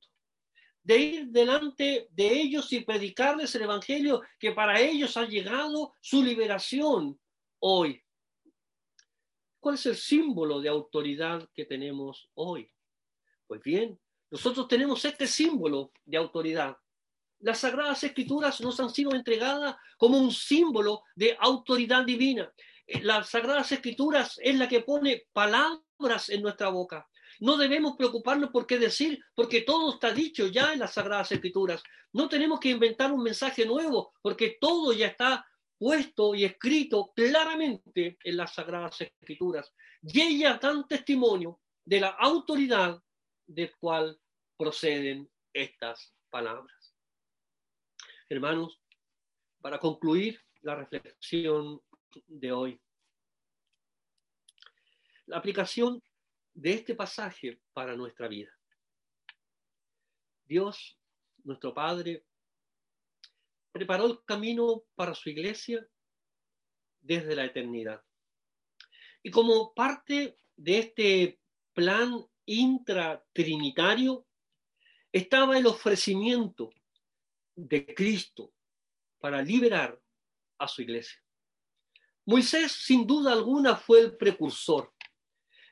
de 0.86 0.98
ir 0.98 1.26
delante 1.26 2.08
de 2.10 2.32
ellos 2.32 2.72
y 2.72 2.80
predicarles 2.80 3.54
el 3.54 3.62
Evangelio 3.62 4.22
que 4.38 4.52
para 4.52 4.80
ellos 4.80 5.16
ha 5.16 5.26
llegado 5.26 5.94
su 6.00 6.22
liberación 6.22 7.18
hoy. 7.58 8.02
¿Cuál 9.60 9.74
es 9.74 9.86
el 9.86 9.96
símbolo 9.96 10.60
de 10.60 10.68
autoridad 10.68 11.48
que 11.54 11.64
tenemos 11.64 12.30
hoy? 12.34 12.70
Pues 13.46 13.60
bien, 13.62 13.98
nosotros 14.30 14.68
tenemos 14.68 15.04
este 15.04 15.26
símbolo 15.26 15.92
de 16.04 16.16
autoridad 16.18 16.76
las 17.40 17.58
sagradas 17.58 18.02
escrituras 18.02 18.60
nos 18.60 18.80
han 18.80 18.90
sido 18.90 19.14
entregadas 19.14 19.76
como 19.96 20.18
un 20.18 20.32
símbolo 20.32 21.02
de 21.14 21.36
autoridad 21.38 22.04
divina. 22.04 22.50
Eh, 22.86 23.02
las 23.02 23.30
sagradas 23.30 23.70
escrituras 23.72 24.40
es 24.42 24.56
la 24.56 24.68
que 24.68 24.80
pone 24.80 25.24
palabras 25.32 26.28
en 26.30 26.42
nuestra 26.42 26.68
boca. 26.68 27.08
No 27.40 27.56
debemos 27.56 27.96
preocuparnos 27.96 28.50
por 28.50 28.66
qué 28.66 28.78
decir, 28.78 29.22
porque 29.34 29.62
todo 29.62 29.94
está 29.94 30.12
dicho 30.12 30.46
ya 30.46 30.72
en 30.72 30.78
las 30.80 30.94
sagradas 30.94 31.32
escrituras. 31.32 31.82
No 32.12 32.28
tenemos 32.28 32.60
que 32.60 32.70
inventar 32.70 33.12
un 33.12 33.22
mensaje 33.22 33.66
nuevo, 33.66 34.14
porque 34.22 34.56
todo 34.60 34.92
ya 34.92 35.08
está 35.08 35.46
puesto 35.78 36.34
y 36.34 36.44
escrito 36.44 37.12
claramente 37.14 38.18
en 38.22 38.36
las 38.36 38.54
sagradas 38.54 39.00
escrituras. 39.00 39.72
Y 40.02 40.20
ellas 40.20 40.60
dan 40.60 40.86
testimonio 40.86 41.60
de 41.84 42.00
la 42.00 42.08
autoridad 42.08 43.02
del 43.46 43.76
cual 43.76 44.18
proceden 44.56 45.30
estas 45.52 46.14
palabras. 46.30 46.94
Hermanos, 48.28 48.80
para 49.60 49.78
concluir 49.78 50.40
la 50.62 50.74
reflexión 50.74 51.80
de 52.26 52.52
hoy, 52.52 52.80
la 55.26 55.38
aplicación 55.38 56.02
de 56.56 56.72
este 56.72 56.94
pasaje 56.94 57.60
para 57.74 57.94
nuestra 57.94 58.28
vida. 58.28 58.50
Dios, 60.46 60.98
nuestro 61.44 61.74
Padre, 61.74 62.24
preparó 63.72 64.06
el 64.06 64.24
camino 64.24 64.84
para 64.94 65.14
su 65.14 65.28
iglesia 65.28 65.86
desde 67.00 67.36
la 67.36 67.44
eternidad. 67.44 68.02
Y 69.22 69.30
como 69.30 69.74
parte 69.74 70.38
de 70.56 70.78
este 70.78 71.40
plan 71.74 72.24
intratrinitario 72.46 74.26
estaba 75.12 75.58
el 75.58 75.66
ofrecimiento 75.66 76.70
de 77.54 77.94
Cristo 77.94 78.54
para 79.18 79.42
liberar 79.42 80.00
a 80.58 80.66
su 80.68 80.80
iglesia. 80.80 81.22
Moisés, 82.24 82.72
sin 82.72 83.06
duda 83.06 83.32
alguna, 83.32 83.76
fue 83.76 84.00
el 84.00 84.16
precursor, 84.16 84.94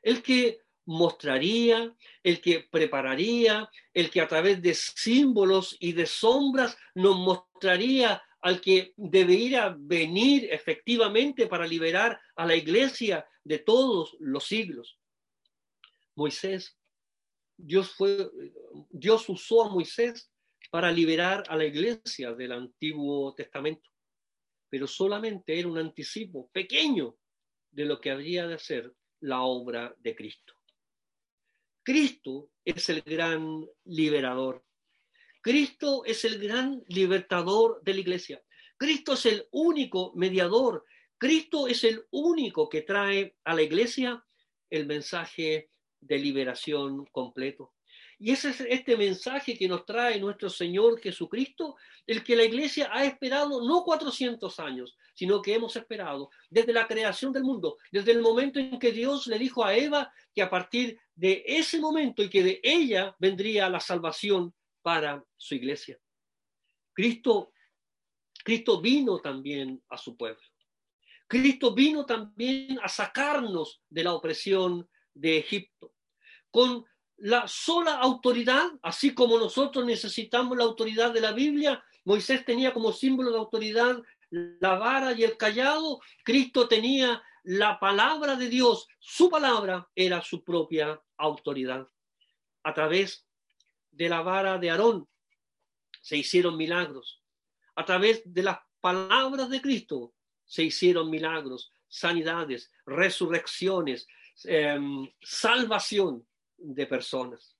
el 0.03 0.23
que 0.23 0.64
mostraría, 0.87 1.95
el 2.23 2.41
que 2.41 2.61
prepararía, 2.71 3.69
el 3.93 4.11
que 4.11 4.21
a 4.21 4.29
través 4.29 4.61
de 4.61 4.75
símbolos 4.75 5.77
y 5.81 5.93
de 5.93 6.07
sombras 6.07 6.77
nos 6.95 7.17
mostraría 7.17 8.23
al 8.41 8.61
que 8.61 8.93
debería 8.97 9.75
venir 9.79 10.49
efectivamente 10.53 11.47
para 11.47 11.67
liberar 11.67 12.21
a 12.37 12.45
la 12.45 12.55
iglesia 12.55 13.27
de 13.43 13.59
todos 13.59 14.17
los 14.21 14.45
siglos. 14.45 14.99
Moisés, 16.15 16.77
Dios 17.57 17.93
fue, 17.93 18.31
Dios 18.91 19.29
usó 19.29 19.65
a 19.65 19.71
Moisés 19.71 20.31
para 20.71 20.93
liberar 20.93 21.45
a 21.49 21.57
la 21.57 21.65
iglesia 21.65 22.33
del 22.35 22.53
Antiguo 22.53 23.35
Testamento, 23.35 23.89
pero 24.69 24.87
solamente 24.87 25.59
era 25.59 25.69
un 25.69 25.79
anticipo 25.79 26.51
pequeño 26.53 27.17
de 27.71 27.85
lo 27.85 28.01
que 28.01 28.11
habría 28.11 28.47
de 28.47 28.59
ser 28.59 28.93
la 29.21 29.43
obra 29.43 29.95
de 29.99 30.15
Cristo. 30.15 30.55
Cristo 31.85 32.51
es 32.65 32.89
el 32.89 33.03
gran 33.03 33.67
liberador. 33.85 34.65
Cristo 35.43 36.03
es 36.07 36.25
el 36.25 36.39
gran 36.39 36.83
libertador 36.89 37.83
de 37.83 37.93
la 37.93 38.01
iglesia. 38.01 38.43
Cristo 38.79 39.13
es 39.13 39.27
el 39.27 39.47
único 39.51 40.15
mediador. 40.15 40.87
Cristo 41.19 41.69
es 41.69 41.85
el 41.85 42.07
único 42.11 42.71
que 42.71 42.81
trae 42.81 43.37
a 43.45 43.55
la 43.55 43.61
iglesia 43.61 44.25
el 44.71 44.87
mensaje 44.87 45.69
de 46.01 46.19
liberación 46.19 47.05
completo. 47.13 47.74
Y 48.25 48.31
ese 48.31 48.49
es 48.49 48.61
este 48.63 48.97
mensaje 48.97 49.55
que 49.55 49.69
nos 49.69 49.85
trae 49.85 50.19
nuestro 50.19 50.49
Señor 50.49 50.99
Jesucristo, 50.99 51.77
el 52.07 52.25
que 52.25 52.35
la 52.35 52.45
iglesia 52.45 52.89
ha 52.91 53.05
esperado 53.05 53.63
no 53.69 53.85
400 53.85 54.61
años, 54.61 54.97
sino 55.13 55.43
que 55.43 55.53
hemos 55.53 55.77
esperado 55.77 56.31
desde 56.49 56.73
la 56.73 56.87
creación 56.87 57.35
del 57.35 57.45
mundo, 57.45 57.77
desde 57.93 58.13
el 58.13 58.23
momento 58.23 58.59
en 58.59 58.79
que 58.79 58.93
Dios 58.93 59.27
le 59.27 59.39
dijo 59.39 59.63
a 59.63 59.77
Eva 59.77 60.11
que 60.35 60.41
a 60.41 60.49
partir 60.49 60.99
de 61.15 61.45
ese 61.47 61.79
momento 61.79 62.23
y 62.23 62.31
que 62.31 62.43
de 62.43 62.61
ella 62.63 63.15
vendría 63.19 63.69
la 63.69 63.79
salvación 63.79 64.55
para 64.81 65.23
su 65.37 65.57
iglesia. 65.57 66.01
Cristo, 66.95 67.53
Cristo 68.43 68.81
vino 68.81 69.19
también 69.19 69.83
a 69.91 69.99
su 69.99 70.17
pueblo. 70.17 70.41
Cristo 71.27 71.75
vino 71.75 72.07
también 72.07 72.79
a 72.83 72.89
sacarnos 72.89 73.83
de 73.91 74.03
la 74.03 74.15
opresión 74.15 74.89
de 75.13 75.37
Egipto. 75.37 75.93
Con 76.51 76.87
la 77.25 77.49
sola 77.49 77.95
autoridad, 77.95 78.67
así 78.83 79.15
como 79.15 79.39
nosotros 79.39 79.87
necesitamos 79.87 80.59
la 80.59 80.65
autoridad 80.65 81.11
de 81.11 81.23
la 81.23 81.33
Biblia, 81.33 81.83
Moisés 82.05 82.45
tenía 82.45 82.75
como 82.75 82.93
símbolo 82.93 83.31
de 83.31 83.39
autoridad 83.39 84.03
la 84.29 84.75
vara 84.75 85.13
y 85.15 85.25
el 85.25 85.39
callado, 85.39 86.01
Cristo 86.23 86.69
tenía 86.69 87.23
la 87.45 87.81
palabra 87.81 88.37
de 88.37 88.51
Dios, 88.51 88.87
su 88.99 89.31
palabra 89.31 89.89
era 89.95 90.21
su 90.21 90.45
propia 90.45 91.01
autoridad. 91.17 91.89
A 92.63 92.75
través 92.75 93.27
de 93.91 94.11
la 94.11 94.21
vara 94.21 94.59
de 94.59 94.69
Aarón 94.69 95.09
se 96.03 96.19
hicieron 96.19 96.59
milagros. 96.59 97.23
A 97.75 97.87
través 97.87 98.21
de 98.27 98.43
las 98.43 98.59
palabras 98.83 99.49
de 99.49 99.63
Cristo 99.63 100.13
se 100.45 100.65
hicieron 100.65 101.09
milagros, 101.09 101.73
sanidades, 101.89 102.71
resurrecciones, 102.85 104.07
em, 104.45 105.11
salvación 105.23 106.27
de 106.65 106.87
personas. 106.87 107.57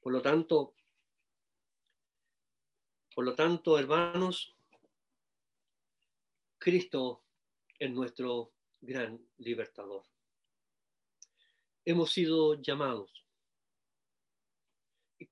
Por 0.00 0.12
lo 0.12 0.22
tanto, 0.22 0.74
por 3.14 3.24
lo 3.24 3.34
tanto, 3.34 3.78
hermanos, 3.78 4.56
Cristo 6.58 7.24
es 7.78 7.90
nuestro 7.90 8.52
gran 8.80 9.20
libertador. 9.38 10.04
Hemos 11.84 12.12
sido 12.12 12.60
llamados. 12.60 13.24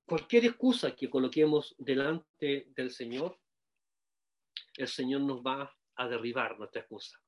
Cualquier 0.05 0.45
excusa 0.47 0.95
que 0.95 1.11
coloquemos 1.11 1.74
delante 1.78 2.66
del 2.76 2.91
Señor, 2.91 3.39
el 4.76 4.89
Señor 4.89 5.22
nos 5.22 5.41
va 5.41 5.74
a 5.97 6.09
derribar 6.09 6.59
nuestra 6.59 6.82
excusa. 6.82 7.20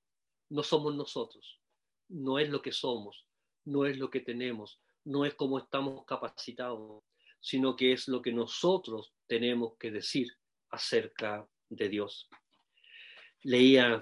No 0.51 0.63
somos 0.63 0.95
nosotros, 0.95 1.61
no 2.09 2.39
es 2.39 2.51
lo 2.51 2.61
que 2.61 2.73
somos, 2.73 3.27
no 3.65 3.87
es 3.87 3.99
lo 3.99 4.11
que 4.11 4.21
tenemos, 4.21 4.81
no 5.07 5.25
es 5.25 5.35
como 5.35 5.59
estamos 5.59 6.05
capacitados, 6.05 7.03
sino 7.41 7.75
que 7.75 7.93
es 7.93 8.07
lo 8.09 8.23
que 8.23 8.33
nosotros 8.33 9.15
tenemos 9.27 9.77
que 9.79 9.91
decir 9.91 10.29
acerca 10.71 11.49
de 11.69 11.89
Dios 11.89 12.29
leía 13.47 14.01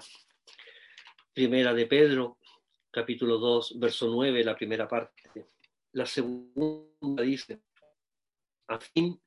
Primera 1.33 1.73
de 1.73 1.85
Pedro, 1.85 2.39
capítulo 2.89 3.37
2, 3.37 3.79
verso 3.79 4.07
9, 4.07 4.43
la 4.43 4.55
primera 4.55 4.87
parte. 4.87 5.21
La 5.91 6.05
segunda 6.07 7.21
dice, 7.21 7.61
a 8.67 8.79
fin 8.79 9.21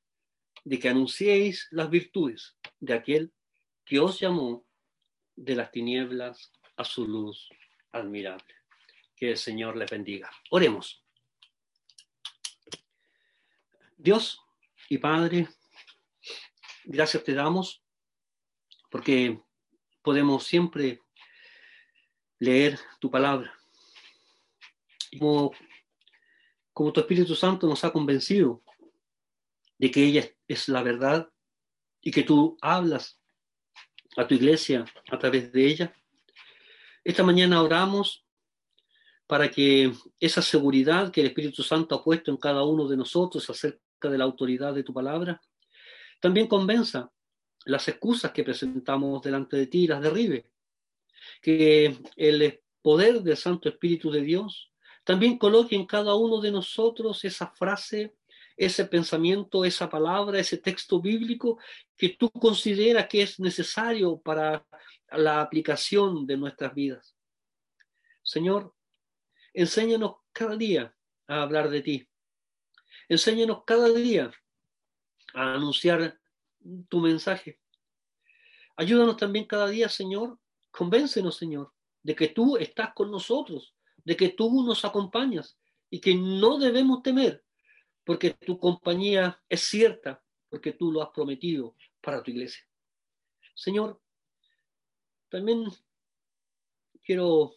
de 0.65 0.79
que 0.79 0.89
anunciéis 0.89 1.69
las 1.71 1.89
virtudes 1.89 2.57
de 2.81 2.95
aquel 2.95 3.33
que 3.85 4.01
os 4.01 4.19
llamó 4.19 4.67
de 5.37 5.55
las 5.55 5.71
tinieblas 5.71 6.53
a 6.77 6.85
su 6.85 7.07
luz 7.07 7.49
admirable. 7.93 8.55
Que 9.15 9.31
el 9.31 9.37
Señor 9.37 9.77
les 9.77 9.91
bendiga. 9.91 10.31
Oremos. 10.51 11.05
Dios 14.01 14.41
y 14.89 14.99
Padre, 14.99 15.49
gracias 16.85 17.25
te 17.25 17.35
damos 17.35 17.83
porque 18.93 19.43
podemos 20.03 20.45
siempre 20.45 21.01
leer 22.39 22.79
tu 23.01 23.11
palabra. 23.11 23.53
Como, 25.19 25.53
como 26.73 26.93
tu 26.93 27.01
Espíritu 27.01 27.35
Santo 27.35 27.67
nos 27.67 27.83
ha 27.83 27.93
convencido 27.93 28.63
de 29.79 29.91
que 29.91 30.05
ella 30.05 30.31
es 30.47 30.69
la 30.69 30.85
verdad 30.85 31.29
y 32.01 32.13
que 32.13 32.23
tú 32.23 32.57
hablas 32.61 33.19
a 34.17 34.29
tu 34.29 34.35
iglesia 34.35 34.85
a 35.11 35.19
través 35.19 35.51
de 35.51 35.67
ella. 35.67 35.93
Esta 37.03 37.25
mañana 37.25 37.61
oramos 37.65 38.25
para 39.27 39.51
que 39.51 39.93
esa 40.21 40.41
seguridad 40.41 41.11
que 41.11 41.21
el 41.21 41.27
Espíritu 41.27 41.65
Santo 41.65 41.97
ha 41.97 42.05
puesto 42.05 42.31
en 42.31 42.37
cada 42.37 42.63
uno 42.63 42.87
de 42.87 42.97
nosotros 42.97 43.51
acerca 43.51 43.88
de 44.01 44.19
la 44.19 44.25
autoridad 44.25 44.75
de 44.75 44.85
tu 44.85 44.95
palabra, 44.95 45.41
también 46.21 46.47
convenza 46.47 47.11
las 47.65 47.89
excusas 47.89 48.33
que 48.33 48.45
presentamos 48.45 49.23
delante 49.23 49.57
de 49.57 49.67
ti 49.67 49.87
las 49.87 50.01
derribe. 50.01 50.47
Que 51.43 51.97
el 52.17 52.61
poder 52.81 53.23
del 53.23 53.37
Santo 53.37 53.69
Espíritu 53.69 54.11
de 54.11 54.23
Dios 54.23 54.73
también 55.05 55.39
coloque 55.39 55.75
en 55.75 55.87
cada 55.87 56.15
uno 56.15 56.41
de 56.41 56.51
nosotros 56.51 57.25
esa 57.25 57.49
frase, 57.49 58.15
ese 58.57 58.85
pensamiento, 58.85 59.65
esa 59.65 59.89
palabra, 59.89 60.39
ese 60.39 60.59
texto 60.59 61.01
bíblico 61.01 61.59
que 61.97 62.11
tú 62.11 62.31
consideras 62.31 63.09
que 63.09 63.23
es 63.23 63.41
necesario 63.41 64.21
para 64.21 64.67
la 65.11 65.41
aplicación 65.41 66.27
de 66.27 66.37
nuestras 66.37 66.75
vidas. 66.75 67.17
Señor, 68.23 68.75
enséñanos 69.55 70.17
cada 70.33 70.57
día 70.57 70.95
a 71.27 71.43
hablar 71.43 71.71
de 71.71 71.83
ti. 71.83 72.09
Enséñanos 73.09 73.65
cada 73.65 73.89
día 73.89 74.31
a 75.35 75.55
anunciar 75.55 76.21
tu 76.89 77.01
mensaje. 77.01 77.61
Ayúdanos 78.77 79.17
también 79.17 79.47
cada 79.47 79.69
día, 79.69 79.89
Señor. 79.89 80.39
Convéncenos, 80.71 81.37
Señor, 81.37 81.73
de 82.03 82.15
que 82.15 82.29
tú 82.29 82.57
estás 82.57 82.93
con 82.95 83.11
nosotros, 83.11 83.75
de 84.05 84.17
que 84.17 84.29
tú 84.29 84.63
nos 84.63 84.85
acompañas 84.85 85.59
y 85.91 86.01
que 86.01 86.15
no 86.15 86.59
debemos 86.59 87.03
temer, 87.03 87.45
porque 88.05 88.31
tu 88.31 88.59
compañía 88.59 89.43
es 89.49 89.63
cierta, 89.63 90.23
porque 90.49 90.73
tú 90.73 90.93
lo 90.93 91.03
has 91.03 91.11
prometido 91.11 91.75
para 92.03 92.23
tu 92.23 92.31
iglesia. 92.31 92.65
Señor, 93.55 94.01
también 95.29 95.65
quiero 97.03 97.55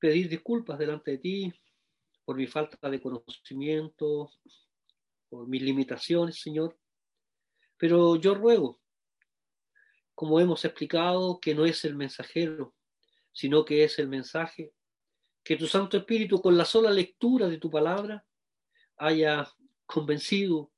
pedir 0.00 0.28
disculpas 0.28 0.78
delante 0.78 1.12
de 1.12 1.18
ti 1.18 1.54
por 2.24 2.36
mi 2.36 2.46
falta 2.46 2.88
de 2.88 3.00
conocimiento, 3.00 4.30
por 5.28 5.46
mis 5.46 5.62
limitaciones, 5.62 6.40
Señor. 6.40 6.78
Pero 7.76 8.16
yo 8.16 8.34
ruego, 8.34 8.80
como 10.14 10.40
hemos 10.40 10.64
explicado, 10.64 11.40
que 11.40 11.54
no 11.54 11.66
es 11.66 11.84
el 11.84 11.96
mensajero, 11.96 12.74
sino 13.32 13.64
que 13.64 13.84
es 13.84 13.98
el 13.98 14.08
mensaje, 14.08 14.72
que 15.42 15.56
tu 15.56 15.66
Santo 15.66 15.98
Espíritu 15.98 16.40
con 16.40 16.56
la 16.56 16.64
sola 16.64 16.90
lectura 16.90 17.48
de 17.48 17.58
tu 17.58 17.70
palabra 17.70 18.24
haya 18.96 19.46
convencido, 19.86 20.72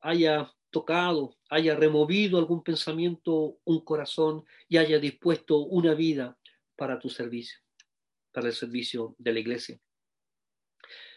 haya 0.00 0.52
tocado, 0.70 1.36
haya 1.50 1.76
removido 1.76 2.38
algún 2.38 2.64
pensamiento, 2.64 3.58
un 3.64 3.84
corazón 3.84 4.44
y 4.68 4.78
haya 4.78 4.98
dispuesto 4.98 5.58
una 5.58 5.94
vida 5.94 6.38
para 6.74 6.98
tu 6.98 7.10
servicio, 7.10 7.60
para 8.32 8.48
el 8.48 8.54
servicio 8.54 9.14
de 9.18 9.32
la 9.32 9.40
iglesia. 9.40 9.80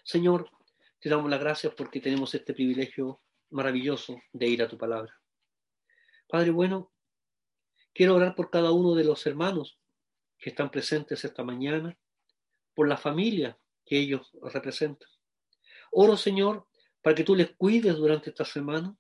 Señor, 0.06 0.52
te 1.00 1.10
damos 1.10 1.32
las 1.32 1.40
gracias 1.40 1.74
porque 1.74 2.00
tenemos 2.00 2.36
este 2.36 2.54
privilegio 2.54 3.24
maravilloso 3.50 4.22
de 4.34 4.48
ir 4.48 4.62
a 4.62 4.68
tu 4.68 4.78
palabra. 4.78 5.20
Padre 6.28 6.52
bueno, 6.52 6.94
quiero 7.92 8.14
orar 8.14 8.36
por 8.36 8.52
cada 8.52 8.72
uno 8.72 8.94
de 8.94 9.04
los 9.04 9.26
hermanos 9.26 9.80
que 10.38 10.52
están 10.52 10.70
presentes 10.70 11.26
esta 11.26 11.44
mañana, 11.44 11.98
por 12.76 12.88
la 12.88 12.98
familia 12.98 13.58
que 13.84 13.98
ellos 13.98 14.32
representan. 14.54 15.10
Oro, 15.92 16.16
Señor, 16.18 16.68
para 17.02 17.16
que 17.16 17.24
tú 17.24 17.36
les 17.36 17.56
cuides 17.56 17.96
durante 17.96 18.30
esta 18.30 18.46
semana, 18.46 18.96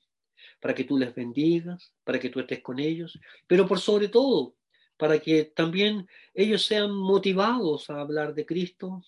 para 0.60 0.74
que 0.74 0.86
tú 0.86 0.98
les 0.98 1.14
bendigas, 1.14 1.94
para 2.04 2.20
que 2.20 2.32
tú 2.32 2.40
estés 2.40 2.64
con 2.64 2.80
ellos, 2.80 3.20
pero 3.46 3.68
por 3.68 3.80
sobre 3.80 4.08
todo, 4.08 4.56
para 4.98 5.20
que 5.20 5.44
también 5.44 6.08
ellos 6.34 6.66
sean 6.66 6.96
motivados 6.96 7.92
a 7.92 8.02
hablar 8.02 8.34
de 8.34 8.48
Cristo, 8.48 9.04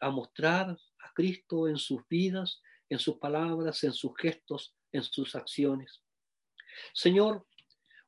a 0.00 0.08
mostrar 0.08 0.78
Cristo 1.14 1.68
en 1.68 1.78
sus 1.78 2.06
vidas, 2.08 2.60
en 2.88 2.98
sus 2.98 3.16
palabras, 3.16 3.82
en 3.84 3.92
sus 3.92 4.12
gestos, 4.16 4.74
en 4.92 5.02
sus 5.02 5.34
acciones. 5.34 6.02
Señor, 6.92 7.46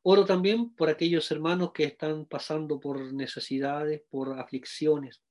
oro 0.03 0.25
también 0.25 0.75
por 0.75 0.89
aquellos 0.89 1.31
hermanos 1.31 1.73
que 1.73 1.85
están 1.85 2.27
pasando 2.27 2.79
por 2.79 3.13
necesidades, 3.13 4.03
por 4.11 4.39
aflicciones. 4.39 5.23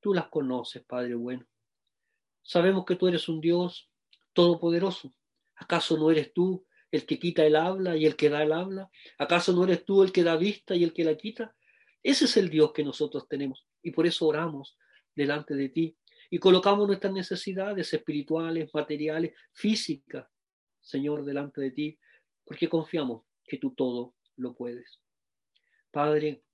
Tú 0.00 0.14
las 0.14 0.28
conoces, 0.28 0.82
Padre 0.84 1.14
bueno. 1.14 1.46
Sabemos 2.42 2.84
que 2.84 2.96
tú 2.96 3.08
eres 3.08 3.28
un 3.28 3.40
Dios 3.40 3.90
todopoderoso. 4.32 5.14
¿Acaso 5.56 5.96
no 5.98 6.10
eres 6.10 6.32
tú 6.32 6.66
el 6.90 7.04
que 7.04 7.18
quita 7.18 7.44
el 7.44 7.54
habla 7.54 7.96
y 7.96 8.06
el 8.06 8.16
que 8.16 8.30
da 8.30 8.42
el 8.42 8.52
habla? 8.52 8.90
¿Acaso 9.18 9.52
no 9.52 9.64
eres 9.64 9.84
tú 9.84 10.02
el 10.02 10.10
que 10.10 10.24
da 10.24 10.36
vista 10.36 10.74
y 10.74 10.84
el 10.84 10.92
que 10.92 11.04
la 11.04 11.16
quita? 11.16 11.54
Ese 12.02 12.24
es 12.24 12.36
el 12.36 12.48
Dios 12.48 12.72
que 12.72 12.82
nosotros 12.82 13.28
tenemos 13.28 13.66
y 13.82 13.90
por 13.90 14.06
eso 14.06 14.26
oramos 14.26 14.76
delante 15.14 15.54
de 15.54 15.68
ti 15.68 15.96
y 16.30 16.38
colocamos 16.38 16.86
nuestras 16.86 17.12
necesidades 17.12 17.92
espirituales, 17.92 18.72
materiales, 18.72 19.34
físicas, 19.52 20.26
Señor, 20.80 21.24
delante 21.24 21.60
de 21.60 21.72
ti, 21.72 21.98
porque 22.44 22.68
confiamos 22.68 23.24
que 23.44 23.58
tú 23.58 23.74
todo 23.74 24.14
lo 24.36 24.54
puedes. 24.54 25.00
Padre, 25.90 26.44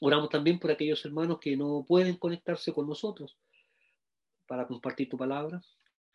oramos 0.00 0.28
también 0.28 0.58
por 0.58 0.70
aquellos 0.70 1.04
hermanos 1.04 1.38
que 1.40 1.56
no 1.56 1.84
pueden 1.88 2.16
conectarse 2.16 2.72
con 2.72 2.86
nosotros 2.86 3.38
para 4.46 4.66
compartir 4.66 5.08
tu 5.08 5.16
palabra, 5.16 5.62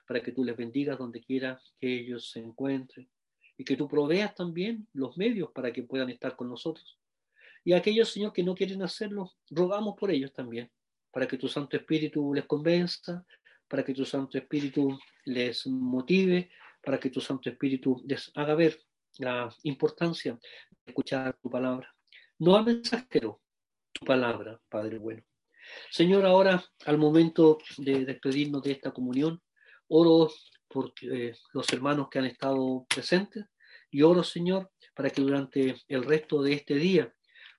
para 0.07 0.21
que 0.21 0.31
tú 0.31 0.43
les 0.43 0.55
bendigas 0.55 0.99
donde 0.99 1.21
quiera 1.21 1.59
que 1.79 2.01
ellos 2.01 2.29
se 2.29 2.39
encuentren 2.39 3.09
y 3.57 3.63
que 3.63 3.75
tú 3.75 3.87
proveas 3.87 4.35
también 4.35 4.87
los 4.93 5.17
medios 5.17 5.51
para 5.51 5.73
que 5.73 5.83
puedan 5.83 6.09
estar 6.09 6.35
con 6.35 6.49
nosotros. 6.49 6.99
Y 7.63 7.73
aquellos, 7.73 8.09
Señor, 8.09 8.31
que 8.31 8.43
no 8.43 8.53
quieren 8.53 8.83
hacerlo, 8.83 9.31
rogamos 9.49 9.95
por 9.97 10.11
ellos 10.11 10.31
también, 10.33 10.69
para 11.15 11.27
que 11.27 11.37
tu 11.37 11.47
Santo 11.47 11.77
Espíritu 11.77 12.33
les 12.33 12.43
convenza, 12.43 13.25
para 13.69 13.85
que 13.85 13.93
tu 13.93 14.03
Santo 14.03 14.37
Espíritu 14.37 14.99
les 15.23 15.65
motive, 15.65 16.51
para 16.83 16.99
que 16.99 17.09
tu 17.09 17.21
Santo 17.21 17.49
Espíritu 17.49 18.03
les 18.05 18.29
haga 18.35 18.53
ver 18.53 18.77
la 19.19 19.47
importancia 19.63 20.33
de 20.33 20.91
escuchar 20.91 21.37
tu 21.41 21.49
palabra. 21.49 21.89
No 22.39 22.57
al 22.57 22.65
mensajero, 22.65 23.39
tu 23.93 24.05
palabra, 24.05 24.59
Padre 24.67 24.97
bueno. 24.97 25.23
Señor, 25.89 26.25
ahora 26.25 26.61
al 26.85 26.97
momento 26.97 27.59
de 27.77 28.03
despedirnos 28.03 28.61
de 28.63 28.73
esta 28.73 28.91
comunión, 28.91 29.41
oro 29.87 30.29
por 30.67 30.91
eh, 31.01 31.33
los 31.53 31.71
hermanos 31.71 32.09
que 32.11 32.19
han 32.19 32.25
estado 32.25 32.85
presentes 32.89 33.45
y 33.89 34.01
oro, 34.01 34.21
Señor, 34.21 34.69
para 34.93 35.09
que 35.09 35.21
durante 35.21 35.77
el 35.87 36.03
resto 36.03 36.43
de 36.43 36.55
este 36.55 36.75
día 36.75 37.14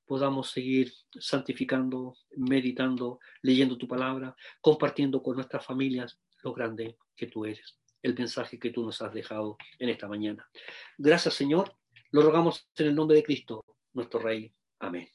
podamos 0.06 0.50
seguir 0.50 0.92
santificando, 1.18 2.16
meditando, 2.36 3.18
leyendo 3.42 3.76
tu 3.76 3.88
palabra, 3.88 4.34
compartiendo 4.60 5.22
con 5.22 5.36
nuestras 5.36 5.64
familias 5.64 6.18
lo 6.42 6.54
grande 6.54 6.96
que 7.16 7.26
tú 7.26 7.44
eres, 7.44 7.78
el 8.02 8.14
mensaje 8.14 8.58
que 8.58 8.70
tú 8.70 8.84
nos 8.84 9.02
has 9.02 9.12
dejado 9.12 9.56
en 9.78 9.88
esta 9.88 10.08
mañana. 10.08 10.48
Gracias, 10.96 11.34
Señor. 11.34 11.76
Lo 12.12 12.22
rogamos 12.22 12.68
en 12.76 12.86
el 12.86 12.94
nombre 12.94 13.16
de 13.16 13.24
Cristo, 13.24 13.64
nuestro 13.92 14.20
Rey. 14.20 14.52
Amén. 14.78 15.08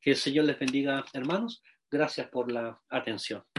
Que 0.00 0.10
el 0.10 0.16
Señor 0.16 0.44
les 0.44 0.58
bendiga, 0.58 1.04
hermanos. 1.12 1.62
Gracias 1.90 2.28
por 2.28 2.52
la 2.52 2.80
atención. 2.88 3.44